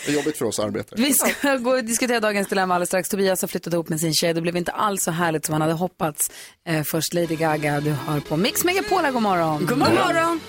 det 0.06 0.12
är 0.12 0.14
jobbigt 0.14 0.38
för 0.38 0.46
oss 0.46 0.60
arbetare. 0.60 1.02
Vi 1.02 1.14
ska 1.14 1.58
gå 1.58 1.72
och 1.72 1.84
diskutera 1.84 2.20
dagens 2.20 2.48
dilemma 2.48 2.74
alldeles 2.74 2.90
strax. 2.90 3.10
Tobias 3.10 3.42
har 3.42 3.48
flyttat 3.48 3.74
ihop 3.74 3.90
med 3.90 4.00
sin 4.00 4.14
tjej. 4.14 4.34
Det 4.34 4.42
blev 4.42 4.58
inte 4.58 4.72
alls 4.72 5.04
så 5.04 5.12
härligt 5.12 5.46
som 5.46 5.54
han 5.54 5.62
hade 5.62 5.74
hoppats. 5.74 6.32
Eh, 6.68 6.84
först 6.84 7.14
Lady 7.14 7.36
Gaga, 7.36 7.82
du 7.82 7.92
hör 7.92 8.20
på 8.20 8.38
Mix 8.38 8.64
Megapol. 8.64 9.02
här. 9.02 9.12
God 9.12 9.22
morgon. 9.22 9.66
God 9.66 9.78
morgon. 9.78 10.40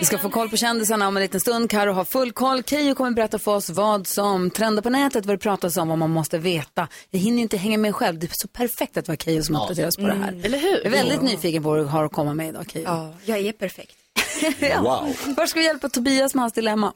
Vi 0.00 0.04
ska 0.04 0.18
få 0.18 0.28
koll 0.30 0.48
på 0.48 0.56
kändisarna 0.56 1.08
om 1.08 1.16
en 1.16 1.22
liten 1.22 1.40
stund. 1.40 1.70
Karo 1.70 1.92
har 1.92 2.04
full 2.04 2.32
koll. 2.32 2.62
Keyyo 2.62 2.94
kommer 2.94 3.10
berätta 3.10 3.38
för 3.38 3.54
oss 3.56 3.70
vad 3.70 4.06
som 4.06 4.50
trendar 4.50 4.82
på 4.82 4.90
nätet, 4.90 5.26
vad 5.26 5.34
det 5.34 5.38
pratas 5.38 5.76
om, 5.76 5.88
vad 5.88 5.98
man 5.98 6.10
måste 6.10 6.38
veta. 6.38 6.88
Jag 7.10 7.20
hinner 7.20 7.36
ju 7.36 7.42
inte 7.42 7.56
hänga 7.56 7.78
med 7.78 7.94
själv. 7.94 8.18
Det 8.18 8.26
är 8.26 8.30
så 8.32 8.48
perfekt 8.48 8.96
att 8.96 9.04
det 9.04 9.12
var 9.12 9.16
Keyyo 9.16 9.42
som 9.42 9.56
uppdaterar 9.56 9.88
oss 9.88 9.96
på 9.96 10.02
det 10.02 10.14
här. 10.14 10.28
Mm, 10.28 10.44
eller 10.44 10.58
hur? 10.58 10.68
Jag 10.76 10.86
är 10.86 10.90
väldigt 10.90 11.16
Ja. 11.16 11.22
nyfiken 11.22 11.62
på 11.62 11.68
vad 11.68 11.78
du 11.78 11.84
har 11.84 12.04
att 12.04 12.12
komma 12.12 12.34
med 12.34 12.48
idag, 12.48 12.64
Keyyo. 12.72 12.86
Ja, 12.88 13.14
jag 13.24 13.38
är 13.38 13.52
perfekt. 13.52 13.94
ja. 14.60 15.08
Först 15.36 15.50
ska 15.50 15.60
vi 15.60 15.66
hjälpa 15.66 15.88
Tobias 15.88 16.34
med 16.34 16.42
hans 16.42 16.52
dilemma. 16.52 16.92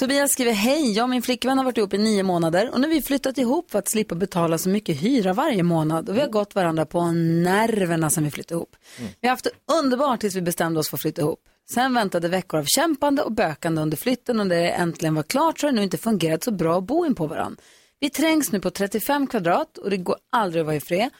Tobias 0.00 0.32
skriver, 0.32 0.52
hej, 0.52 0.92
jag 0.92 1.02
och 1.04 1.10
min 1.10 1.22
flickvän 1.22 1.58
har 1.58 1.64
varit 1.64 1.78
ihop 1.78 1.94
i 1.94 1.98
nio 1.98 2.22
månader 2.22 2.70
och 2.72 2.80
nu 2.80 2.86
har 2.88 2.94
vi 2.94 3.02
flyttat 3.02 3.38
ihop 3.38 3.70
för 3.70 3.78
att 3.78 3.88
slippa 3.88 4.14
betala 4.14 4.58
så 4.58 4.68
mycket 4.68 5.02
hyra 5.02 5.32
varje 5.32 5.62
månad 5.62 6.08
och 6.08 6.16
vi 6.16 6.20
har 6.20 6.28
gått 6.28 6.54
varandra 6.54 6.86
på 6.86 7.12
nerverna 7.12 8.10
sen 8.10 8.24
vi 8.24 8.30
flyttade 8.30 8.54
ihop. 8.54 8.76
Vi 9.20 9.28
har 9.28 9.30
haft 9.30 9.44
det 9.44 9.50
underbart 9.78 10.20
tills 10.20 10.34
vi 10.34 10.42
bestämde 10.42 10.80
oss 10.80 10.88
för 10.90 10.96
att 10.96 11.00
flytta 11.02 11.20
ihop. 11.22 11.40
Sen 11.74 11.94
väntade 11.94 12.28
veckor 12.28 12.60
av 12.60 12.64
kämpande 12.64 13.22
och 13.22 13.32
bökande 13.32 13.82
under 13.82 13.96
flytten 13.96 14.40
och 14.40 14.46
när 14.46 14.56
det 14.56 14.70
äntligen 14.70 15.14
var 15.14 15.22
klart 15.22 15.58
så 15.58 15.66
har 15.66 15.72
det 15.72 15.76
nu 15.76 15.82
inte 15.82 15.98
fungerat 15.98 16.44
så 16.44 16.50
bra 16.50 16.78
att 16.78 16.84
bo 16.84 17.06
in 17.06 17.14
på 17.14 17.26
varandra. 17.26 17.62
Vi 18.00 18.10
trängs 18.10 18.52
nu 18.52 18.60
på 18.60 18.70
35 18.70 19.26
kvadrat 19.26 19.78
och 19.78 19.90
det 19.90 19.96
går 19.96 20.16
aldrig 20.32 20.60
att 20.60 20.66
vara 20.66 20.76
i 20.76 20.80
fred. 20.80 21.10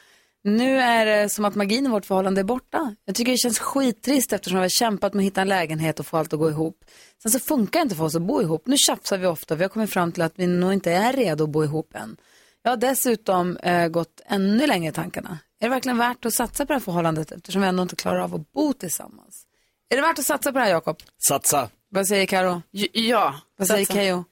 Nu 0.43 0.77
är 0.77 1.05
det 1.05 1.29
som 1.29 1.45
att 1.45 1.55
magin 1.55 1.85
i 1.85 1.89
vårt 1.89 2.05
förhållande 2.05 2.41
är 2.41 2.45
borta. 2.45 2.95
Jag 3.05 3.15
tycker 3.15 3.31
det 3.31 3.37
känns 3.37 3.59
skittrist 3.59 4.33
eftersom 4.33 4.57
vi 4.57 4.61
har 4.61 4.69
kämpat 4.69 5.13
med 5.13 5.21
att 5.21 5.25
hitta 5.25 5.41
en 5.41 5.47
lägenhet 5.47 5.99
och 5.99 6.05
få 6.05 6.17
allt 6.17 6.33
att 6.33 6.39
gå 6.39 6.49
ihop. 6.49 6.85
Sen 7.21 7.31
så 7.31 7.39
funkar 7.39 7.79
det 7.79 7.83
inte 7.83 7.95
för 7.95 8.03
oss 8.03 8.15
att 8.15 8.21
bo 8.21 8.41
ihop. 8.41 8.67
Nu 8.67 8.77
tjafsar 8.77 9.17
vi 9.17 9.27
ofta. 9.27 9.55
Vi 9.55 9.63
har 9.63 9.69
kommit 9.69 9.93
fram 9.93 10.11
till 10.11 10.21
att 10.21 10.33
vi 10.35 10.47
nog 10.47 10.73
inte 10.73 10.91
är 10.91 11.13
redo 11.13 11.43
att 11.43 11.49
bo 11.49 11.63
ihop 11.63 11.95
än. 11.95 12.17
Jag 12.63 12.71
har 12.71 12.77
dessutom 12.77 13.57
eh, 13.57 13.87
gått 13.87 14.21
ännu 14.25 14.67
längre 14.67 14.89
i 14.89 14.93
tankarna. 14.93 15.39
Är 15.59 15.65
det 15.65 15.69
verkligen 15.69 15.97
värt 15.97 16.25
att 16.25 16.33
satsa 16.33 16.65
på 16.65 16.73
det 16.73 16.79
här 16.79 16.79
förhållandet 16.79 17.31
eftersom 17.31 17.61
vi 17.61 17.67
ändå 17.67 17.83
inte 17.83 17.95
klarar 17.95 18.19
av 18.19 18.35
att 18.35 18.51
bo 18.51 18.73
tillsammans? 18.73 19.45
Är 19.91 19.95
det 19.95 20.01
värt 20.01 20.19
att 20.19 20.25
satsa 20.25 20.51
på 20.51 20.57
det 20.57 20.63
här, 20.63 20.71
Jakob? 20.71 20.97
Satsa. 21.27 21.69
Vad 21.89 22.07
säger 22.07 22.25
Karo? 22.25 22.61
Ja. 22.91 23.41
Vad 23.57 23.67
säger 23.67 23.85
satsa. 23.85 23.93
Keyyo? 23.99 24.25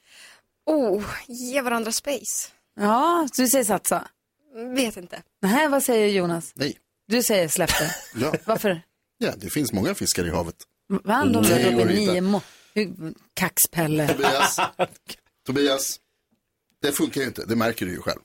Oh, 0.66 1.04
ge 1.28 1.62
varandra 1.62 1.92
space. 1.92 2.50
Ja, 2.80 3.28
så 3.34 3.42
du 3.42 3.48
säger 3.48 3.66
satsa? 3.66 4.08
Vet 4.76 4.98
inte. 4.98 5.22
Nej, 5.42 5.68
vad 5.68 5.84
säger 5.84 6.08
Jonas? 6.08 6.52
Nej. 6.56 6.78
Du 7.08 7.24
säger 7.24 7.48
släpp 7.48 7.70
det. 7.80 7.96
Ja. 8.22 8.34
Varför? 8.46 8.82
ja, 9.18 9.32
det 9.38 9.50
finns 9.50 9.74
många 9.74 9.96
fiskar 9.96 10.28
i 10.28 10.30
havet. 10.30 10.56
Va? 10.88 11.26
De 11.26 11.42
Nej, 11.42 11.64
är 11.64 11.76
uppe 11.76 11.86
nio 11.86 12.22
må... 12.22 12.42
Kaxpelle. 13.34 14.08
Tobias, 14.08 14.60
Tobias, 15.46 16.00
det 16.82 16.92
funkar 16.92 17.22
ju 17.22 17.28
inte, 17.28 17.46
det 17.46 17.56
märker 17.56 17.86
du 17.86 17.92
ju 17.92 18.02
själv. 18.02 18.20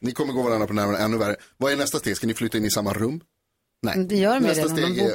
Ni 0.00 0.12
kommer 0.12 0.32
gå 0.32 0.42
varandra 0.42 0.66
på 0.66 0.72
nerverna 0.72 0.98
ännu 0.98 1.16
värre. 1.16 1.36
Vad 1.56 1.72
är 1.72 1.76
nästa 1.76 1.98
steg? 1.98 2.16
Ska 2.16 2.26
ni 2.26 2.34
flytta 2.34 2.58
in 2.58 2.64
i 2.64 2.70
samma 2.70 2.92
rum? 2.92 3.20
Nej. 3.82 4.04
Det 4.04 4.16
gör 4.16 4.34
de 4.34 4.42
ju 4.42 4.48
nästa, 4.48 4.62
redan, 4.62 4.76
steg 4.76 4.98
är, 4.98 5.14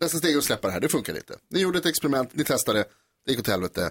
nästa 0.00 0.18
steg 0.18 0.34
är 0.34 0.38
att 0.38 0.44
släppa 0.44 0.66
det 0.68 0.72
här, 0.72 0.80
det 0.80 0.88
funkar 0.88 1.16
inte. 1.16 1.34
Ni 1.50 1.60
gjorde 1.60 1.78
ett 1.78 1.86
experiment, 1.86 2.30
ni 2.34 2.44
testade, 2.44 2.84
det 3.26 3.30
gick 3.32 3.40
åt 3.40 3.46
helvete. 3.46 3.90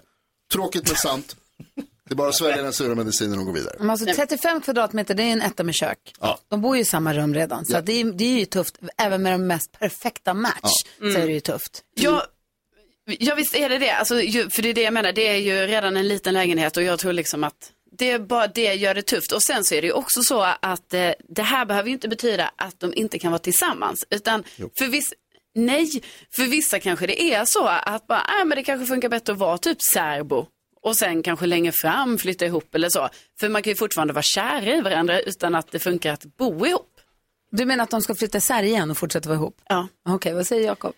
Tråkigt 0.53 0.87
men 0.87 0.95
sant. 0.95 1.35
Det 1.75 2.13
är 2.13 2.15
bara 2.15 2.29
att 2.29 2.35
svälja 2.35 2.63
den 2.63 2.73
sura 2.73 2.95
medicinen 2.95 3.39
och 3.39 3.45
gå 3.45 3.51
vidare. 3.51 3.75
Men 3.79 3.89
alltså 3.89 4.05
35 4.15 4.61
kvadratmeter, 4.61 5.15
det 5.15 5.23
är 5.23 5.31
en 5.31 5.41
etta 5.41 5.63
med 5.63 5.75
kök. 5.75 6.13
Ja. 6.19 6.39
De 6.47 6.61
bor 6.61 6.75
ju 6.75 6.81
i 6.81 6.85
samma 6.85 7.13
rum 7.13 7.33
redan. 7.33 7.65
Så 7.65 7.73
Ja. 7.73 7.81
det, 7.81 7.91
är, 8.01 8.05
det 8.05 8.23
är 8.23 8.39
ju 8.39 8.45
tufft. 8.45 8.77
Även 8.97 9.21
med 9.23 9.33
den 9.33 9.47
mest 9.47 9.71
perfekta 9.79 10.33
match 10.33 10.55
Ja. 10.61 11.11
så 11.13 11.19
är 11.19 11.27
det 11.27 11.33
ju 11.33 11.39
tufft. 11.39 11.83
Ja, 11.95 12.25
ja 13.05 13.35
visst 13.35 13.55
är 13.55 13.69
det 13.69 13.77
det. 13.77 13.91
Alltså, 13.91 14.21
ju, 14.21 14.49
för 14.49 14.61
det 14.61 14.69
är 14.69 14.73
det 14.73 14.81
jag 14.81 14.93
menar, 14.93 15.11
det 15.11 15.27
är 15.27 15.37
ju 15.37 15.67
redan 15.67 15.97
en 15.97 16.07
liten 16.07 16.33
lägenhet 16.33 16.77
och 16.77 16.83
jag 16.83 16.99
tror 16.99 17.13
liksom 17.13 17.43
att 17.43 17.71
det 17.91 18.11
är 18.11 18.19
bara 18.19 18.47
det 18.47 18.73
gör 18.73 18.93
det 18.95 19.01
tufft. 19.01 19.31
Och 19.31 19.43
sen 19.43 19.63
så 19.63 19.75
är 19.75 19.81
det 19.81 19.87
ju 19.87 19.93
också 19.93 20.21
så 20.23 20.41
att 20.61 20.93
eh, 20.93 21.11
det 21.29 21.41
här 21.43 21.65
behöver 21.65 21.87
ju 21.89 21.93
inte 21.93 22.07
betyda 22.07 22.51
att 22.55 22.79
de 22.79 22.93
inte 22.93 23.19
kan 23.19 23.31
vara 23.31 23.39
tillsammans. 23.39 24.05
Utan 24.09 24.43
för 24.79 24.87
vissa, 24.87 25.15
nej, 25.57 26.03
för 26.35 26.43
vissa 26.43 26.79
kanske 26.79 27.07
det 27.07 27.21
är 27.21 27.45
så 27.45 27.67
att 27.67 28.07
bara, 28.07 28.19
äh, 28.19 28.45
men 28.45 28.55
det 28.55 28.63
kanske 28.63 28.85
funkar 28.85 29.09
bättre 29.09 29.33
att 29.33 29.39
vara 29.39 29.57
typ 29.57 29.81
särbo. 29.81 30.45
Och 30.81 30.95
sen 30.95 31.23
kanske 31.23 31.45
längre 31.45 31.71
fram 31.71 32.17
flytta 32.17 32.45
ihop 32.45 32.75
eller 32.75 32.89
så. 32.89 33.09
För 33.39 33.49
man 33.49 33.63
kan 33.63 33.71
ju 33.71 33.75
fortfarande 33.75 34.13
vara 34.13 34.23
kära 34.23 34.75
i 34.75 34.81
varandra 34.81 35.19
utan 35.19 35.55
att 35.55 35.71
det 35.71 35.79
funkar 35.79 36.13
att 36.13 36.37
bo 36.37 36.65
ihop. 36.65 36.89
Du 37.51 37.65
menar 37.65 37.83
att 37.83 37.89
de 37.89 38.01
ska 38.01 38.15
flytta 38.15 38.37
isär 38.37 38.63
igen 38.63 38.91
och 38.91 38.97
fortsätta 38.97 39.29
vara 39.29 39.37
ihop? 39.37 39.61
Ja. 39.69 39.87
Okej, 40.09 40.33
vad 40.33 40.47
säger 40.47 40.65
Jakob? 40.65 40.93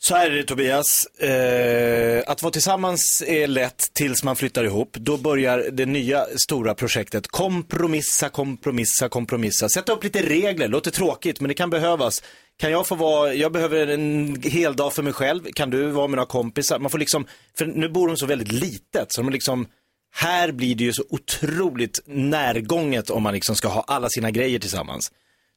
Så 0.00 0.14
här 0.14 0.30
är 0.30 0.36
det 0.36 0.42
Tobias, 0.42 1.06
eh, 1.06 2.22
att 2.26 2.42
vara 2.42 2.52
tillsammans 2.52 3.22
är 3.26 3.46
lätt 3.46 3.90
tills 3.94 4.24
man 4.24 4.36
flyttar 4.36 4.64
ihop. 4.64 4.96
Då 5.00 5.16
börjar 5.16 5.68
det 5.72 5.86
nya 5.86 6.26
stora 6.36 6.74
projektet 6.74 7.28
kompromissa, 7.28 8.28
kompromissa, 8.28 9.08
kompromissa. 9.08 9.68
Sätta 9.68 9.92
upp 9.92 10.04
lite 10.04 10.22
regler, 10.22 10.68
låter 10.68 10.90
tråkigt 10.90 11.40
men 11.40 11.48
det 11.48 11.54
kan 11.54 11.70
behövas. 11.70 12.22
Kan 12.56 12.70
jag 12.70 12.86
få 12.86 12.94
vara, 12.94 13.34
jag 13.34 13.52
behöver 13.52 13.86
en 13.86 14.36
hel 14.42 14.76
dag 14.76 14.92
för 14.92 15.02
mig 15.02 15.12
själv, 15.12 15.44
kan 15.54 15.70
du 15.70 15.86
vara 15.86 16.06
med 16.06 16.16
några 16.16 16.26
kompisar? 16.26 16.78
Man 16.78 16.90
får 16.90 16.98
liksom, 16.98 17.26
för 17.58 17.66
nu 17.66 17.88
bor 17.88 18.08
de 18.08 18.16
så 18.16 18.26
väldigt 18.26 18.52
litet 18.52 19.06
så 19.12 19.22
de 19.22 19.30
liksom, 19.30 19.66
här 20.14 20.52
blir 20.52 20.74
det 20.74 20.84
ju 20.84 20.92
så 20.92 21.04
otroligt 21.10 22.00
närgånget 22.06 23.10
om 23.10 23.22
man 23.22 23.34
liksom 23.34 23.56
ska 23.56 23.68
ha 23.68 23.84
alla 23.86 24.08
sina 24.08 24.30
grejer 24.30 24.58
tillsammans. 24.58 25.12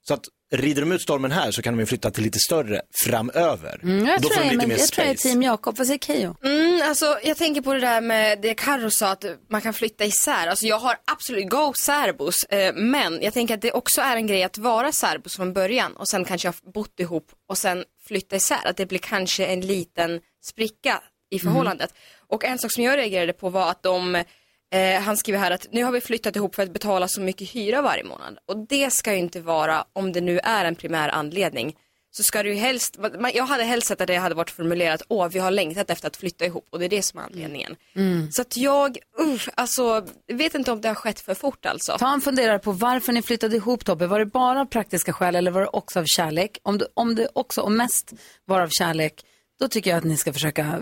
Så 0.08 0.14
att 0.14 0.26
rider 0.54 0.82
de 0.82 0.92
ut 0.92 1.02
stormen 1.02 1.32
här 1.32 1.52
så 1.52 1.62
kan 1.62 1.74
de 1.74 1.80
ju 1.80 1.86
flytta 1.86 2.12
till 2.12 2.24
lite 2.24 2.40
större 2.40 2.82
framöver. 3.06 3.80
Mm, 3.84 4.06
jag 4.06 4.22
Då 4.22 4.30
tror 4.30 4.36
får 4.36 4.42
de 4.42 4.46
jag, 4.48 4.54
lite 4.54 4.58
men, 4.58 4.68
mer 4.70 4.78
jag, 4.78 4.88
tror 4.88 5.06
jag 5.06 5.12
är 5.14 5.18
space. 5.18 5.30
team 5.30 5.44
Jakob. 5.44 5.78
Vad 5.78 5.88
säger 5.88 6.00
Keyyo? 6.00 6.36
Mm, 6.44 6.82
alltså, 6.90 7.20
jag 7.24 7.38
tänker 7.38 7.62
på 7.62 7.74
det 7.74 7.80
där 7.80 8.02
med 8.02 8.42
det 8.42 8.54
Carro 8.54 8.92
sa 8.92 9.12
att 9.12 9.26
man 9.50 9.62
kan 9.62 9.74
flytta 9.74 10.06
isär. 10.06 10.48
Alltså, 10.48 10.66
jag 10.66 10.80
har 10.80 10.98
absolut 11.06 11.50
go 11.50 11.74
särbos, 11.84 12.44
eh, 12.44 12.74
men 12.76 13.22
jag 13.22 13.34
tänker 13.34 13.54
att 13.54 13.62
det 13.62 13.72
också 13.72 14.02
är 14.02 14.16
en 14.16 14.28
grej 14.28 14.44
att 14.44 14.58
vara 14.58 14.92
särbos 14.92 15.36
från 15.36 15.54
början 15.54 15.96
och 15.96 16.10
sen 16.10 16.26
kanske 16.26 16.48
ha 16.48 16.54
bott 16.74 17.00
ihop 17.00 17.32
och 17.50 17.58
sen 17.58 17.84
flytta 18.08 18.36
isär. 18.36 18.68
Att 18.68 18.78
det 18.78 18.86
blir 18.86 19.00
kanske 19.00 19.46
en 19.46 19.62
liten 19.62 20.20
spricka 20.46 21.02
i 21.32 21.40
förhållandet. 21.40 21.94
Och 22.28 22.46
en 22.46 22.60
sak 22.60 22.72
som 22.72 22.84
jag 22.84 22.98
reagerade 22.98 23.34
på 23.34 23.50
var 23.50 23.72
att 23.72 23.84
de 23.84 24.24
Eh, 24.72 25.02
han 25.02 25.18
skriver 25.18 25.40
här 25.40 25.52
att 25.52 25.68
nu 25.72 25.84
har 25.84 25.92
vi 25.92 26.02
flyttat 26.02 26.36
ihop 26.36 26.56
för 26.56 26.64
att 26.64 26.74
betala 26.74 27.08
så 27.08 27.22
mycket 27.22 27.50
hyra 27.56 27.82
varje 27.82 28.04
månad. 28.04 28.38
Och 28.46 28.58
det 28.70 28.94
ska 28.94 29.12
ju 29.14 29.20
inte 29.20 29.42
vara, 29.42 29.86
om 29.94 30.12
det 30.12 30.22
nu 30.22 30.40
är 30.44 30.66
en 30.66 30.76
primär 30.76 31.10
anledning, 31.10 31.76
så 32.14 32.24
ska 32.24 32.44
det 32.44 32.50
ju 32.50 32.56
helst, 32.56 32.98
man- 33.20 33.32
jag 33.34 33.44
hade 33.46 33.64
helst 33.64 33.88
sett 33.88 34.02
att 34.02 34.08
det 34.08 34.16
hade 34.16 34.36
varit 34.36 34.50
formulerat, 34.52 35.02
åh 35.08 35.28
vi 35.28 35.40
har 35.40 35.52
längtat 35.52 35.90
efter 35.90 36.08
att 36.08 36.18
flytta 36.18 36.46
ihop 36.46 36.68
och 36.72 36.80
det 36.80 36.86
är 36.86 36.90
det 36.90 37.02
som 37.04 37.20
är 37.20 37.24
anledningen. 37.24 37.76
Mm. 37.96 38.28
Så 38.32 38.42
att 38.42 38.58
jag, 38.58 38.98
uff, 39.20 39.50
alltså, 39.56 40.06
vet 40.34 40.56
inte 40.56 40.72
om 40.72 40.82
det 40.82 40.88
har 40.88 40.96
skett 40.96 41.20
för 41.20 41.34
fort 41.34 41.66
alltså. 41.66 41.98
Ta 41.98 42.14
en 42.14 42.22
funderare 42.22 42.60
på 42.60 42.72
varför 42.72 43.14
ni 43.14 43.22
flyttade 43.22 43.56
ihop 43.56 43.86
Tobbe. 43.86 44.08
Var 44.08 44.20
det 44.20 44.26
bara 44.26 44.62
av 44.62 44.66
praktiska 44.66 45.14
skäl 45.14 45.36
eller 45.36 45.52
var 45.52 45.62
det 45.62 45.68
också 45.68 46.00
av 46.00 46.06
kärlek? 46.06 46.58
Om 46.64 46.78
det, 46.78 46.88
om 46.94 47.16
det 47.16 47.28
också 47.34 47.62
och 47.62 47.72
mest 47.72 48.14
var 48.46 48.62
av 48.62 48.70
kärlek, 48.72 49.22
då 49.62 49.68
tycker 49.68 49.90
jag 49.90 49.98
att 49.98 50.04
ni 50.04 50.18
ska 50.18 50.34
försöka 50.34 50.82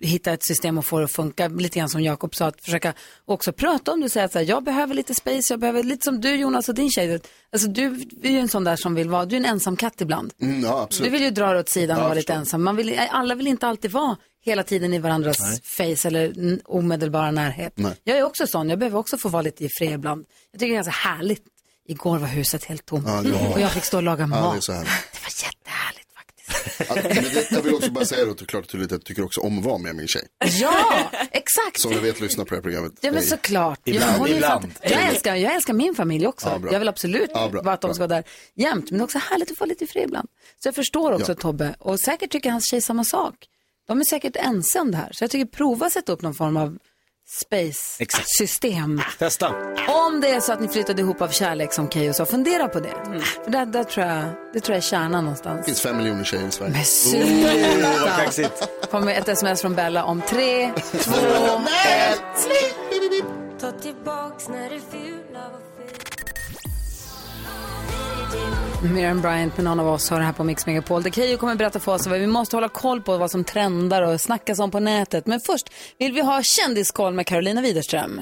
hitta 0.00 0.32
ett 0.32 0.44
system 0.44 0.78
och 0.78 0.86
få 0.86 0.98
det 0.98 1.04
att 1.04 1.12
funka. 1.12 1.48
Lite 1.48 1.78
grann 1.78 1.88
som 1.88 2.02
Jakob 2.02 2.34
sa, 2.34 2.46
att 2.46 2.64
försöka 2.64 2.94
också 3.24 3.52
prata 3.52 3.92
om 3.92 4.00
det 4.00 4.10
säga 4.10 4.24
att 4.24 4.34
här, 4.34 4.42
jag 4.42 4.64
behöver 4.64 4.94
lite 4.94 5.14
space, 5.14 5.52
jag 5.52 5.60
behöver 5.60 5.82
lite 5.82 6.04
som 6.04 6.20
du 6.20 6.36
Jonas 6.36 6.68
och 6.68 6.74
din 6.74 6.90
tjej. 6.90 7.20
Alltså 7.52 7.68
du 7.68 7.86
är 8.22 8.30
ju 8.30 8.38
en 8.38 8.48
sån 8.48 8.64
där 8.64 8.76
som 8.76 8.94
vill 8.94 9.08
vara, 9.08 9.24
du 9.24 9.36
är 9.36 9.40
en 9.40 9.46
ensam 9.46 9.76
katt 9.76 10.00
ibland. 10.00 10.32
Mm, 10.42 10.62
ja. 10.62 10.88
Du 11.00 11.10
vill 11.10 11.22
ju 11.22 11.30
dra 11.30 11.50
dig 11.50 11.60
åt 11.60 11.68
sidan 11.68 11.96
Ja, 11.96 12.02
och 12.02 12.08
vara 12.08 12.14
lite 12.14 12.32
ensam. 12.32 12.62
Man 12.62 12.76
vill, 12.76 13.00
alla 13.10 13.34
vill 13.34 13.46
inte 13.46 13.66
alltid 13.66 13.90
vara 13.90 14.16
hela 14.44 14.62
tiden 14.62 14.94
i 14.94 14.98
varandras 14.98 15.38
Nej. 15.40 15.96
face 15.96 16.08
eller 16.08 16.58
omedelbara 16.64 17.30
närhet. 17.30 17.72
Nej. 17.76 17.92
Jag 18.04 18.18
är 18.18 18.22
också 18.22 18.46
sån, 18.46 18.70
jag 18.70 18.78
behöver 18.78 18.98
också 18.98 19.16
få 19.16 19.28
vara 19.28 19.42
lite 19.42 19.64
i 19.64 19.68
fred 19.78 19.92
ibland. 19.92 20.24
Jag 20.52 20.60
tycker 20.60 20.72
det 20.72 20.74
är 20.74 20.84
ganska 20.84 21.08
härligt. 21.08 21.42
Igår 21.88 22.18
var 22.18 22.28
huset 22.28 22.64
helt 22.64 22.86
tomt 22.86 23.04
Ja, 23.06 23.50
och 23.54 23.60
jag 23.60 23.72
fick 23.72 23.84
stå 23.84 23.96
och 23.96 24.02
laga 24.02 24.26
mat. 24.26 24.66
det. 24.66 24.72
Det 24.72 24.78
var 25.22 25.44
jättehärligt 25.44 26.01
men 26.94 27.02
det, 27.04 27.50
jag 27.50 27.62
vill 27.62 27.74
också 27.74 27.90
bara 27.90 28.04
säga 28.04 28.24
då, 28.24 28.34
klart 28.34 28.64
och 28.64 28.70
tydligt 28.70 28.92
att 28.92 28.92
jag 28.92 29.04
tycker 29.04 29.24
också 29.24 29.40
om 29.40 29.58
att 29.58 29.64
vara 29.64 29.78
med 29.78 29.96
min 29.96 30.06
tjej. 30.08 30.22
Ja, 30.60 31.10
exakt. 31.30 31.80
Som 31.80 31.92
jag 31.92 32.00
vet 32.00 32.20
lyssnar 32.20 32.44
på 32.44 32.50
det 32.50 32.56
här 32.56 32.62
programmet. 32.62 32.92
Ja 33.00 33.12
men 33.12 33.22
såklart. 33.22 33.80
Ibland, 33.84 34.12
ja, 34.12 34.16
hon 34.18 34.26
är 34.26 34.30
ju 34.30 34.36
ibland. 34.36 34.72
Jag 34.82 35.02
älskar, 35.08 35.34
jag 35.36 35.54
älskar 35.54 35.74
min 35.74 35.94
familj 35.94 36.26
också. 36.26 36.48
Ja, 36.48 36.58
bra. 36.58 36.72
jag 36.72 36.78
vill 36.78 36.88
absolut 36.88 37.30
Ja, 37.34 37.48
bra, 37.48 37.72
att 37.72 37.80
de 37.80 37.94
ska 37.94 38.06
vara 38.06 38.16
där 38.16 38.24
jämt. 38.54 38.90
Men 38.90 38.98
det 38.98 39.02
är 39.02 39.04
också 39.04 39.18
härligt 39.18 39.50
att 39.50 39.58
få 39.58 39.66
lite 39.66 39.86
fri 39.86 40.02
ibland. 40.02 40.28
Så 40.62 40.68
jag 40.68 40.74
förstår 40.74 41.12
också 41.12 41.32
Ja. 41.32 41.36
Tobbe. 41.36 41.74
Och 41.78 42.00
säkert 42.00 42.30
tycker 42.32 42.50
hans 42.50 42.70
tjej 42.70 42.80
samma 42.80 43.04
sak. 43.04 43.34
De 43.88 44.00
är 44.00 44.04
säkert 44.04 44.36
ense 44.36 44.80
om 44.80 44.90
det 44.90 44.96
här. 44.96 45.12
Så 45.12 45.24
jag 45.24 45.30
tycker 45.30 45.46
prova 45.46 45.86
att 45.86 45.92
sätta 45.92 46.12
upp 46.12 46.22
någon 46.22 46.34
form 46.34 46.56
av 46.56 46.78
space-system. 47.32 49.02
Testa. 49.18 49.48
Om 49.88 50.20
det 50.20 50.28
är 50.30 50.40
så 50.40 50.52
att 50.52 50.60
ni 50.60 50.68
flyttade 50.68 51.02
ihop 51.02 51.22
av 51.22 51.28
kärlek 51.28 51.72
som 51.72 51.90
Keyyo 51.90 52.12
sa, 52.12 52.26
fundera 52.26 52.68
på 52.68 52.80
det. 52.80 52.94
För 53.44 53.50
där, 53.50 53.66
där 53.66 53.84
tror 53.84 54.06
jag, 54.06 54.24
det 54.52 54.60
tror 54.60 54.74
jag 54.74 54.76
är 54.84 54.88
kärnan 54.88 55.24
någonstans. 55.24 55.58
Det 55.58 55.64
finns 55.64 55.80
fem 55.80 55.96
miljoner 55.96 56.24
tjejer 56.24 56.48
i 56.48 56.50
Sverige. 56.50 56.72
Men 56.72 56.80
Oh, 56.80 56.84
sluta! 56.84 58.16
kaxigt. 58.24 58.68
kommer 58.90 59.12
ett 59.14 59.28
sms 59.28 59.60
från 59.60 59.74
Bella 59.74 60.04
om 60.04 60.20
tre, 60.20 60.72
två, 60.92 61.14
ett. 61.86 62.48
Ta 63.60 63.72
tillbaks 63.72 64.48
när 64.48 64.70
det 64.70 64.80
fula 64.90 65.21
Miriam 68.82 69.20
Bryant 69.20 69.56
med 69.56 69.64
någon 69.64 69.80
av 69.80 69.88
oss 69.88 70.10
har 70.10 70.18
det 70.18 70.24
här 70.24 70.32
på 70.32 70.44
Mix 70.44 70.66
Megapol. 70.66 71.02
Det 71.02 71.10
Keyyo 71.10 71.38
kommer 71.38 71.54
berätta 71.54 71.80
för 71.80 71.94
oss 71.94 72.06
vad 72.06 72.20
vi 72.20 72.26
måste 72.26 72.56
hålla 72.56 72.68
koll 72.68 73.02
på 73.02 73.18
vad 73.18 73.30
som 73.30 73.44
trendar 73.44 74.02
och 74.02 74.20
snackas 74.20 74.58
om 74.58 74.70
på 74.70 74.80
nätet. 74.80 75.26
Men 75.26 75.40
först 75.40 75.72
vill 75.98 76.12
vi 76.12 76.20
ha 76.20 76.42
kändiskoll 76.42 77.14
med 77.14 77.26
Carolina 77.26 77.60
Widerström. 77.60 78.20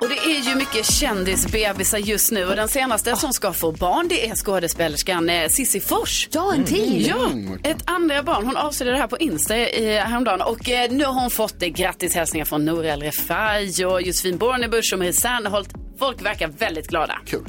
Och 0.00 0.08
det 0.08 0.30
är 0.30 0.50
ju 0.50 0.54
mycket 0.54 0.92
kändisbebisar 0.92 1.98
just 1.98 2.32
nu 2.32 2.44
och 2.44 2.56
den 2.56 2.68
senaste 2.68 3.16
som 3.16 3.32
ska 3.32 3.52
få 3.52 3.72
barn 3.72 4.08
det 4.08 4.28
är 4.28 4.34
skådespelerskan 4.34 5.30
eh, 5.30 5.48
Sissi 5.48 5.80
Fors. 5.80 6.28
Ja, 6.32 6.54
en 6.54 6.64
till. 6.64 7.06
Ja, 7.06 7.30
ett 7.62 7.82
andra 7.84 8.22
barn. 8.22 8.46
Hon 8.46 8.56
avslöjade 8.56 8.96
det 8.96 9.00
här 9.00 9.08
på 9.08 9.18
Insta 9.18 9.56
i, 9.56 9.98
häromdagen 9.98 10.40
och 10.40 10.70
eh, 10.70 10.90
nu 10.90 11.04
har 11.04 11.12
hon 11.12 11.30
fått 11.30 11.62
eh, 11.62 11.68
grattishälsningar 11.68 12.44
från 12.44 12.64
Nour 12.64 12.84
El 12.84 13.02
Refai 13.02 13.84
och 13.84 14.02
Josefin 14.02 14.38
Bornebusch 14.38 14.90
och 14.92 14.98
Marie 14.98 15.12
Serneholt. 15.12 15.68
Folk 15.98 16.22
verkar 16.22 16.48
väldigt 16.48 16.88
glada. 16.88 17.18
Kul. 17.26 17.44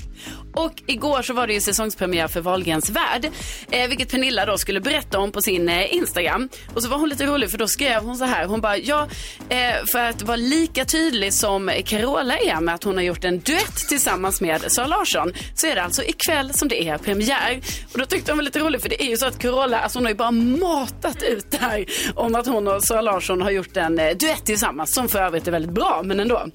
Och 0.54 0.74
igår 0.86 1.22
så 1.22 1.34
var 1.34 1.48
det 1.48 1.54
ju 1.54 1.62
säsongspremiär 1.62 2.28
för 2.28 2.42
Wahlgrens 2.42 2.90
värld, 2.90 3.32
eh, 3.72 3.88
vilket 3.88 4.12
Pernilla 4.12 4.46
då 4.46 4.58
skulle 4.58 4.82
berätta 4.82 5.20
om 5.20 5.32
på 5.32 5.42
sin 5.42 5.70
eh, 5.70 5.96
Instagram. 5.96 6.50
Och 6.76 6.84
så 6.84 6.90
var 6.90 6.98
hon 6.98 7.10
lite 7.10 7.26
rolig 7.26 7.52
för 7.52 7.58
då 7.58 7.68
skrev 7.68 8.04
hon 8.04 8.18
så 8.18 8.26
här, 8.26 8.46
hon 8.46 8.62
bara, 8.62 8.78
ja, 8.78 9.08
eh, 9.50 9.86
för 9.92 10.00
att 10.00 10.22
vara 10.22 10.38
lika 10.38 10.86
tydlig 10.86 11.34
som 11.34 11.72
Carola 11.86 12.38
är 12.38 12.62
med 12.62 12.76
att 12.76 12.84
hon 12.84 12.96
har 12.96 13.04
gjort 13.04 13.24
en 13.24 13.40
duett 13.40 13.76
tillsammans 13.90 14.42
med 14.42 14.72
Sara 14.72 14.88
Larsson, 14.88 15.34
så 15.56 15.68
är 15.68 15.76
det 15.76 15.84
alltså 15.84 16.04
ikväll 16.04 16.54
som 16.54 16.68
det 16.68 16.88
är 16.88 16.98
premiär. 16.98 17.60
Och 17.94 18.00
då 18.00 18.06
tyckte 18.06 18.32
hon 18.32 18.38
var 18.38 18.44
lite 18.44 18.60
rolig 18.60 18.82
för 18.82 18.90
det 18.90 19.04
är 19.04 19.10
ju 19.10 19.18
så 19.18 19.26
att 19.26 19.40
Carola, 19.40 19.80
alltså 19.80 20.00
hon 20.00 20.06
har 20.06 20.12
ju 20.12 20.18
bara 20.18 20.32
matat 20.32 21.24
ut 21.24 21.52
det 21.52 21.58
här 21.58 21.86
om 22.16 22.36
att 22.36 22.48
hon 22.48 22.68
och 22.68 22.84
Sara 22.84 23.02
Larsson 23.02 23.42
har 23.42 23.52
gjort 23.52 23.78
en 23.78 24.00
eh, 24.00 24.18
duett 24.18 24.46
tillsammans, 24.46 24.94
som 24.94 25.08
för 25.08 25.20
övrigt 25.20 25.48
är 25.48 25.52
väldigt 25.52 25.72
bra, 25.72 26.02
men 26.06 26.20
ändå. 26.20 26.46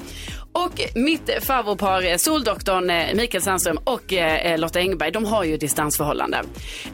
Och 0.52 0.80
mitt 0.94 1.30
favoritpar, 1.40 2.02
eh, 2.02 2.16
Soldoktorn 2.16 2.90
eh, 2.90 3.14
Mikael 3.14 3.42
Sandström 3.42 3.78
och 3.84 3.93
Eh, 4.12 4.46
eh, 4.46 4.58
Lotta 4.58 4.78
Engberg, 4.78 5.10
de 5.10 5.24
har 5.24 5.44
ju 5.44 5.56
distansförhållande. 5.56 6.42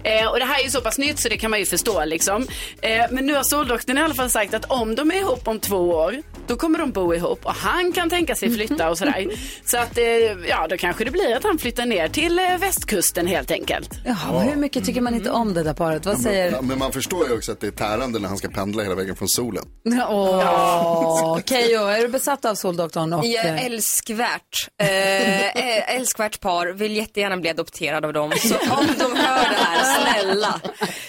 Eh, 0.02 0.26
och 0.26 0.38
det 0.38 0.44
här 0.44 0.60
är 0.60 0.64
ju 0.64 0.70
så 0.70 0.80
pass 0.80 0.98
nytt 0.98 1.18
så 1.18 1.28
det 1.28 1.36
kan 1.36 1.50
man 1.50 1.60
ju 1.60 1.66
förstå 1.66 2.04
liksom. 2.04 2.46
Eh, 2.80 3.04
men 3.10 3.26
nu 3.26 3.34
har 3.34 3.42
Soldoktorn 3.42 3.98
i 3.98 4.00
alla 4.00 4.14
fall 4.14 4.30
sagt 4.30 4.54
att 4.54 4.64
om 4.64 4.94
de 4.94 5.10
är 5.10 5.14
ihop 5.14 5.48
om 5.48 5.60
två 5.60 5.76
år, 5.76 6.22
då 6.50 6.56
kommer 6.56 6.78
de 6.78 6.90
bo 6.92 7.14
ihop 7.14 7.46
och 7.46 7.54
han 7.54 7.92
kan 7.92 8.10
tänka 8.10 8.34
sig 8.34 8.50
flytta 8.54 8.90
och 8.90 8.98
sådär. 8.98 9.26
Så 9.64 9.78
att, 9.78 9.98
eh, 9.98 10.04
ja 10.48 10.66
då 10.70 10.76
kanske 10.76 11.04
det 11.04 11.10
blir 11.10 11.36
att 11.36 11.44
han 11.44 11.58
flyttar 11.58 11.86
ner 11.86 12.08
till 12.08 12.38
eh, 12.38 12.58
västkusten 12.58 13.26
helt 13.26 13.50
enkelt. 13.50 13.90
Jaha, 14.04 14.40
hur 14.40 14.56
mycket 14.56 14.84
tycker 14.84 15.00
man 15.00 15.14
inte 15.14 15.30
om 15.30 15.54
det 15.54 15.62
där 15.62 15.74
paret? 15.74 16.06
Vad 16.06 16.18
säger... 16.20 16.52
Ja, 16.52 16.62
men 16.62 16.78
man 16.78 16.92
förstår 16.92 17.28
ju 17.28 17.34
också 17.34 17.52
att 17.52 17.60
det 17.60 17.66
är 17.66 17.70
tärande 17.70 18.18
när 18.18 18.28
han 18.28 18.38
ska 18.38 18.48
pendla 18.48 18.82
hela 18.82 18.94
vägen 18.94 19.16
från 19.16 19.28
solen. 19.28 19.64
Åh, 20.08 21.38
Keyyo, 21.46 21.80
är 21.86 22.02
du 22.02 22.08
besatt 22.08 22.44
av 22.44 22.54
Soldoktorn? 22.54 23.12
Och, 23.12 23.24
Ja, 23.26 23.42
eh, 23.42 23.66
älskvärt. 23.66 24.68
Eh, 24.82 25.96
älskvärt 25.96 26.40
par, 26.40 26.66
vill 26.72 26.96
jättegärna 26.96 27.36
bli 27.36 27.50
adopterad 27.50 28.04
av 28.04 28.12
dem. 28.12 28.32
Så 28.42 28.54
om 28.54 28.86
de 28.98 29.16
hör 29.16 29.38
det 29.50 29.56
här, 29.56 30.00
snälla. 30.00 30.60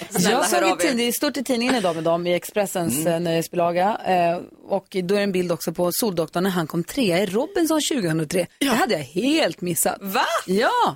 Snälla, 0.10 0.30
jag 0.32 0.46
såg 0.50 1.00
är 1.00 1.12
stort 1.12 1.38
i 1.38 1.44
tidningen 1.44 1.76
idag 1.76 1.96
med 1.96 2.04
dem 2.04 2.28
i 2.28 2.34
Expressens 2.34 3.06
Mm. 3.06 3.24
nöjesbilaga. 3.24 3.98
Och 4.70 4.88
då 5.04 5.16
är 5.16 5.20
det 5.20 5.28
en 5.32 5.34
bild 5.34 5.52
också 5.52 5.74
på 5.74 5.92
Soldoktorn 5.92 6.44
när 6.44 6.50
han 6.52 6.68
kom 6.68 6.84
trea 6.84 7.20
i 7.20 7.26
Robinson 7.26 7.82
2003. 7.82 8.48
Det 8.60 8.66
hade 8.68 8.94
jag 8.94 9.00
helt 9.04 9.62
missat. 9.62 9.98
Va? 10.02 10.26
Ja. 10.46 10.96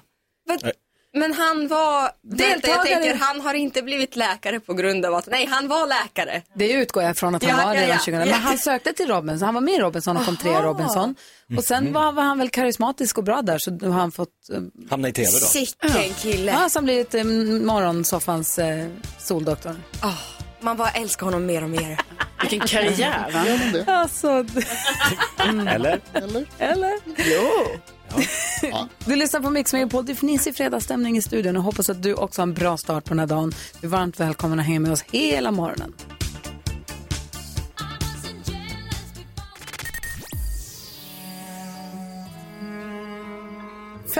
Men 1.17 1.33
han 1.33 1.67
var, 1.67 2.01
vänta, 2.23 2.43
jag 2.43 2.61
Deltagare. 2.61 2.85
tänker, 2.87 3.15
han 3.15 3.41
har 3.41 3.53
inte 3.53 3.81
blivit 3.81 4.15
läkare 4.15 4.59
på 4.59 4.73
grund 4.73 5.05
av 5.05 5.13
att, 5.15 5.27
nej 5.27 5.45
han 5.45 5.67
var 5.67 5.87
läkare. 5.87 6.41
Det 6.55 6.71
utgår 6.71 7.03
jag 7.03 7.17
från 7.17 7.35
att 7.35 7.43
han 7.43 7.59
Ja, 7.59 7.65
var 7.65 7.73
ja, 7.75 7.81
redan 7.81 7.89
ja. 7.89 7.95
2000. 7.97 8.13
Men 8.19 8.27
Ja. 8.29 8.35
han 8.35 8.57
sökte 8.57 8.93
till 8.93 9.07
Robinson, 9.07 9.45
han 9.45 9.53
var 9.53 9.61
med 9.61 9.73
i 9.73 9.77
Robinson 9.79 10.17
och 10.17 10.25
kom 10.25 10.37
trea 10.37 10.59
i. 10.59 10.61
Robinson. 10.63 11.15
Och 11.57 11.63
sen 11.63 11.83
Mhm. 11.83 11.93
var, 11.93 12.11
var 12.11 12.23
han 12.23 12.37
väl 12.37 12.49
karismatisk 12.49 13.17
och 13.17 13.23
bra 13.23 13.41
där 13.41 13.57
så 13.59 13.71
då 13.71 13.87
har 13.87 13.99
han 13.99 14.11
fått... 14.11 14.29
eh, 14.53 14.59
Hamna 14.89 15.07
i 15.09 15.13
tv 15.13 15.27
då. 15.31 15.45
Sicken 15.45 16.13
kille. 16.21 16.51
Ja, 16.51 16.69
han 16.73 16.83
blivit 16.83 17.15
eh, 17.15 17.23
morgonsoffans 17.23 18.59
eh, 18.59 18.87
Soldoktorn. 19.19 19.83
Ah, 20.01 20.13
man 20.61 20.77
bara 20.77 20.89
älskar 20.89 21.25
honom 21.25 21.45
mer 21.45 21.63
och 21.63 21.69
mer. 21.69 21.99
Vilken 22.49 22.67
karriär 22.67 23.31
va? 23.85 23.93
Alltså, 23.93 24.45
Eller? 25.39 25.99
Eller? 26.13 26.45
Eller? 26.59 26.99
Jo. 27.17 27.79
Du 29.05 29.15
lyssnar 29.15 29.39
på 29.39 29.49
Mix 29.49 29.73
Megapol. 29.73 30.05
Det 30.05 30.11
är 30.11 30.15
fnissig 30.15 30.55
fredagsstämning 30.55 31.17
i 31.17 31.21
studion 31.21 31.57
och 31.57 31.63
hoppas 31.63 31.89
att 31.89 32.03
du 32.03 32.13
också 32.13 32.41
har 32.41 32.47
en 32.47 32.53
bra 32.53 32.77
start 32.77 33.03
på 33.03 33.09
den 33.09 33.19
här 33.19 33.27
dagen. 33.27 33.53
Du 33.81 33.87
är 33.87 33.91
varmt 33.91 34.19
välkommen 34.19 34.59
att 34.59 34.65
hänga 34.65 34.79
med 34.79 34.91
oss 34.91 35.03
hela 35.11 35.51
morgonen. 35.51 35.93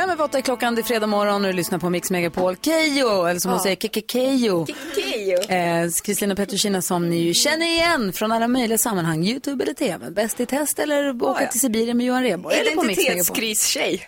Fem 0.05 0.11
över 0.11 0.23
åtta 0.23 0.37
är 0.37 0.41
klockan, 0.41 0.75
det 0.75 0.81
är 0.81 0.83
fredag 0.83 1.07
morgon 1.07 1.45
och 1.45 1.51
du 1.51 1.53
lyssnar 1.53 1.79
på 1.79 1.89
Mix 1.89 2.11
Megapol. 2.11 2.55
Keyyo, 2.61 3.25
eller 3.25 3.39
som 3.39 3.51
hon 3.51 3.59
säger, 3.59 3.75
Keke 3.75 4.01
Keyyo. 4.07 4.65
Keyyo. 4.95 5.39
Eh, 5.41 5.89
Kristina 6.03 6.35
Petrushina 6.35 6.81
som 6.81 7.09
ni 7.09 7.17
ju 7.17 7.33
känner 7.33 7.65
igen 7.65 8.13
från 8.13 8.31
alla 8.31 8.47
möjliga 8.47 8.77
sammanhang. 8.77 9.25
Youtube 9.25 9.63
eller 9.63 9.73
TV. 9.73 10.09
Bäst 10.11 10.39
i 10.39 10.45
test 10.45 10.79
eller 10.79 11.23
åka 11.23 11.47
till 11.47 11.59
Sibirien 11.59 11.97
med 11.97 12.05
Johan 12.05 12.23
Rheborg. 12.23 12.55
Eller 12.55 12.71
på 12.75 12.83
Mix 12.83 12.97
Megapol. 12.97 13.13
Identitetskris-tjej. 13.13 14.07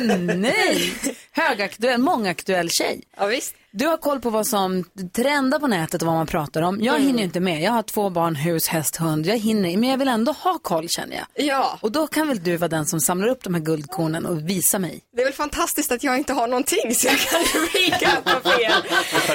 Nej, 0.36 0.94
högaktuell, 1.32 2.00
mångaktuell 2.00 2.70
tjej. 2.70 3.02
Ja, 3.16 3.26
visst. 3.26 3.54
Du 3.78 3.86
har 3.86 3.96
koll 3.96 4.20
på 4.20 4.30
vad 4.30 4.46
som 4.46 4.84
trendar 5.16 5.58
på 5.58 5.66
nätet 5.66 6.02
och 6.02 6.06
vad 6.06 6.14
man 6.16 6.26
pratar 6.26 6.62
om. 6.62 6.80
Jag 6.82 6.94
Mm. 6.94 7.06
hinner 7.06 7.18
ju 7.18 7.24
inte 7.24 7.40
med. 7.40 7.62
Jag 7.62 7.72
har 7.72 7.82
två 7.82 8.10
barn, 8.10 8.34
hus, 8.34 8.68
häst, 8.68 8.96
hund. 8.96 9.26
Jag 9.26 9.38
hinner, 9.38 9.76
men 9.76 9.88
jag 9.88 9.98
vill 9.98 10.08
ändå 10.08 10.32
ha 10.32 10.58
koll 10.58 10.88
känner 10.88 11.16
jag. 11.16 11.46
Ja, 11.46 11.78
Och 11.82 11.92
då 11.92 12.06
kan 12.06 12.28
väl 12.28 12.42
du 12.42 12.56
vara 12.56 12.68
den 12.68 12.86
som 12.86 13.00
samlar 13.00 13.28
upp 13.28 13.42
de 13.42 13.54
här 13.54 13.60
guldkornen 13.60 14.26
och 14.26 14.48
visa 14.50 14.78
mig. 14.78 15.00
det 15.16 15.20
är 15.22 15.24
väl 15.24 15.32
fantastiskt 15.34 15.92
att 15.92 16.02
jag 16.04 16.18
inte 16.18 16.32
har 16.32 16.46
någonting 16.48 16.94
så 16.94 17.06
jag 17.06 17.18
kan 17.18 17.40
vika 17.74 18.10
på 18.24 18.48
fel. 18.50 18.72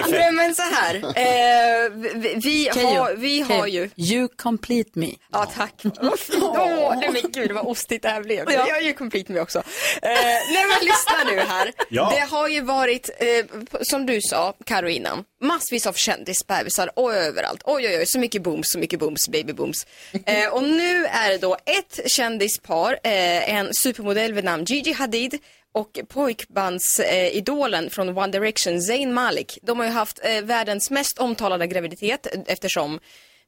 Nej 0.11 0.31
men 0.31 0.55
så 0.55 0.61
här, 0.61 0.95
eh, 0.95 1.91
vi, 2.15 2.39
vi, 2.43 2.69
har, 2.85 3.15
vi 3.15 3.41
har 3.41 3.67
ju 3.67 3.89
You 3.97 4.27
complete 4.37 4.89
me. 4.93 5.09
Ja, 5.31 5.45
tack. 5.55 5.73
Åh, 6.41 6.95
nej 6.99 7.09
men 7.13 7.31
gud 7.31 7.51
vad 7.51 7.65
ostigt 7.65 8.03
det 8.03 8.09
här 8.09 8.21
blev. 8.23 8.45
Ja. 8.51 8.65
Jag 8.67 8.77
är 8.77 8.81
ju 8.81 8.93
complete 8.93 9.31
med 9.33 9.41
också. 9.41 9.59
Eh, 9.59 10.09
nej 10.53 10.65
men 10.69 10.85
lyssna 10.87 11.35
nu 11.35 11.39
här. 11.53 11.71
Ja. 11.89 12.11
Det 12.15 12.35
har 12.35 12.47
ju 12.47 12.61
varit, 12.61 13.09
eh, 13.19 13.45
som 13.81 14.05
du 14.05 14.21
sa, 14.31 14.53
Karo 14.65 14.89
innan, 14.89 15.23
massvis 15.41 15.87
av 15.87 15.93
kändisbebisar 15.93 16.99
och 16.99 17.13
överallt. 17.13 17.61
Oj, 17.65 17.87
oj, 17.87 17.97
oj, 17.97 18.05
så 18.05 18.19
mycket 18.19 18.43
booms, 18.43 18.67
så 18.71 18.79
mycket 18.79 18.99
booms, 18.99 19.29
baby 19.29 19.53
booms. 19.53 19.85
Eh, 20.25 20.53
och 20.53 20.63
nu 20.63 21.05
är 21.05 21.29
det 21.29 21.37
då 21.37 21.57
ett 21.65 22.11
kändispar, 22.11 22.99
eh, 23.03 23.55
en 23.55 23.73
supermodell 23.73 24.33
vid 24.33 24.43
namn 24.43 24.63
Gigi 24.65 24.93
Hadid 24.93 25.37
och 25.73 25.99
pojkbandsidolen 26.07 27.89
från 27.89 28.17
One 28.17 28.31
Direction, 28.31 28.81
Zayn 28.81 29.13
Malik. 29.13 29.57
De 29.61 29.79
har 29.79 29.85
ju 29.85 29.91
haft 29.91 30.19
eh, 30.23 30.41
världens 30.41 30.89
mest 30.91 31.19
omtalade 31.19 31.67
graviditet 31.67 32.27
eh, 32.35 32.41
eftersom 32.47 32.99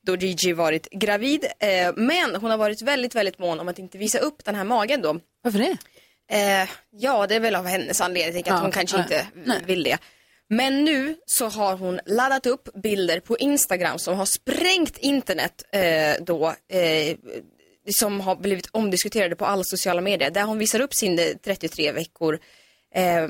då 0.05 0.15
Gigi 0.15 0.53
varit 0.53 0.87
gravid. 0.91 1.45
Eh, 1.59 1.93
men 1.95 2.35
hon 2.35 2.51
har 2.51 2.57
varit 2.57 2.81
väldigt, 2.81 3.15
väldigt 3.15 3.39
mån 3.39 3.59
om 3.59 3.67
att 3.67 3.79
inte 3.79 3.97
visa 3.97 4.19
upp 4.19 4.45
den 4.45 4.55
här 4.55 4.63
magen 4.63 5.01
då. 5.01 5.19
Varför 5.43 5.59
det? 5.59 5.77
Eh, 6.31 6.69
ja, 6.91 7.27
det 7.27 7.35
är 7.35 7.39
väl 7.39 7.55
av 7.55 7.65
hennes 7.65 8.01
anledning. 8.01 8.25
Jag 8.25 8.33
tänker 8.33 8.51
att 8.51 8.57
Ja, 8.57 8.61
hon 8.61 8.71
kanske 8.71 8.97
ja, 8.97 9.03
inte 9.03 9.27
nej. 9.45 9.57
vill 9.65 9.83
det. 9.83 9.97
Men 10.49 10.83
nu 10.83 11.15
så 11.25 11.47
har 11.47 11.77
hon 11.77 11.99
laddat 12.05 12.45
upp 12.45 12.69
bilder 12.73 13.19
på 13.19 13.37
Instagram 13.37 13.99
som 13.99 14.17
har 14.17 14.25
sprängt 14.25 14.97
internet 14.97 15.63
eh, 15.71 16.23
då. 16.25 16.47
Eh, 16.47 17.17
som 17.99 18.21
har 18.21 18.35
blivit 18.35 18.69
omdiskuterade 18.71 19.35
på 19.35 19.45
alla 19.45 19.63
sociala 19.63 20.01
medier. 20.01 20.31
Där 20.31 20.43
hon 20.43 20.57
visar 20.57 20.79
upp 20.79 20.93
sin 20.93 21.19
eh, 21.19 21.25
33 21.45 21.91
veckor 21.91 22.39
eh, 22.95 23.27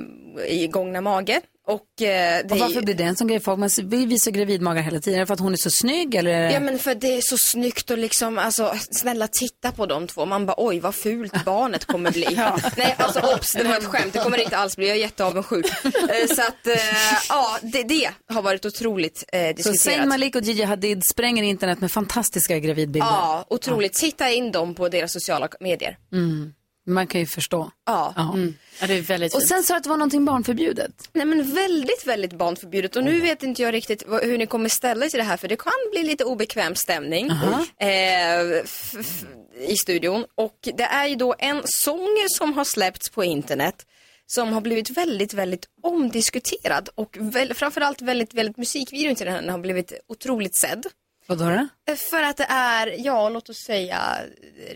i 0.47 0.67
gångna 0.67 1.01
mage. 1.01 1.41
Och, 1.67 2.01
eh, 2.01 2.45
det 2.45 2.51
Och 2.51 2.59
varför 2.59 2.81
blir 2.81 2.95
det 2.95 3.03
en 3.03 3.15
sån 3.15 3.27
grej? 3.27 3.39
Folk 3.39 3.59
man 3.59 3.69
vill 3.83 4.07
visa 4.07 4.31
gravidmagar 4.31 4.81
hela 4.81 4.99
tiden. 4.99 5.17
Är 5.17 5.19
det 5.19 5.27
för 5.27 5.33
att 5.33 5.39
hon 5.39 5.53
är 5.53 5.57
så 5.57 5.69
snygg 5.69 6.15
eller? 6.15 6.49
Ja 6.51 6.59
men 6.59 6.79
för 6.79 6.95
det 6.95 7.17
är 7.17 7.21
så 7.21 7.37
snyggt 7.37 7.91
och 7.91 7.97
liksom, 7.97 8.37
alltså 8.37 8.73
snälla 8.91 9.27
titta 9.27 9.71
på 9.71 9.85
de 9.85 10.07
två. 10.07 10.25
Man 10.25 10.45
bara 10.45 10.55
oj 10.57 10.79
vad 10.79 10.95
fult 10.95 11.33
barnet 11.45 11.85
kommer 11.85 12.11
bli. 12.11 12.39
Nej 12.77 12.95
alltså 12.97 13.19
obs, 13.19 13.51
det 13.51 13.63
var 13.63 13.77
ett 13.77 13.85
skämt. 13.85 14.13
Det 14.13 14.19
kommer 14.19 14.37
det 14.37 14.43
inte 14.43 14.57
alls 14.57 14.77
bli. 14.77 14.87
Jag 14.87 14.97
är 14.97 15.01
jätteavundsjuk. 15.01 15.65
Eh, 15.85 16.35
så 16.35 16.41
att 16.41 16.67
eh, 16.67 16.73
ja, 17.29 17.57
det, 17.61 17.83
det 17.83 18.09
har 18.33 18.41
varit 18.41 18.65
otroligt 18.65 19.23
eh, 19.33 19.47
Så 19.47 19.53
diskuterat. 19.53 19.79
Zayn 19.79 20.09
Malik 20.09 20.35
och 20.35 20.41
Gigi 20.41 20.63
Hadid 20.63 21.03
spränger 21.11 21.43
internet 21.43 21.81
med 21.81 21.91
fantastiska 21.91 22.59
gravidbilder. 22.59 23.07
Ja, 23.09 23.45
otroligt. 23.49 23.93
Titta 23.93 24.31
in 24.31 24.51
dem 24.51 24.75
på 24.75 24.89
deras 24.89 25.11
sociala 25.13 25.49
medier. 25.59 25.97
Mm. 26.11 26.53
Man 26.85 27.07
kan 27.07 27.21
ju 27.21 27.27
förstå. 27.27 27.71
Ja. 27.85 28.13
Ja. 28.15 28.35
Ja, 28.81 28.87
det 28.87 28.93
är 28.93 29.01
väldigt 29.01 29.33
Och 29.33 29.39
fint. 29.41 29.49
sen 29.49 29.63
sa 29.63 29.73
du 29.73 29.77
att 29.77 29.83
det 29.83 29.89
var 29.89 29.97
någonting 29.97 30.25
barnförbjudet. 30.25 31.09
Nej 31.13 31.25
men 31.25 31.53
väldigt, 31.55 32.05
väldigt 32.07 32.33
barnförbjudet. 32.33 32.95
Och 32.95 33.03
nu 33.03 33.19
vet 33.19 33.43
inte 33.43 33.61
jag 33.61 33.73
riktigt 33.73 34.03
vad, 34.07 34.23
hur 34.23 34.37
ni 34.37 34.45
kommer 34.47 34.69
ställa 34.69 35.05
er 35.05 35.09
till 35.09 35.17
det 35.17 35.23
här 35.23 35.37
för 35.37 35.47
det 35.47 35.55
kan 35.55 35.71
bli 35.91 36.03
lite 36.03 36.23
obekväm 36.25 36.75
stämning 36.75 37.29
eh, 37.77 38.41
f- 38.63 38.93
f- 38.99 39.23
i 39.67 39.75
studion. 39.77 40.25
Och 40.35 40.57
det 40.77 40.83
är 40.83 41.07
ju 41.07 41.15
då 41.15 41.35
en 41.39 41.61
sång 41.65 42.17
som 42.37 42.53
har 42.53 42.63
släppts 42.63 43.09
på 43.09 43.23
internet 43.23 43.75
som 44.27 44.53
har 44.53 44.61
blivit 44.61 44.89
väldigt, 44.89 45.33
väldigt 45.33 45.65
omdiskuterad 45.83 46.89
och 46.95 47.17
väl, 47.19 47.53
framförallt 47.53 48.01
väldigt, 48.01 48.33
väldigt 48.33 48.57
musikvideon 48.57 49.15
till 49.15 49.25
den 49.25 49.49
har 49.49 49.57
blivit 49.59 49.93
otroligt 50.07 50.55
sedd. 50.57 50.85
Vadå 51.27 51.45
då? 51.45 51.95
För 51.95 52.23
att 52.23 52.37
det 52.37 52.47
är, 52.49 52.95
ja 53.05 53.29
låt 53.29 53.49
oss 53.49 53.63
säga 53.67 54.01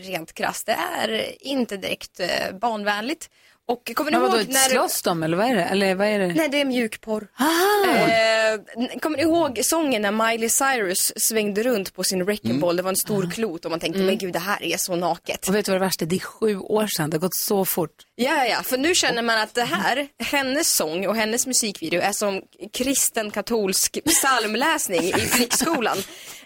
rent 0.00 0.32
krasst, 0.32 0.66
det 0.66 0.72
är 0.72 1.34
inte 1.46 1.76
direkt 1.76 2.20
eh, 2.20 2.58
barnvänligt. 2.60 3.30
Och 3.68 3.92
kommer 3.94 4.10
ni 4.10 4.16
Men 4.16 4.22
vadå, 4.26 4.38
ihåg 4.38 4.48
när... 4.48 4.58
slåss 4.58 5.02
de 5.02 5.22
eller 5.22 5.36
vad 5.36 5.46
är 5.46 5.54
det? 5.54 5.62
Eller 5.64 5.94
vad 5.94 6.06
är 6.06 6.18
det? 6.18 6.26
Nej, 6.26 6.48
det 6.48 6.60
är 6.60 6.64
mjukporr. 6.64 7.28
Ah! 7.36 7.44
Eh, 7.90 8.98
kommer 9.00 9.16
ni 9.16 9.22
ihåg 9.22 9.58
sången 9.62 10.02
när 10.02 10.10
Miley 10.10 10.48
Cyrus 10.48 11.12
svängde 11.16 11.62
runt 11.62 11.94
på 11.94 12.04
sin 12.04 12.24
wrecking 12.24 12.60
ball? 12.60 12.76
Det 12.76 12.82
var 12.82 12.90
en 12.90 12.96
stor 12.96 13.30
klot 13.30 13.64
och 13.64 13.70
man 13.70 13.80
tänkte, 13.80 14.00
men 14.00 14.18
gud 14.18 14.32
det 14.32 14.38
här 14.38 14.62
är 14.62 14.76
så 14.78 14.96
naket. 14.96 15.48
Och 15.48 15.54
vet 15.54 15.66
du 15.66 15.72
vad 15.72 15.80
det 15.80 15.84
värsta 15.84 16.04
är? 16.04 16.06
Det 16.06 16.16
är 16.16 16.20
sju 16.20 16.58
år 16.58 16.86
sedan. 16.96 17.10
Det 17.10 17.16
har 17.16 17.20
gått 17.20 17.36
så 17.36 17.64
fort. 17.64 17.90
Ja, 18.14 18.46
ja, 18.46 18.62
för 18.62 18.78
nu 18.78 18.94
känner 18.94 19.22
man 19.22 19.38
att 19.38 19.54
det 19.54 19.64
här, 19.64 20.08
hennes 20.18 20.72
sång 20.72 21.06
och 21.06 21.16
hennes 21.16 21.46
musikvideo 21.46 22.00
är 22.00 22.12
som 22.12 22.42
kristen 22.72 23.30
katolsk 23.30 23.98
psalmläsning 24.04 25.04
i 25.04 25.12
flickskolan. 25.12 25.98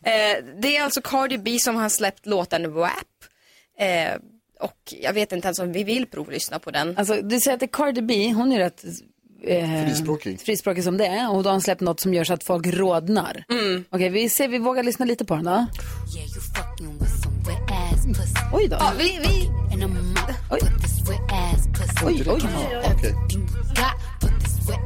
Eh, 0.05 0.45
det 0.63 0.77
är 0.77 0.83
alltså 0.83 1.01
Cardi 1.01 1.39
B 1.39 1.59
som 1.61 1.77
har 1.77 1.89
släppt 1.89 2.27
låten 2.27 2.73
WAP. 2.75 2.91
Eh, 3.79 4.15
och 4.63 4.95
jag 5.03 5.13
vet 5.13 5.33
inte 5.33 5.47
ens 5.49 5.59
om 5.59 5.73
vi 5.73 5.85
vill 5.85 6.07
provlyssna 6.07 6.59
på 6.59 6.71
den. 6.71 6.99
Alltså, 6.99 7.23
du 7.23 7.41
säger 7.41 7.55
att 7.55 7.61
det 7.61 7.67
är 7.67 7.73
Cardi 7.73 8.03
B, 8.03 8.33
hon 8.33 8.53
är 8.53 8.59
rätt 8.59 8.85
eh, 9.45 9.85
Frispråkig. 9.85 10.41
frispråkig 10.41 10.85
som 10.85 10.97
det 10.97 11.07
är. 11.07 11.31
Och 11.31 11.43
då 11.43 11.49
har 11.49 11.55
hon 11.55 11.61
släppt 11.61 11.81
något 11.81 12.01
som 12.01 12.15
gör 12.15 12.25
så 12.25 12.33
att 12.35 12.45
folk 12.45 12.67
rodnar. 12.67 13.45
Mm. 13.51 13.85
Okej, 13.91 14.09
vi 14.09 14.29
ser, 14.29 14.49
vi 14.49 14.59
vågar 14.59 14.83
lyssna 14.83 15.05
lite 15.05 15.25
på 15.25 15.35
den 15.35 15.45
då. 15.45 15.67
Oj 18.53 18.69
då. 18.69 18.77
Ja, 18.81 18.93
vi, 18.99 19.05
vi... 19.05 19.49
Oj. 20.51 20.61
Oj, 22.05 22.23
oj. 22.27 22.43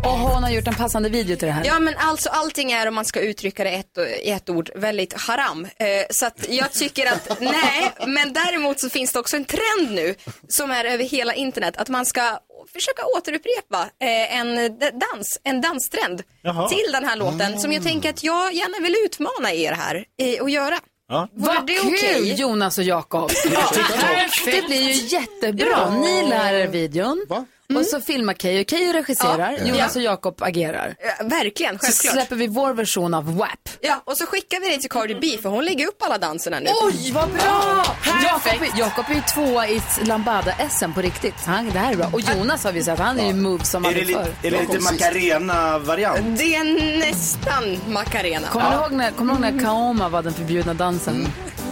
Och 0.04 0.10
hon 0.18 0.42
har 0.42 0.50
gjort 0.50 0.66
en 0.66 0.74
passande 0.74 1.08
video 1.08 1.36
till 1.36 1.46
det 1.46 1.52
här. 1.52 1.64
Ja 1.64 1.78
men 1.78 1.94
alltså 1.98 2.28
allting 2.28 2.72
är 2.72 2.88
om 2.88 2.94
man 2.94 3.04
ska 3.04 3.20
uttrycka 3.20 3.64
det 3.64 3.70
ett, 3.70 3.98
i 4.22 4.30
ett 4.30 4.50
ord 4.50 4.70
väldigt 4.74 5.12
haram. 5.12 5.64
Eh, 5.64 5.86
så 6.10 6.26
att 6.26 6.46
jag 6.48 6.72
tycker 6.72 7.12
att 7.12 7.40
nej, 7.40 7.92
men 8.06 8.32
däremot 8.32 8.80
så 8.80 8.90
finns 8.90 9.12
det 9.12 9.18
också 9.18 9.36
en 9.36 9.44
trend 9.44 9.90
nu 9.90 10.14
som 10.48 10.70
är 10.70 10.84
över 10.84 11.04
hela 11.04 11.34
internet 11.34 11.76
att 11.76 11.88
man 11.88 12.06
ska 12.06 12.38
försöka 12.72 13.02
återupprepa 13.16 13.88
eh, 14.00 14.38
en 14.38 14.78
dans, 14.78 15.40
en 15.44 15.60
danstrend 15.60 16.22
Jaha. 16.42 16.68
till 16.68 16.92
den 16.92 17.04
här 17.04 17.16
låten 17.16 17.60
som 17.60 17.72
jag 17.72 17.82
tänker 17.82 18.10
att 18.10 18.24
jag 18.24 18.54
gärna 18.54 18.82
vill 18.82 18.96
utmana 19.04 19.52
er 19.52 19.72
här 19.72 20.04
eh, 20.18 20.44
att 20.44 20.52
göra. 20.52 20.78
Ja. 21.08 21.28
Vad 21.32 21.66
det 21.66 21.74
kul 21.74 21.94
okej? 21.94 22.34
Jonas 22.34 22.78
och 22.78 22.84
Jakob. 22.84 23.30
det 24.44 24.66
blir 24.66 24.82
ju 24.82 24.92
jättebra. 24.92 25.90
Ni 25.90 26.28
lär 26.28 26.54
er 26.54 26.66
videon. 26.66 27.26
Och 27.74 27.85
så 27.87 28.00
filmar 28.00 28.35
Keyyo. 28.35 28.64
Keyyo 28.64 28.92
regisserar, 28.92 29.57
Ja. 29.61 29.64
Jonas 29.66 29.94
Ja. 29.96 30.00
och 30.00 30.05
Jakob 30.05 30.42
agerar. 30.42 30.94
Ja, 31.18 31.24
verkligen, 31.26 31.79
Så 31.79 31.87
självklart. 31.87 32.12
släpper 32.12 32.37
vi 32.37 32.46
vår 32.46 32.72
version 32.74 33.14
av 33.14 33.37
WAP. 33.37 33.68
Ja, 33.81 34.02
och 34.05 34.16
så 34.16 34.26
skickar 34.26 34.61
vi 34.61 34.68
det 34.68 34.79
till 34.79 34.90
Cardi 34.90 35.14
B 35.20 35.38
för 35.42 35.48
hon 35.48 35.64
lägger 35.64 35.87
upp 35.87 36.02
alla 36.02 36.18
danserna 36.18 36.61
nu. 36.61 36.70
Oj, 36.85 37.12
vad 37.12 37.29
bra! 37.31 37.85
Jakob, 38.22 38.68
Jakob 38.79 39.05
är 39.09 39.14
ju 39.14 39.20
tvåa 39.20 39.68
i 39.68 39.83
Lambada-SM 40.02 40.92
på 40.94 41.00
riktigt. 41.02 41.35
Han, 41.46 41.70
det 41.70 41.79
här 41.79 41.92
är 41.92 41.96
bra. 41.96 42.11
Och 42.12 42.20
Jonas 42.20 42.64
har 42.64 42.72
vi 42.72 42.83
sett, 42.83 42.98
han 42.98 43.20
är 43.20 43.26
ju 43.26 43.35
moves 43.35 43.70
som 43.70 43.85
Är 43.85 43.88
det, 43.88 44.00
aldrig 44.00 44.07
li- 44.07 44.14
förr. 44.24 44.33
är 44.42 44.50
det 44.50 44.61
lite 44.61 44.79
Macarena-variant? 44.81 46.38
Det 46.38 46.55
är 46.55 46.98
nästan 46.98 47.79
Macarena. 47.88 48.48
Kommer 48.48 48.70
du 48.70 48.76
ihåg 48.76 48.92
när, 48.92 49.11
kommer 49.11 49.35
du 49.35 49.40
ihåg 49.46 49.55
när 49.55 49.64
Kaoma 49.64 50.09
var 50.09 50.22
den 50.22 50.33
förbjudna 50.35 50.74
dansen? 50.74 51.29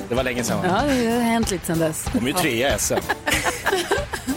Det 0.09 0.15
var 0.15 0.23
länge 0.23 0.45
sedan? 0.45 0.59
Ja, 0.65 0.95
det 0.95 1.11
har 1.11 1.21
hänt 1.21 1.51
lite 1.51 1.67
sedan 1.67 1.79
dess. 1.79 2.05
De 2.13 2.23
är 2.25 2.27
ju 2.29 2.33
trea 2.33 2.77
i 2.77 2.79
SM. 2.79 2.95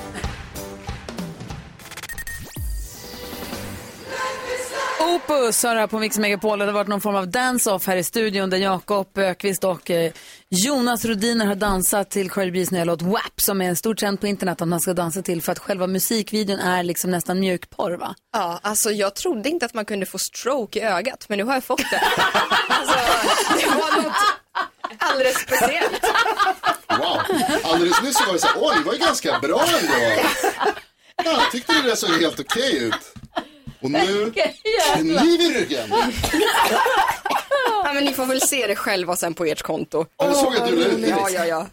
Opus 5.15 5.63
har 5.63 5.73
det 5.75 5.79
här 5.79 5.87
på 5.87 5.99
Mix 5.99 6.17
Megapol. 6.17 6.59
Det 6.59 6.65
har 6.65 6.71
varit 6.71 6.87
någon 6.87 7.01
form 7.01 7.15
av 7.15 7.27
dance-off 7.27 7.87
här 7.87 7.95
i 7.95 8.03
studion 8.03 8.49
där 8.49 8.57
Jakob 8.57 9.17
Ökvist 9.17 9.63
och 9.63 9.91
eh, 9.91 10.11
Jonas 10.49 11.05
Rodiner 11.05 11.45
har 11.45 11.55
dansat 11.55 12.09
till 12.09 12.31
Cardi 12.31 12.51
B's 12.51 12.73
nya 12.73 12.83
låt 12.83 13.01
WAP 13.01 13.41
som 13.41 13.61
är 13.61 13.69
en 13.69 13.75
stor 13.75 13.95
trend 13.95 14.21
på 14.21 14.27
internet 14.27 14.61
att 14.61 14.67
man 14.67 14.81
ska 14.81 14.93
dansa 14.93 15.21
till 15.21 15.41
för 15.41 15.51
att 15.51 15.59
själva 15.59 15.87
musikvideon 15.87 16.59
är 16.59 16.83
liksom 16.83 17.11
nästan 17.11 17.39
mjukporr 17.39 17.91
va? 17.91 18.15
Ja, 18.33 18.59
alltså 18.63 18.91
jag 18.91 19.15
trodde 19.15 19.49
inte 19.49 19.65
att 19.65 19.73
man 19.73 19.85
kunde 19.85 20.05
få 20.05 20.17
stroke 20.17 20.79
i 20.79 20.81
ögat, 20.81 21.25
men 21.29 21.37
nu 21.37 21.43
har 21.43 21.53
jag 21.53 21.63
fått 21.63 21.89
det. 21.91 21.99
alltså, 22.67 22.95
det 23.57 23.65
var 23.65 24.01
något 24.01 24.13
alldeles 24.97 25.37
speciellt. 25.37 26.05
Wow. 26.89 27.21
Alldeles 27.63 28.01
nyss 28.01 28.27
var 28.27 28.33
det 28.33 28.39
så 28.39 28.47
här, 28.47 28.55
åh, 28.59 28.77
det 28.77 28.83
var 28.83 28.93
ju 28.93 28.99
ganska 28.99 29.39
bra 29.39 29.63
ändå. 29.81 30.29
Ja, 31.23 31.31
jag 31.31 31.51
tyckte 31.51 31.73
det 31.73 31.81
där 31.81 31.95
såg 31.95 32.09
helt 32.09 32.39
okej 32.39 32.77
ut. 32.77 33.13
Och 33.81 33.91
nu, 33.91 34.31
kniv 34.95 35.41
i 35.41 35.53
ryggen. 35.59 35.89
Ja, 37.83 37.93
men 37.93 38.05
ni 38.05 38.13
får 38.13 38.25
väl 38.25 38.41
se 38.41 38.67
det 38.67 38.75
själva 38.75 39.15
sen 39.15 39.33
på 39.33 39.45
ert 39.45 39.61
konto. 39.61 40.05
Ja, 40.17 40.25
det 40.27 40.33
såg 40.33 40.53
jag 40.55 40.61
att 40.63 40.69
du 40.69 40.75
la 40.75 40.85
ut 40.85 41.01
det. 41.01 41.07
Ja, 41.09 41.29
ja, 41.29 41.45
ja. 41.45 41.67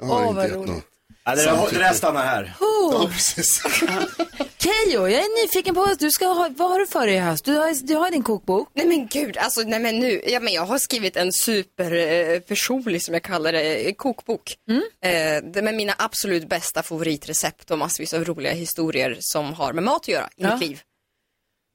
Jag 0.00 0.06
har 0.06 0.14
Åh, 0.14 0.20
vad 0.20 0.28
inte 0.28 0.42
gett 0.42 0.52
roligt. 0.56 0.68
något. 0.74 0.84
Ja, 1.24 1.34
det, 1.34 1.44
där, 1.44 1.68
det 1.72 1.78
där 1.78 1.92
stannar 1.92 2.22
här. 2.26 2.54
Ja, 2.60 3.08
precis. 3.12 3.62
Keyyo, 4.58 5.08
jag 5.08 5.12
är 5.20 5.42
nyfiken 5.42 5.74
på, 5.74 5.88
du 5.98 6.10
ska 6.10 6.26
ha, 6.26 6.48
vad 6.56 6.70
har 6.70 6.78
du 6.78 6.86
för 6.86 7.06
dig 7.06 7.14
i 7.16 7.18
höst? 7.18 7.44
Du 7.44 7.52
har, 7.56 7.86
du 7.86 7.94
har 7.94 8.10
din 8.10 8.22
kokbok. 8.22 8.68
Nej 8.74 8.86
men 8.86 9.06
gud, 9.06 9.36
alltså 9.38 9.60
nej 9.60 9.80
men 9.80 9.98
nu, 9.98 10.22
ja, 10.26 10.40
men 10.40 10.52
jag 10.52 10.62
har 10.62 10.78
skrivit 10.78 11.16
en 11.16 11.32
superpersonlig, 11.32 12.94
eh, 12.94 13.00
som 13.00 13.14
jag 13.14 13.22
kallar 13.22 13.52
det, 13.52 13.92
kokbok. 13.98 14.54
Mm. 14.70 14.82
Eh, 15.04 15.50
det 15.52 15.62
med 15.62 15.74
mina 15.74 15.94
absolut 15.98 16.48
bästa 16.48 16.82
favoritrecept 16.82 17.70
och 17.70 17.78
massvis 17.78 18.14
av 18.14 18.24
roliga 18.24 18.52
historier 18.52 19.16
som 19.20 19.54
har 19.54 19.72
med 19.72 19.84
mat 19.84 19.96
att 20.00 20.08
göra 20.08 20.24
i 20.36 20.42
Ja. 20.42 20.52
mitt 20.56 20.68
liv. 20.68 20.80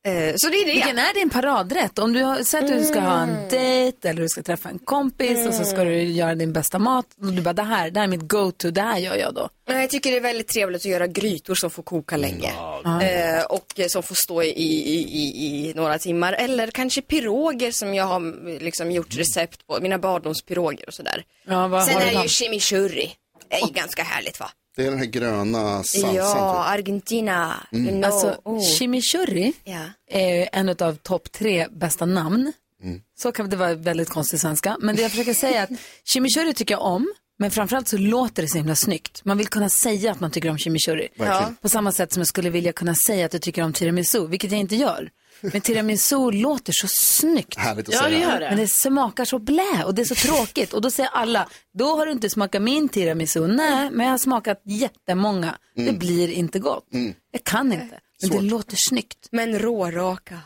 Eh, 0.05 0.33
så 0.37 0.49
det 0.49 0.57
är 0.57 0.65
det. 0.65 0.71
Vilken 0.71 0.99
är 0.99 1.13
din 1.13 1.29
paradrätt? 1.29 1.99
Om 1.99 2.13
du 2.13 2.23
har, 2.23 2.35
att 2.39 2.67
du 2.67 2.83
ska 2.83 2.99
ha 2.99 3.23
Mm. 3.23 3.35
en 3.35 3.49
dejt 3.49 4.09
eller 4.09 4.21
du 4.21 4.29
ska 4.29 4.43
träffa 4.43 4.69
en 4.69 4.79
kompis 4.79 5.47
och 5.47 5.53
så 5.53 5.63
ska 5.63 5.83
du 5.83 6.03
göra 6.03 6.35
din 6.35 6.53
bästa 6.53 6.79
mat. 6.79 7.05
Och 7.21 7.33
du 7.33 7.41
bara, 7.41 7.53
det 7.53 7.63
här, 7.63 7.89
det 7.91 7.99
här 7.99 8.07
är 8.07 8.11
mitt 8.11 8.27
go-to, 8.27 8.71
det 8.71 8.81
här 8.81 8.97
gör 8.97 9.15
jag 9.15 9.33
då. 9.33 9.49
Nej, 9.69 9.81
Jag 9.81 9.89
tycker 9.89 10.11
det 10.11 10.17
är 10.17 10.21
väldigt 10.21 10.47
trevligt 10.47 10.81
att 10.81 10.85
göra 10.85 11.07
grytor 11.07 11.55
som 11.55 11.69
får 11.69 11.83
koka 11.83 12.17
länge. 12.17 12.53
Eh, 12.85 13.43
och 13.49 13.65
som 13.89 14.03
får 14.03 14.15
stå 14.15 14.43
i, 14.43 14.47
i, 14.49 14.99
i, 14.99 15.69
i 15.69 15.73
några 15.75 15.97
timmar. 15.99 16.33
Eller 16.33 16.67
kanske 16.71 17.01
piroger 17.01 17.71
som 17.71 17.93
jag 17.93 18.05
har 18.05 18.15
mm, 18.17 18.57
liksom 18.57 18.91
gjort 18.91 19.15
recept 19.15 19.67
på. 19.67 19.77
Mina 19.81 19.97
barndomspiroger 19.97 20.87
och 20.87 20.93
sådär. 20.93 21.23
Ja, 21.47 21.85
Sen 21.87 22.01
är 22.01 22.21
ju 22.23 22.27
chimichurri. 22.29 23.11
Det 23.49 23.55
är 23.55 23.67
ju 23.67 23.73
ganska 23.73 24.03
härligt 24.03 24.39
va? 24.39 24.49
Det 24.77 24.85
är 24.85 24.89
den 24.89 24.99
här 24.99 25.05
gröna 25.05 25.83
salsan. 25.83 26.15
Ja, 26.15 26.33
typ. 26.33 26.73
Argentina. 26.73 27.67
Mm. 27.71 27.85
You 27.85 28.01
know. 28.01 28.11
Alltså, 28.11 28.41
oh. 28.43 28.61
chimichurri 28.61 29.53
Ja. 29.63 29.79
är 30.09 30.49
en 30.53 30.69
av 30.69 30.95
topp 30.95 31.31
tre 31.31 31.67
bästa 31.71 32.05
namn. 32.05 32.53
Mm. 32.83 33.01
Så 33.17 33.31
kan 33.31 33.49
det 33.49 33.55
vara 33.55 33.73
väldigt 33.73 34.09
konstig 34.09 34.39
svenska. 34.39 34.77
Men 34.81 34.95
det 34.95 35.01
jag 35.01 35.11
försöker 35.11 35.33
säga 35.33 35.59
är 35.59 35.63
att 35.63 35.79
chimichurri 36.05 36.53
tycker 36.53 36.73
jag 36.73 36.81
om. 36.81 37.13
Men 37.39 37.51
framförallt 37.51 37.87
så 37.87 37.97
låter 37.97 38.41
det 38.41 38.47
så 38.47 38.57
himla 38.57 38.75
snyggt. 38.75 39.25
Man 39.25 39.37
vill 39.37 39.47
kunna 39.47 39.69
säga 39.69 40.11
att 40.11 40.19
man 40.19 40.31
tycker 40.31 40.49
om 40.49 40.57
chimichurri. 40.57 41.07
Verkligen. 41.15 41.55
På 41.55 41.69
samma 41.69 41.91
sätt 41.91 42.13
som 42.13 42.21
jag 42.21 42.27
skulle 42.27 42.49
vilja 42.49 42.73
kunna 42.73 42.95
säga 43.07 43.25
att 43.25 43.33
jag 43.33 43.41
tycker 43.41 43.63
om 43.63 43.73
tiramisu, 43.73 44.27
vilket 44.27 44.51
jag 44.51 44.59
inte 44.59 44.75
gör. 44.75 45.09
Men 45.41 45.61
tiramisu 45.61 46.31
låter 46.31 46.73
så 46.75 46.87
snyggt. 46.89 47.57
Härligt 47.57 47.87
att 47.89 47.93
Ja, 47.93 47.99
säga. 48.01 48.09
det 48.17 48.23
gör 48.23 48.39
det. 48.39 48.49
Men 48.49 48.57
det 48.57 48.67
smakar 48.67 49.25
så 49.25 49.39
blä 49.39 49.83
och 49.85 49.95
det 49.95 50.01
är 50.01 50.05
så 50.05 50.15
tråkigt. 50.15 50.73
Och 50.73 50.81
då 50.81 50.91
säger 50.91 51.09
alla, 51.09 51.49
då 51.77 51.95
har 51.95 52.05
du 52.05 52.11
inte 52.11 52.29
smakat 52.29 52.61
min 52.61 52.89
tiramisu. 52.89 53.47
Nej, 53.47 53.89
men 53.91 54.05
jag 54.05 54.13
har 54.13 54.17
smakat 54.17 54.61
jättemånga. 54.65 55.57
Det 55.75 55.91
blir 55.91 56.29
inte 56.31 56.59
gott. 56.59 56.85
Jag 57.31 57.43
kan 57.43 57.73
inte. 57.73 57.99
Men 58.21 58.29
det 58.29 58.41
låter 58.41 58.75
snyggt. 58.79 59.27
Men 59.31 59.59
råraka. 59.59 60.39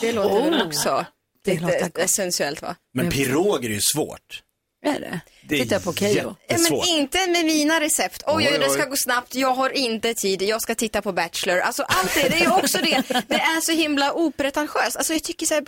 Det 0.00 0.12
låter 0.12 0.50
väl 0.50 0.66
också 0.66 1.06
det 1.44 1.50
lite 1.52 1.62
låter 1.64 1.80
gott. 1.84 1.98
essentiellt 1.98 2.62
va? 2.62 2.76
Men 2.94 3.10
piroger 3.10 3.68
är 3.70 3.74
ju 3.74 3.80
svårt. 3.94 4.42
Är 4.84 5.00
det? 5.00 5.20
Det 5.48 5.56
Tittar 5.56 5.76
jag 5.76 5.84
på 5.84 5.92
Keyyo. 5.92 6.36
Ja, 6.48 6.56
Men 6.70 6.98
inte 6.98 7.26
med 7.30 7.44
mina 7.44 7.80
recept. 7.80 8.22
Oj, 8.26 8.34
Oj, 8.36 8.48
oj, 8.52 8.58
det 8.58 8.70
ska 8.70 8.84
gå 8.84 8.96
snabbt. 8.96 9.34
Jag 9.34 9.54
har 9.54 9.70
inte 9.70 10.14
tid. 10.14 10.42
Jag 10.42 10.62
ska 10.62 10.74
titta 10.74 11.02
på 11.02 11.12
Bachelor. 11.12 11.58
Alltså 11.58 11.82
allt 11.82 12.14
det, 12.14 12.28
det 12.28 12.44
är 12.44 12.56
också 12.56 12.78
det. 12.78 13.02
Det 13.28 13.34
är 13.34 13.60
så 13.60 13.72
himla 13.72 14.12
opretentiöst. 14.12 14.96
Alltså 14.96 15.12
jag 15.12 15.22
tycker, 15.22 15.46
så 15.46 15.54
här, 15.54 15.64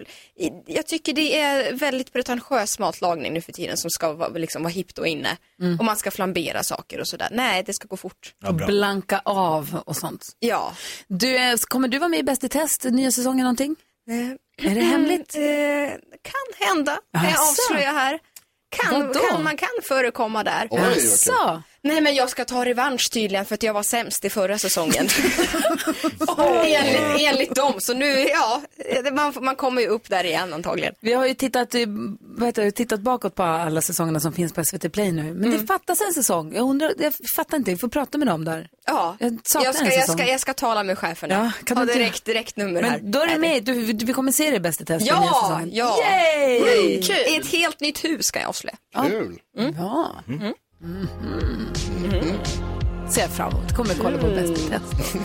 jag 0.66 0.87
tycker 0.87 1.12
det 1.12 1.38
är 1.38 1.72
väldigt 1.72 2.12
pretentiös 2.12 2.79
matlagning 2.79 3.33
nu 3.33 3.40
för 3.40 3.52
tiden 3.52 3.76
som 3.76 3.90
ska 3.90 4.12
vara, 4.12 4.29
liksom, 4.29 4.62
vara 4.62 4.72
hippt 4.72 4.98
och 4.98 5.07
inne. 5.07 5.37
Mm. 5.61 5.79
Och 5.79 5.85
man 5.85 5.96
ska 5.96 6.11
flambera 6.11 6.62
saker 6.62 7.00
och 7.00 7.09
sådär. 7.09 7.29
Nej, 7.33 7.62
det 7.66 7.72
ska 7.74 7.88
gå 7.88 7.96
fort. 7.96 8.35
och 8.46 8.55
blanka 8.55 9.20
av 9.24 9.81
och 9.87 9.96
sånt. 9.96 10.26
Ja. 10.38 10.74
Du, 11.09 11.37
eh, 11.37 11.57
kommer 11.68 11.88
du 11.88 11.98
vara 11.98 12.09
med 12.09 12.20
i 12.20 12.22
Bäst 12.22 12.44
i 12.44 12.48
test, 12.48 12.85
nya 12.85 13.11
säsongen 13.11 13.44
någonting? 13.44 13.76
Är 14.62 14.74
det 14.74 14.81
hemligt? 14.81 15.35
Eh, 15.37 15.42
kan 16.22 16.66
hända. 16.68 16.98
Kan 17.14 17.24
jag 17.31 17.40
avslöja 17.40 17.92
här. 17.92 18.20
Kan, 18.70 19.12
kan, 19.12 19.44
man 19.44 19.57
kan 19.57 19.68
förekomma 19.83 20.44
där. 20.44 20.68
Oj. 20.70 20.81
Asså? 20.81 21.62
Nej 21.87 22.01
men 22.01 22.14
jag 22.14 22.31
ska 22.31 22.44
ta 22.44 22.64
revansch 22.64 23.11
tydligen 23.12 23.44
för 23.46 23.55
att 23.55 23.62
jag 23.62 23.75
var 23.75 23.83
sämst 23.83 24.25
i 24.25 24.31
förra 24.31 24.59
säsongen. 24.59 25.09
enligt, 26.64 27.27
enligt 27.29 27.55
dem. 27.55 27.75
Så 27.79 27.94
nu, 27.94 28.07
ja, 28.29 28.62
man, 29.12 29.33
man 29.40 29.57
kommer 29.57 29.83
ju 29.83 29.88
upp 29.88 30.09
där 30.09 30.25
igen 30.25 30.53
antagligen. 30.55 30.94
Vi 31.01 31.12
har 31.12 31.27
ju 31.27 31.35
tittat, 31.35 31.75
vad 32.20 32.49
heter 32.49 32.70
tittat 32.70 33.01
bakåt 33.01 33.35
på 33.35 33.42
alla 33.42 33.81
säsongerna 33.81 34.20
som 34.20 34.33
finns 34.33 34.53
på 34.53 34.64
SVT 34.64 34.92
Play 34.92 35.12
nu. 35.12 35.22
Men 35.22 35.44
Mm. 35.46 35.61
det 35.61 35.66
fattas 35.66 36.01
en 36.01 36.12
säsong. 36.14 36.55
Jag 36.55 36.62
undrar, 36.70 36.92
jag 36.99 37.12
fattar 37.37 37.57
inte, 37.57 37.70
vi 37.70 37.77
får 37.77 37.88
prata 37.88 38.18
med 38.18 38.27
dem 38.29 38.44
där. 38.44 38.68
Ja, 38.87 39.16
Jag 39.18 39.33
jag 39.55 39.75
ska, 39.75 39.85
jag, 39.94 40.11
ska, 40.11 40.27
jag 40.27 40.40
ska 40.40 40.55
tala 40.55 40.83
med 40.83 40.99
chefen. 40.99 41.31
Ja, 41.31 41.51
kan 41.64 41.77
ha 41.77 41.85
du 41.85 41.92
direkt, 41.92 42.25
direkt 42.25 42.57
nummer 42.57 42.83
här. 42.83 42.99
Men 43.03 43.11
då 43.11 43.20
är 43.20 43.27
du 43.27 43.38
med, 43.38 43.64
du, 43.64 43.92
du, 43.92 44.07
vi 44.07 44.12
kommer 44.12 44.33
se 44.33 44.44
dig 44.46 44.57
i 44.57 44.61
Bäst 44.61 44.81
i 44.81 44.85
test. 44.85 45.07
Ja, 45.07 45.40
säsongen. 45.42 45.70
ja. 45.72 45.96
Yay! 46.03 46.57
Mm, 46.59 47.03
kul. 47.03 47.16
I 47.29 47.37
ett 47.37 47.46
helt 47.53 47.81
nytt 47.81 48.05
hus 48.05 48.27
ska 48.27 48.40
jag 48.40 48.49
avslöja. 48.49 48.77
Kul. 49.09 49.38
Ja. 49.77 50.11
Mm. 50.29 50.55
Mhm. 50.82 52.38
Ser 53.08 53.20
jag 53.20 53.30
fram 53.30 53.52
emot. 53.52 53.72
Kommer 53.76 53.94
kolla 53.94 54.18
på 54.18 54.26
Bäst 54.26 54.52
i 54.52 54.68
test. 54.70 55.16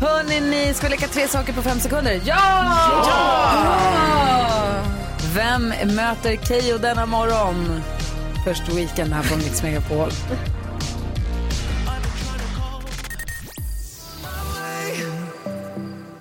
Hörni, 0.00 0.40
ni 0.40 0.74
ska 0.74 0.88
leka 0.88 1.06
tre 1.08 1.28
saker 1.28 1.52
på 1.52 1.62
fem 1.62 1.80
sekunder? 1.80 2.20
Ja! 2.24 2.64
ja! 3.04 3.50
Vem 5.34 5.68
möter 5.68 6.36
Keyyo 6.36 6.78
denna 6.78 7.06
morgon? 7.06 7.82
Först 8.44 8.68
Weekend 8.68 9.12
här 9.12 9.22
på 9.22 9.36
Mix 9.36 9.62
Megapol. 9.62 10.10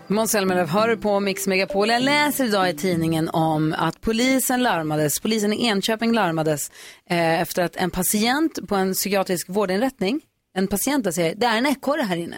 Måns 0.10 0.32
Zelmerlöw 0.32 0.68
hör 0.68 0.96
på 0.96 1.20
Mix 1.20 1.48
Megapol. 1.48 1.90
Jag 1.90 2.02
läser 2.02 2.46
idag 2.46 2.70
i 2.70 2.74
tidningen 2.74 3.30
om 3.30 3.76
att 3.78 4.02
polisen 4.02 4.64
larmades, 4.64 5.20
polisen 5.20 5.54
i 5.54 5.66
Enköping 5.66 6.14
larmades 6.14 6.72
eh, 7.10 7.42
efter 7.42 7.64
att 7.64 7.76
en 7.76 7.92
patient 7.92 8.68
på 8.68 8.76
en 8.76 8.94
psykiatrisk 8.94 9.50
vårdinrättning, 9.50 10.22
en 10.54 10.68
patient 10.68 11.04
där 11.04 11.12
säger 11.12 11.36
det 11.36 11.46
är 11.46 11.58
en 11.58 11.66
ekorre 11.66 12.02
här 12.02 12.18
inne. 12.18 12.38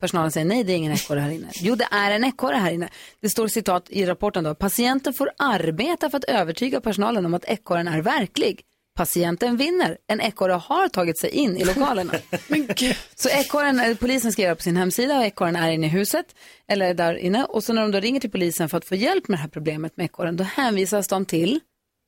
Personalen 0.00 0.32
säger 0.32 0.46
nej, 0.46 0.64
det 0.64 0.72
är 0.72 0.76
ingen 0.76 0.92
ekorre 0.92 1.20
här 1.20 1.30
inne. 1.30 1.48
Jo, 1.54 1.74
det 1.74 1.88
är 1.90 2.10
en 2.10 2.24
ekorre 2.24 2.56
här 2.56 2.70
inne. 2.70 2.88
Det 3.20 3.28
står 3.28 3.48
citat 3.48 3.90
i 3.90 4.06
rapporten 4.06 4.44
då. 4.44 4.54
Patienten 4.54 5.14
får 5.14 5.30
arbeta 5.38 6.10
för 6.10 6.18
att 6.18 6.24
övertyga 6.24 6.80
personalen 6.80 7.26
om 7.26 7.34
att 7.34 7.44
ekorren 7.44 7.88
är 7.88 8.02
verklig. 8.02 8.60
Patienten 8.96 9.56
vinner. 9.56 9.98
En 10.06 10.20
ekorre 10.20 10.52
har 10.52 10.88
tagit 10.88 11.18
sig 11.18 11.30
in 11.30 11.56
i 11.56 11.64
lokalerna. 11.64 12.12
Så 13.14 13.28
ekorren, 13.28 13.80
eh, 13.80 13.96
polisen 13.96 14.32
skriver 14.32 14.54
på 14.54 14.62
sin 14.62 14.76
hemsida 14.76 15.18
och 15.18 15.24
ekorren 15.24 15.56
är 15.56 15.70
inne 15.70 15.86
i 15.86 15.90
huset, 15.90 16.26
eller 16.68 16.94
där 16.94 17.14
inne. 17.14 17.44
Och 17.44 17.64
så 17.64 17.72
när 17.72 17.82
de 17.82 17.90
då 17.90 18.00
ringer 18.00 18.20
till 18.20 18.30
polisen 18.30 18.68
för 18.68 18.78
att 18.78 18.84
få 18.84 18.94
hjälp 18.94 19.28
med 19.28 19.38
det 19.38 19.42
här 19.42 19.48
problemet 19.48 19.96
med 19.96 20.04
ekorren, 20.04 20.36
då 20.36 20.44
hänvisas 20.44 21.08
de 21.08 21.24
till 21.24 21.60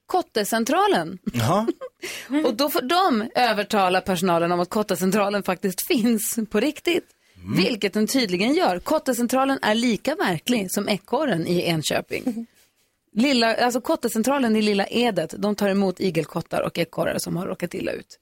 Kottecentralen. 0.06 1.18
Jaha. 1.32 1.66
Och 2.44 2.54
då 2.54 2.70
får 2.70 2.82
de 2.82 3.30
övertala 3.34 4.00
personalen 4.00 4.52
om 4.52 4.60
att 4.60 4.70
Kottecentralen 4.70 5.42
faktiskt 5.42 5.86
finns 5.86 6.38
på 6.50 6.60
riktigt. 6.60 7.04
Vilket 7.56 7.92
den 7.92 8.06
tydligen 8.06 8.54
gör. 8.54 8.78
Kottecentralen 8.78 9.58
är 9.62 9.74
lika 9.74 10.14
verklig 10.14 10.70
som 10.70 10.88
ekorren 10.88 11.46
i 11.46 11.62
Enköping. 11.62 12.46
Lilla, 13.12 13.54
alltså 13.56 13.80
Kottecentralen 13.80 14.56
i 14.56 14.62
Lilla 14.62 14.86
Edet, 14.86 15.34
de 15.38 15.54
tar 15.54 15.68
emot 15.68 16.00
igelkottar 16.00 16.62
och 16.62 16.78
ekorrar 16.78 17.18
som 17.18 17.36
har 17.36 17.46
råkat 17.46 17.74
illa 17.74 17.92
ut. 17.92 18.18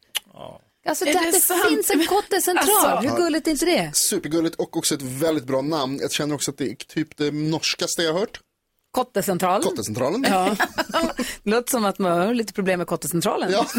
Alltså 0.89 1.05
Är 1.05 1.13
det, 1.13 1.21
det 1.21 1.69
finns 1.69 1.91
en 1.91 2.07
kottecentral, 2.07 2.87
Alltså. 2.87 3.11
hur 3.11 3.17
gulligt 3.17 3.47
är 3.47 3.51
inte 3.51 3.65
det? 3.65 3.91
Supergulligt 3.95 4.57
och 4.57 4.77
också 4.77 4.95
ett 4.95 5.03
väldigt 5.03 5.45
bra 5.45 5.63
namn. 5.63 5.99
Jag 6.03 6.13
känner 6.13 6.35
också 6.35 6.51
att 6.51 6.59
det 6.59 6.71
är 6.71 6.75
typ 6.75 7.17
det 7.17 7.31
norskaste 7.31 8.03
jag 8.03 8.13
har 8.13 8.21
hört. 8.21 8.41
Kottecentral. 8.91 9.63
Kottecentralen. 9.63 10.27
Ja. 10.29 10.57
Låter 11.43 11.71
som 11.71 11.85
att 11.85 11.99
man 11.99 12.19
har 12.19 12.35
lite 12.35 12.53
problem 12.53 12.79
med 12.79 12.87
Kottecentralen. 12.87 13.51
Ja. 13.53 13.67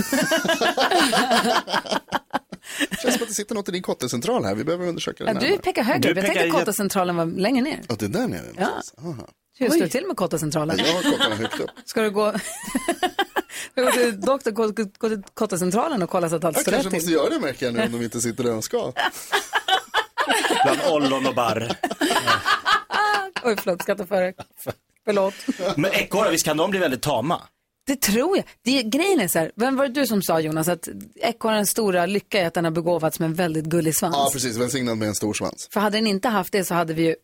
känns 3.02 3.14
som 3.14 3.24
att 3.24 3.28
det 3.28 3.34
sitter 3.34 3.56
något 3.56 3.70
i 3.70 3.72
din 3.72 3.82
kottecentral 3.82 4.46
här. 4.46 4.56
Vi 4.56 4.64
behöver 4.64 4.88
undersöka 4.88 5.24
det 5.24 5.32
Ja, 5.32 5.40
du 5.40 5.58
pekar 5.58 5.84
högre 5.84 6.12
upp. 6.12 6.18
Jag 6.18 6.26
tänkte 6.26 6.46
att 6.46 6.52
Kottecentralen 6.52 7.16
var 7.16 7.26
längre 7.26 7.62
ner. 7.62 7.82
Ja, 7.90 7.96
det 8.00 8.06
är 8.06 8.10
där 8.10 8.28
nere. 8.28 8.46
Ja. 8.58 8.82
Aha. 9.02 9.28
Hur 9.58 9.70
står 9.70 9.80
det 9.80 9.90
till 9.90 10.06
med 10.08 10.18
Kottecentralen? 10.18 10.78
Jag 10.80 10.94
har 10.94 11.12
kottarna 11.12 11.36
högt 11.36 11.60
upp. 11.60 11.70
Ska 11.86 12.02
du 12.02 12.12
gå, 12.12 12.34
gå 13.76 13.92
till 13.92 14.22
doktor, 14.22 14.52
gå, 14.52 14.68
gå 14.98 15.10
till 15.10 15.24
Kottecentralen 15.34 16.04
och 16.04 16.10
kolla 16.10 16.30
så 16.30 16.36
att 16.36 16.44
allt 16.44 16.56
Jag 16.58 16.62
står 16.62 16.72
kanske 16.72 16.88
rätt 16.90 16.94
måste 16.94 17.06
till? 17.08 17.16
göra 17.16 17.30
det 17.30 17.40
märker 17.40 17.66
jag 17.66 17.76
nu 17.76 17.84
om 17.84 17.92
de 17.92 18.02
inte 18.04 18.22
sitter 18.22 18.44
där 18.44 18.52
de 18.52 18.62
ska. 18.62 18.92
Bland 20.64 20.80
ollon 20.92 21.28
och 21.28 21.36
barr. 21.36 21.76
Oj, 23.44 23.56
förlåt, 23.64 23.82
skrattar 23.82 24.06
före. 24.06 24.34
Förlåt. 25.06 25.34
Men 25.76 25.92
ekorrar, 25.92 26.32
visst 26.32 26.46
kan 26.46 26.58
de 26.58 26.70
bli 26.72 26.80
väldigt 26.80 27.02
tama? 27.02 27.42
Det 27.88 27.96
tror 28.02 28.38
jag. 28.38 28.46
Det, 28.64 28.84
grejen 28.84 29.20
är 29.20 29.28
så 29.28 29.40
här, 29.40 29.52
vem 29.56 29.76
var 29.76 29.88
det 29.88 29.94
du 29.94 30.08
som 30.08 30.22
sa 30.22 30.40
Jonas 30.40 30.68
att 30.68 30.88
ekorrens 31.22 31.70
stora 31.70 32.06
lycka 32.06 32.42
är 32.42 32.48
att 32.48 32.54
den 32.54 32.64
har 32.64 32.72
begåvats 32.72 33.20
med 33.20 33.26
en 33.28 33.34
väldigt 33.34 33.66
gullig 33.66 33.96
svans? 33.96 34.16
Ja, 34.18 34.30
precis. 34.34 34.58
Välsignad 34.58 34.98
med 34.98 35.08
en 35.08 35.16
stor 35.16 35.34
svans. 35.34 35.68
För 35.72 35.80
hade 35.80 35.98
den 35.98 36.08
inte 36.08 36.28
haft 36.28 36.52
det 36.52 36.66
så 36.66 36.74
hade 36.74 36.94
vi 36.94 37.04
ju, 37.04 37.16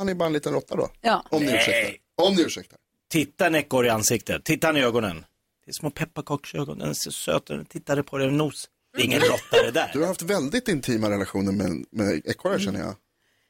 Han 0.00 0.08
är 0.08 0.14
bara 0.14 0.26
en 0.26 0.32
liten 0.32 0.52
råtta 0.52 0.76
då. 0.76 0.88
ja. 1.00 1.24
Om 1.30 1.40
ni 1.42 1.46
Nej. 1.46 1.54
ursäktar. 1.56 2.26
Om 2.26 2.34
ni 2.34 2.42
ursäktar. 2.42 2.78
Titta 3.10 3.46
en 3.46 3.54
ekorre 3.54 3.86
i 3.86 3.90
ansiktet, 3.90 4.44
titta 4.44 4.66
han 4.66 4.76
i 4.76 4.80
ögonen. 4.82 5.24
Det 5.64 5.70
är 5.70 5.72
små 5.72 5.90
pepparkaksögon, 5.90 6.78
den 6.78 6.88
är 6.90 6.94
så 6.94 7.10
söt, 7.12 7.46
den 7.46 7.64
tittade 7.64 8.02
på 8.02 8.18
den 8.18 8.36
nos. 8.36 8.68
Det 8.96 9.02
är 9.02 9.04
ingen 9.06 9.20
råtta 9.20 9.62
det 9.64 9.70
där. 9.70 9.90
Du 9.92 10.00
har 10.00 10.06
haft 10.06 10.22
väldigt 10.22 10.68
intima 10.68 11.10
relationer 11.10 11.52
med, 11.52 11.84
med 11.90 12.22
ekorrar 12.24 12.58
känner 12.58 12.80
jag. 12.80 12.94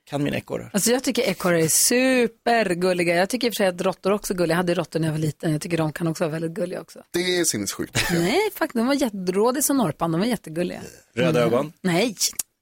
Kan 0.04 0.22
min 0.22 0.34
ekorre. 0.34 0.70
Alltså 0.72 0.90
jag 0.90 1.04
tycker 1.04 1.22
ekorrar 1.22 1.58
är 1.58 1.68
supergulliga. 1.68 3.14
Jag 3.14 3.28
tycker 3.30 3.46
i 3.46 3.50
och 3.50 3.54
för 3.54 3.56
sig 3.56 3.66
att 3.66 3.80
råttor 3.80 4.12
också 4.12 4.32
är 4.32 4.36
gulliga. 4.36 4.52
Jag 4.54 4.56
hade 4.56 4.74
råttor 4.74 5.00
när 5.00 5.08
jag 5.08 5.12
var 5.12 5.18
liten. 5.18 5.52
Jag 5.52 5.60
tycker 5.60 5.76
de 5.78 5.92
kan 5.92 6.06
också 6.06 6.24
vara 6.24 6.32
väldigt 6.32 6.50
gulliga 6.50 6.80
också. 6.80 7.02
Det 7.10 7.18
är 7.38 7.44
sinnessjukt. 7.44 7.96
Nej, 8.12 8.50
faktiskt. 8.54 8.74
De 8.76 8.86
var 8.86 8.94
jätterådis 8.94 9.70
och 9.70 9.76
norpan. 9.76 10.12
De 10.12 10.20
var 10.20 10.26
jättegulliga. 10.28 10.80
Röda 11.14 11.40
ögon. 11.40 11.72
Nej, 11.82 12.16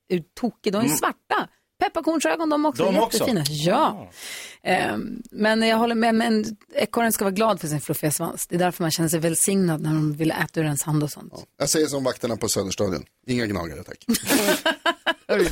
är 0.09 0.23
tokig. 0.41 0.73
De 0.73 0.79
är 0.79 0.85
Mm. 0.85 0.97
svarta. 0.97 1.49
Pepparkornsögon 1.79 2.51
de 2.51 2.65
också. 2.67 2.85
De 2.85 2.99
också? 2.99 3.19
Jättefina. 3.19 3.45
Ja. 3.49 4.11
Ehm, 4.63 5.23
men 5.31 5.63
jag 5.63 5.77
håller 5.77 5.95
med. 5.95 6.15
Men 6.15 6.57
ekorren 6.75 7.13
ska 7.13 7.25
vara 7.25 7.35
glad 7.35 7.61
för 7.61 7.69
sin 7.69 7.81
fluffiga 7.81 8.11
svans. 8.11 8.47
Det 8.47 8.55
är 8.55 8.59
därför 8.59 8.83
man 8.85 8.91
känner 8.91 9.09
sig 9.09 9.21
välsignad 9.21 9.81
när 9.81 9.91
de 9.91 10.13
vill 10.13 10.31
äta 10.31 10.61
ur 10.61 10.65
ens 10.65 10.83
hand 10.83 11.03
och 11.03 11.11
sånt. 11.11 11.33
Jag 11.59 11.69
säger 11.69 11.87
som 11.87 12.05
vakterna 12.05 12.37
på 12.37 12.49
Söderstadion. 12.49 13.05
Inga 13.27 13.47
gnagare 13.47 13.83
tack. 13.85 14.05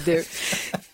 Du. 0.04 0.24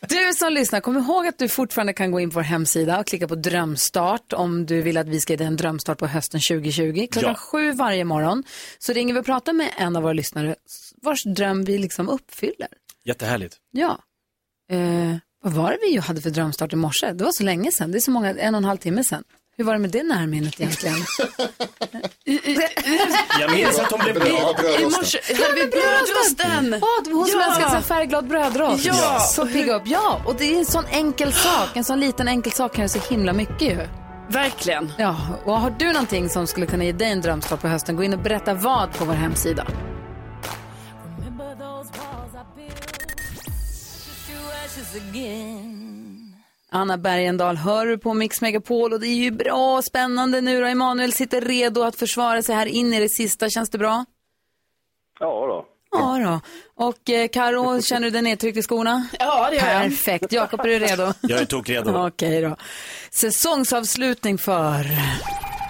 du 0.08 0.32
som 0.34 0.52
lyssnar, 0.52 0.80
kom 0.80 0.96
ihåg 0.96 1.26
att 1.26 1.38
du 1.38 1.48
fortfarande 1.48 1.92
kan 1.92 2.10
gå 2.10 2.20
in 2.20 2.30
på 2.30 2.34
vår 2.34 2.42
hemsida 2.42 3.00
och 3.00 3.06
klicka 3.06 3.28
på 3.28 3.34
drömstart 3.34 4.32
om 4.32 4.66
du 4.66 4.82
vill 4.82 4.96
att 4.96 5.08
vi 5.08 5.20
ska 5.20 5.32
ge 5.32 5.36
dig 5.36 5.46
en 5.46 5.56
drömstart 5.56 5.98
på 5.98 6.06
hösten 6.06 6.40
2020. 6.40 7.06
Klockan 7.12 7.30
Ja. 7.30 7.34
sju 7.34 7.72
varje 7.72 8.04
morgon 8.04 8.44
så 8.78 8.92
ringer 8.92 9.14
vi 9.14 9.20
och 9.20 9.24
pratar 9.24 9.52
med 9.52 9.70
en 9.78 9.96
av 9.96 10.02
våra 10.02 10.12
lyssnare 10.12 10.54
vars 11.02 11.24
dröm 11.24 11.64
vi 11.64 11.78
liksom 11.78 12.08
uppfyller. 12.08 12.68
Jättehärligt. 13.04 13.56
Ja. 13.70 13.98
Eh, 14.70 15.16
vad 15.44 15.52
var 15.52 15.70
det 15.70 15.78
vi 15.82 15.98
hade 15.98 16.20
för 16.20 16.30
drömstart 16.30 16.72
i 16.72 16.76
morse? 16.76 17.12
Det 17.12 17.24
var 17.24 17.32
så 17.32 17.42
länge 17.42 17.72
sedan. 17.72 17.92
Det 17.92 17.98
är 17.98 18.00
så 18.00 18.10
många, 18.10 18.30
en 18.30 18.54
och 18.54 18.58
en 18.58 18.64
halv 18.64 18.78
timme 18.78 19.04
sedan. 19.04 19.24
Hur 19.56 19.64
var 19.64 19.72
det 19.72 19.78
med 19.78 19.90
det 19.90 20.02
närminnet 20.02 20.60
egentligen? 20.60 20.96
Jag 23.40 23.52
minns 23.52 23.78
att 23.78 23.90
hon 23.90 24.00
blev 24.00 24.14
glad. 24.14 24.80
I 24.80 24.84
morse 24.84 25.18
hade 25.34 25.54
vi 25.54 25.66
brödrosten. 25.66 26.78
Ja, 26.80 27.12
hon 27.12 27.26
som 27.26 27.40
Ja. 27.40 27.68
här 27.68 27.80
färgglad 27.80 28.28
brödrost. 28.28 28.84
Ja. 28.84 29.18
Så 29.20 29.46
pigga 29.46 29.74
upp. 29.76 29.82
Ja, 29.86 30.22
och 30.26 30.34
det 30.38 30.54
är 30.54 30.58
en 30.58 30.64
sån 30.66 30.84
enkel 30.90 31.32
sak. 31.32 31.68
En 31.76 31.84
sån 31.84 32.00
liten 32.00 32.28
enkel 32.28 32.52
sak 32.52 32.72
kan 32.74 32.80
göra 32.82 32.88
så 32.88 32.98
himla 33.14 33.32
mycket 33.32 33.62
ju. 33.62 33.78
Verkligen. 34.28 34.92
Ja, 34.98 35.16
och 35.44 35.60
har 35.60 35.74
du 35.78 35.86
någonting 35.92 36.28
som 36.28 36.46
skulle 36.46 36.66
kunna 36.66 36.84
ge 36.84 36.92
dig 36.92 37.10
en 37.10 37.20
drömstart 37.20 37.60
på 37.60 37.68
hösten, 37.68 37.96
gå 37.96 38.02
in 38.02 38.12
och 38.14 38.18
berätta 38.22 38.54
vad 38.54 38.92
på 38.98 39.04
vår 39.04 39.12
hemsida. 39.14 39.66
Anna 46.70 46.98
Bergendahl 46.98 47.56
hör 47.56 47.86
du 47.86 47.98
på 47.98 48.14
Mix 48.14 48.40
Megapol 48.40 48.92
och 48.92 49.00
det 49.00 49.06
är 49.06 49.14
ju 49.14 49.30
bra 49.30 49.76
och 49.76 49.84
spännande 49.84 50.40
nu 50.40 50.60
då. 50.60 50.66
Emanuel 50.66 51.12
sitter 51.12 51.40
redo 51.40 51.82
att 51.82 51.96
försvara 51.96 52.42
sig 52.42 52.54
här 52.54 52.66
in 52.66 52.92
i 52.94 53.00
det 53.00 53.08
sista. 53.08 53.50
Känns 53.50 53.70
det 53.70 53.78
bra? 53.78 54.04
Ja 55.20 55.46
då. 55.46 55.66
Ja 55.90 56.18
då. 56.24 56.40
Och 56.86 57.10
eh, 57.10 57.28
Karo, 57.28 57.82
känner 57.82 58.04
du 58.04 58.10
dig 58.10 58.22
nedtryckt 58.22 58.58
i 58.58 58.62
skorna? 58.62 59.06
Ja, 59.18 59.50
det 59.50 59.56
gör 59.56 59.66
jag. 59.66 59.82
Perfekt. 59.82 60.32
Jakob, 60.32 60.60
är 60.60 60.64
du 60.64 60.78
redo? 60.78 61.12
Jag 61.20 61.40
är 61.40 61.44
tokredo. 61.44 62.06
Okej 62.06 62.40
då. 62.40 62.56
Säsongsavslutning 63.10 64.38
för... 64.38 64.82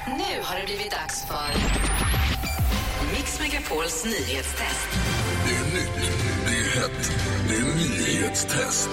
Nu 0.07 0.43
har 0.43 0.61
det 0.61 0.67
blivit 0.67 0.91
dags 0.91 1.27
för 1.27 1.92
Mix 3.33 3.53
Megapols 3.53 4.05
nyhetstest. 4.05 4.89
Det 5.47 5.55
är 5.55 5.75
nytt, 5.75 6.13
det 6.47 6.51
är 6.51 6.81
hett, 6.81 7.13
det 7.49 7.55
är 7.55 7.75
nyhetstest. 7.75 8.89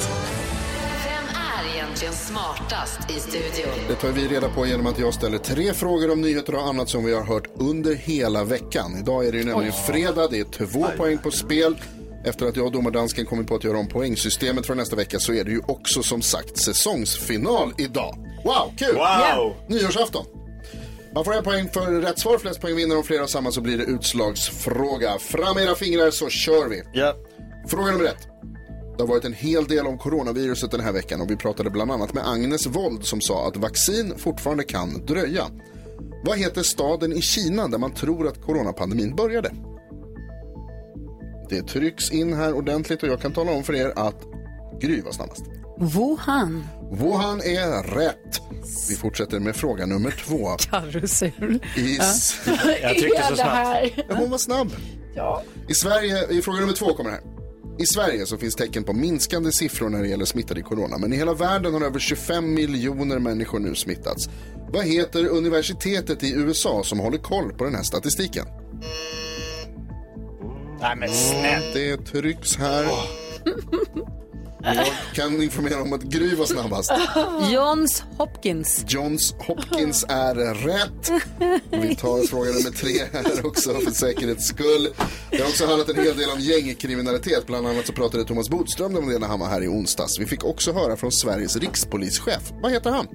Vem 1.05 1.23
är 1.35 1.75
egentligen 1.75 2.13
smartast 2.13 2.99
i 3.09 3.19
studion? 3.19 3.73
Det 3.87 3.95
tar 3.95 4.11
vi 4.11 4.27
reda 4.27 4.49
på 4.49 4.65
genom 4.65 4.87
att 4.87 4.99
jag 4.99 5.13
ställer 5.13 5.37
tre 5.37 5.73
frågor 5.73 6.11
om 6.11 6.21
nyheter 6.21 6.55
och 6.55 6.67
annat 6.67 6.89
som 6.89 7.05
vi 7.05 7.13
har 7.13 7.23
hört 7.23 7.47
under 7.55 7.95
hela 7.95 8.43
veckan. 8.43 8.97
Idag 8.99 9.27
är 9.27 9.31
det 9.31 9.37
ju 9.37 9.43
nämligen 9.43 9.73
fredag, 9.73 10.27
det 10.27 10.39
är 10.39 10.67
två 10.67 10.87
poäng 10.97 11.17
på 11.17 11.31
spel. 11.31 11.75
Efter 12.25 12.45
att 12.45 12.55
jag 12.55 12.65
och 12.65 12.71
domardansken 12.71 13.25
kommit 13.25 13.47
på 13.47 13.55
att 13.55 13.63
göra 13.63 13.77
om 13.77 13.87
poängsystemet 13.87 14.65
för 14.65 14.75
nästa 14.75 14.95
vecka 14.95 15.19
så 15.19 15.33
är 15.33 15.43
det 15.43 15.51
ju 15.51 15.61
också 15.67 16.03
som 16.03 16.21
sagt 16.21 16.57
säsongsfinal 16.57 17.73
idag. 17.77 18.15
Wow, 18.43 18.73
kul! 18.77 18.95
Wow! 18.95 19.55
Nyårsafton. 19.67 20.25
Man 21.13 21.25
får 21.25 21.33
en 21.33 21.43
poäng 21.43 21.69
för 21.69 22.01
rätt 22.01 22.19
svar, 22.19 22.37
flest 22.37 22.61
poäng 22.61 22.75
vinner. 22.75 22.97
Om 22.97 23.03
flera 23.03 23.21
har 23.21 23.27
samma 23.27 23.51
så 23.51 23.61
blir 23.61 23.77
det 23.77 23.83
utslagsfråga. 23.83 25.19
Fram 25.19 25.57
era 25.57 25.75
fingrar 25.75 26.11
så 26.11 26.29
kör 26.29 26.67
vi. 26.67 26.83
Ja. 26.93 27.15
Fråga 27.67 27.91
nummer 27.91 28.05
ett. 28.05 28.27
Det 28.97 29.03
har 29.03 29.07
varit 29.07 29.25
en 29.25 29.33
hel 29.33 29.65
del 29.65 29.87
om 29.87 29.97
coronaviruset 29.97 30.71
den 30.71 30.79
här 30.79 30.91
veckan 30.91 31.21
och 31.21 31.31
vi 31.31 31.35
pratade 31.35 31.69
bland 31.69 31.91
annat 31.91 32.13
med 32.13 32.27
Agnes 32.27 32.67
Wold 32.67 33.05
som 33.05 33.21
sa 33.21 33.47
att 33.47 33.57
vaccin 33.57 34.13
fortfarande 34.17 34.63
kan 34.63 35.05
dröja. 35.05 35.45
Vad 36.25 36.37
heter 36.37 36.63
staden 36.63 37.13
i 37.13 37.21
Kina 37.21 37.67
där 37.67 37.77
man 37.77 37.93
tror 37.93 38.27
att 38.27 38.41
coronapandemin 38.41 39.15
började? 39.15 39.51
Det 41.49 41.61
trycks 41.61 42.11
in 42.11 42.33
här 42.33 42.53
ordentligt 42.53 43.03
och 43.03 43.09
jag 43.09 43.21
kan 43.21 43.33
tala 43.33 43.51
om 43.51 43.63
för 43.63 43.75
er 43.75 43.93
att 43.95 44.23
Gry 44.81 45.01
var 45.01 45.11
snabbast. 45.11 45.43
Wuhan. 45.79 46.67
Wuhan 46.91 47.41
är 47.41 47.83
rätt. 47.83 48.41
Vi 48.89 48.95
fortsätter 48.95 49.39
med 49.39 49.55
fråga 49.55 49.85
nummer 49.85 50.11
två. 50.11 50.47
Karusell. 50.47 51.59
I... 51.75 51.97
Jag 52.81 52.97
tryckte 52.97 53.23
så 53.29 53.35
snabbt. 53.35 53.93
Ja, 54.09 54.15
hon 54.15 54.29
var 54.29 54.37
snabb. 54.37 54.71
Ja. 55.15 55.43
I 55.67 55.73
Sverige, 55.73 56.27
i 56.31 56.41
fråga 56.41 56.59
nummer 56.59 56.73
två 56.73 56.93
kommer 56.93 57.09
det 57.09 57.15
här. 57.15 57.25
I 57.79 57.85
Sverige 57.85 58.25
så 58.25 58.37
finns 58.37 58.55
tecken 58.55 58.83
på 58.83 58.93
minskande 58.93 59.51
siffror 59.51 59.89
när 59.89 60.01
det 60.01 60.07
gäller 60.07 60.25
smittade 60.25 60.59
i 60.59 60.63
corona. 60.63 60.97
Men 60.97 61.13
i 61.13 61.15
hela 61.15 61.33
världen 61.33 61.73
har 61.73 61.81
över 61.81 61.99
25 61.99 62.53
miljoner 62.53 63.19
människor 63.19 63.59
nu 63.59 63.75
smittats. 63.75 64.29
Vad 64.71 64.85
heter 64.85 65.27
universitetet 65.27 66.23
i 66.23 66.33
USA 66.33 66.83
som 66.83 66.99
håller 66.99 67.17
koll 67.17 67.53
på 67.53 67.63
den 67.63 67.75
här 67.75 67.83
statistiken? 67.83 68.45
Nej 70.81 70.95
men 70.95 71.09
snälla. 71.09 71.73
Det 71.73 71.97
trycks 71.97 72.55
här. 72.55 72.85
Jag 74.63 74.87
kan 75.13 75.41
informera 75.43 75.81
om 75.81 75.93
att 75.93 76.01
Gry 76.01 76.35
var 76.35 76.45
snabbast. 76.45 76.91
Johns 77.51 78.03
Hopkins. 78.17 78.85
Johns 78.87 79.35
Hopkins 79.39 80.05
är 80.09 80.35
rätt. 80.53 81.11
Vi 81.71 81.95
tar 81.95 82.27
fråga 82.27 82.51
nummer 82.51 82.71
tre 82.71 82.91
här 83.13 83.45
också 83.45 83.73
för 83.73 83.91
säkerhets 83.91 84.47
skull. 84.47 84.89
Det 85.31 85.37
har 85.41 85.47
också 85.49 85.65
handlat 85.65 85.89
en 85.89 85.95
hel 85.95 86.17
del 86.17 86.29
om 86.29 86.39
gängkriminalitet. 86.39 87.47
Bland 87.47 87.67
annat 87.67 87.87
så 87.87 87.93
pratade 87.93 88.25
Thomas 88.25 88.49
Bodström 88.49 88.97
om 88.97 89.09
det 89.09 89.19
när 89.19 89.27
han 89.27 89.39
var 89.39 89.47
här 89.47 89.63
i 89.63 89.67
onsdags. 89.67 90.19
Vi 90.19 90.25
fick 90.25 90.43
också 90.43 90.71
höra 90.71 90.97
från 90.97 91.11
Sveriges 91.11 91.55
rikspolischef. 91.57 92.51
Vad 92.61 92.71
heter 92.71 92.91
han? 92.91 93.07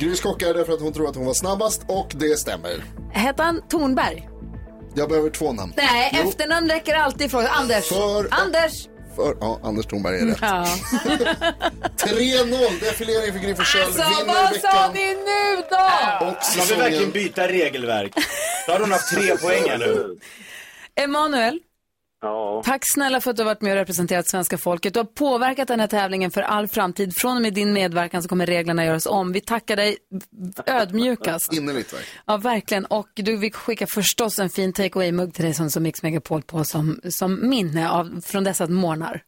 Gry 0.00 0.14
skockar 0.16 0.54
därför 0.54 0.72
att 0.72 0.80
hon 0.80 0.92
tror 0.92 1.08
att 1.08 1.16
hon 1.16 1.26
var 1.26 1.34
snabbast 1.34 1.82
och 1.88 2.12
det 2.14 2.38
stämmer. 2.38 2.84
Hette 3.12 3.42
han 3.42 3.60
Tornberg? 3.68 4.28
Jag 4.98 5.08
behöver 5.08 5.30
två 5.30 5.52
namn. 5.52 5.72
Nej, 5.76 6.10
Jo, 6.22 6.28
efternamn 6.28 6.68
räcker 6.70 6.94
alltid 6.94 7.26
ifrån. 7.26 7.46
Anders. 7.46 7.88
För- 7.88 8.28
Anders. 8.30 8.86
För, 9.16 9.36
ja, 9.40 9.60
Anders 9.62 9.86
Thornberg 9.86 10.20
är 10.20 10.26
rätt. 10.26 10.38
Ja. 10.40 10.66
3-0, 11.96 12.80
defilering 12.80 13.32
för 13.32 13.40
Gry 13.40 13.54
Forssell. 13.54 13.82
Alltså, 13.82 14.02
vinner 14.02 14.34
vad 14.34 14.54
sa 14.60 14.68
veckan. 14.70 14.92
ni 14.94 15.06
nu 15.14 15.62
då? 15.70 16.26
Och 16.26 16.44
Ska 16.44 16.74
vi 16.74 16.80
verkligen 16.80 17.10
byta 17.10 17.48
regelverk? 17.48 18.12
Då 18.66 18.72
hade 18.72 18.84
hon 18.84 18.92
haft 18.92 19.14
tre 19.14 19.36
poäng 19.36 19.78
nu. 19.78 20.16
Emanuel, 20.96 21.58
Ja. 22.20 22.62
tack 22.64 22.82
snälla 22.94 23.20
för 23.20 23.30
att 23.30 23.36
du 23.36 23.42
har 23.42 23.44
varit 23.50 23.60
med 23.62 23.72
och 23.72 23.76
representerat 23.78 24.28
svenska 24.28 24.58
folket. 24.58 24.94
Du 24.94 25.00
har 25.00 25.04
påverkat 25.04 25.68
den 25.68 25.80
här 25.80 25.86
tävlingen 25.86 26.30
för 26.30 26.42
all 26.42 26.68
framtid. 26.68 27.12
Från 27.16 27.36
och 27.36 27.42
med 27.42 27.54
din 27.54 27.72
medverkan 27.72 28.22
så 28.22 28.28
kommer 28.28 28.46
reglerna 28.46 28.84
göras 28.84 29.06
om. 29.06 29.32
Vi 29.32 29.40
tackar 29.40 29.76
dig 29.76 29.96
ödmjukast. 30.66 31.52
Innerligt 31.52 31.92
verkligen. 31.92 32.22
Ja, 32.26 32.36
verkligen. 32.36 32.84
Och 32.84 33.08
du, 33.14 33.36
vi 33.36 33.50
skickar 33.50 33.86
förstås 33.94 34.38
en 34.38 34.50
fin 34.50 34.72
take 34.72 34.98
away-mugg 34.98 35.34
till 35.34 35.44
dig 35.44 35.54
som, 35.54 35.70
som 35.70 35.82
Mix 35.82 36.02
Megapol 36.02 36.42
på 36.42 36.64
som, 36.64 37.00
som 37.10 37.48
minne 37.48 37.90
av, 37.90 38.20
från 38.24 38.44
dessa 38.44 38.66
morgnar. 38.66 39.22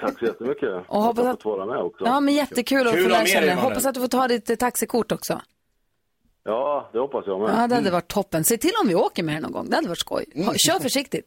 Tack 0.00 0.18
så 0.18 0.24
jättemycket. 0.24 0.68
Och 0.88 1.02
hoppas 1.02 1.24
att 1.26 1.34
att- 1.34 1.42
fått 1.42 1.58
vara 1.58 1.66
med 1.66 1.76
också. 1.78 2.04
Ja, 2.04 2.20
men 2.20 2.34
jättekul 2.34 2.86
att 2.86 2.92
få 2.94 3.00
att 3.00 3.08
lära 3.10 3.26
känna 3.26 3.40
dig, 3.46 3.54
dig. 3.54 3.64
Hoppas 3.64 3.86
att 3.86 3.94
du 3.94 4.00
får 4.00 4.08
ta 4.08 4.28
ditt 4.28 4.58
taxikort 4.58 5.12
också. 5.12 5.40
Ja, 6.44 6.90
det 6.92 6.98
hoppas 6.98 7.24
jag 7.26 7.40
med. 7.40 7.50
Ja, 7.62 7.66
det 7.66 7.74
hade 7.74 7.90
varit 7.90 8.08
toppen. 8.08 8.44
Se 8.44 8.56
till 8.56 8.72
om 8.82 8.88
vi 8.88 8.94
åker 8.94 9.22
med 9.22 9.36
er 9.36 9.40
någon 9.40 9.52
gång. 9.52 9.70
Det 9.70 9.76
hade 9.76 9.88
varit 9.88 9.98
skoj. 9.98 10.24
Kör 10.66 10.78
försiktigt. 10.82 11.26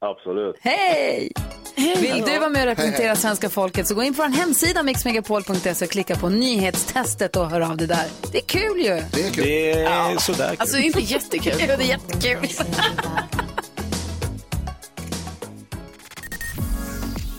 Absolut. 0.00 0.56
Hej! 0.60 1.32
Vill 1.76 2.22
du 2.26 2.38
vara 2.38 2.48
med 2.48 2.62
och 2.62 2.66
representera 2.68 3.16
svenska 3.16 3.48
folket 3.48 3.86
så 3.86 3.94
gå 3.94 4.02
in 4.02 4.14
på 4.14 4.22
vår 4.22 4.28
hemsida 4.28 4.82
mixmegapol.se 4.82 5.84
och 5.84 5.90
klicka 5.90 6.16
på 6.16 6.28
nyhetstestet 6.28 7.36
och 7.36 7.50
hör 7.50 7.60
av 7.60 7.76
dig 7.76 7.86
där. 7.86 8.06
Det 8.32 8.38
är 8.38 8.42
kul 8.42 8.78
ju. 8.78 9.02
Det 9.12 9.26
är 9.26 9.30
kul. 9.30 9.44
Det 9.44 9.72
är 9.82 10.16
sådär 10.18 10.48
kul. 10.48 10.56
Alltså 10.58 10.78
inte 10.78 11.00
jättekul. 11.00 11.52
Jo, 11.60 11.66
det 11.66 11.84
är 11.84 11.88
jättekul. 11.88 12.48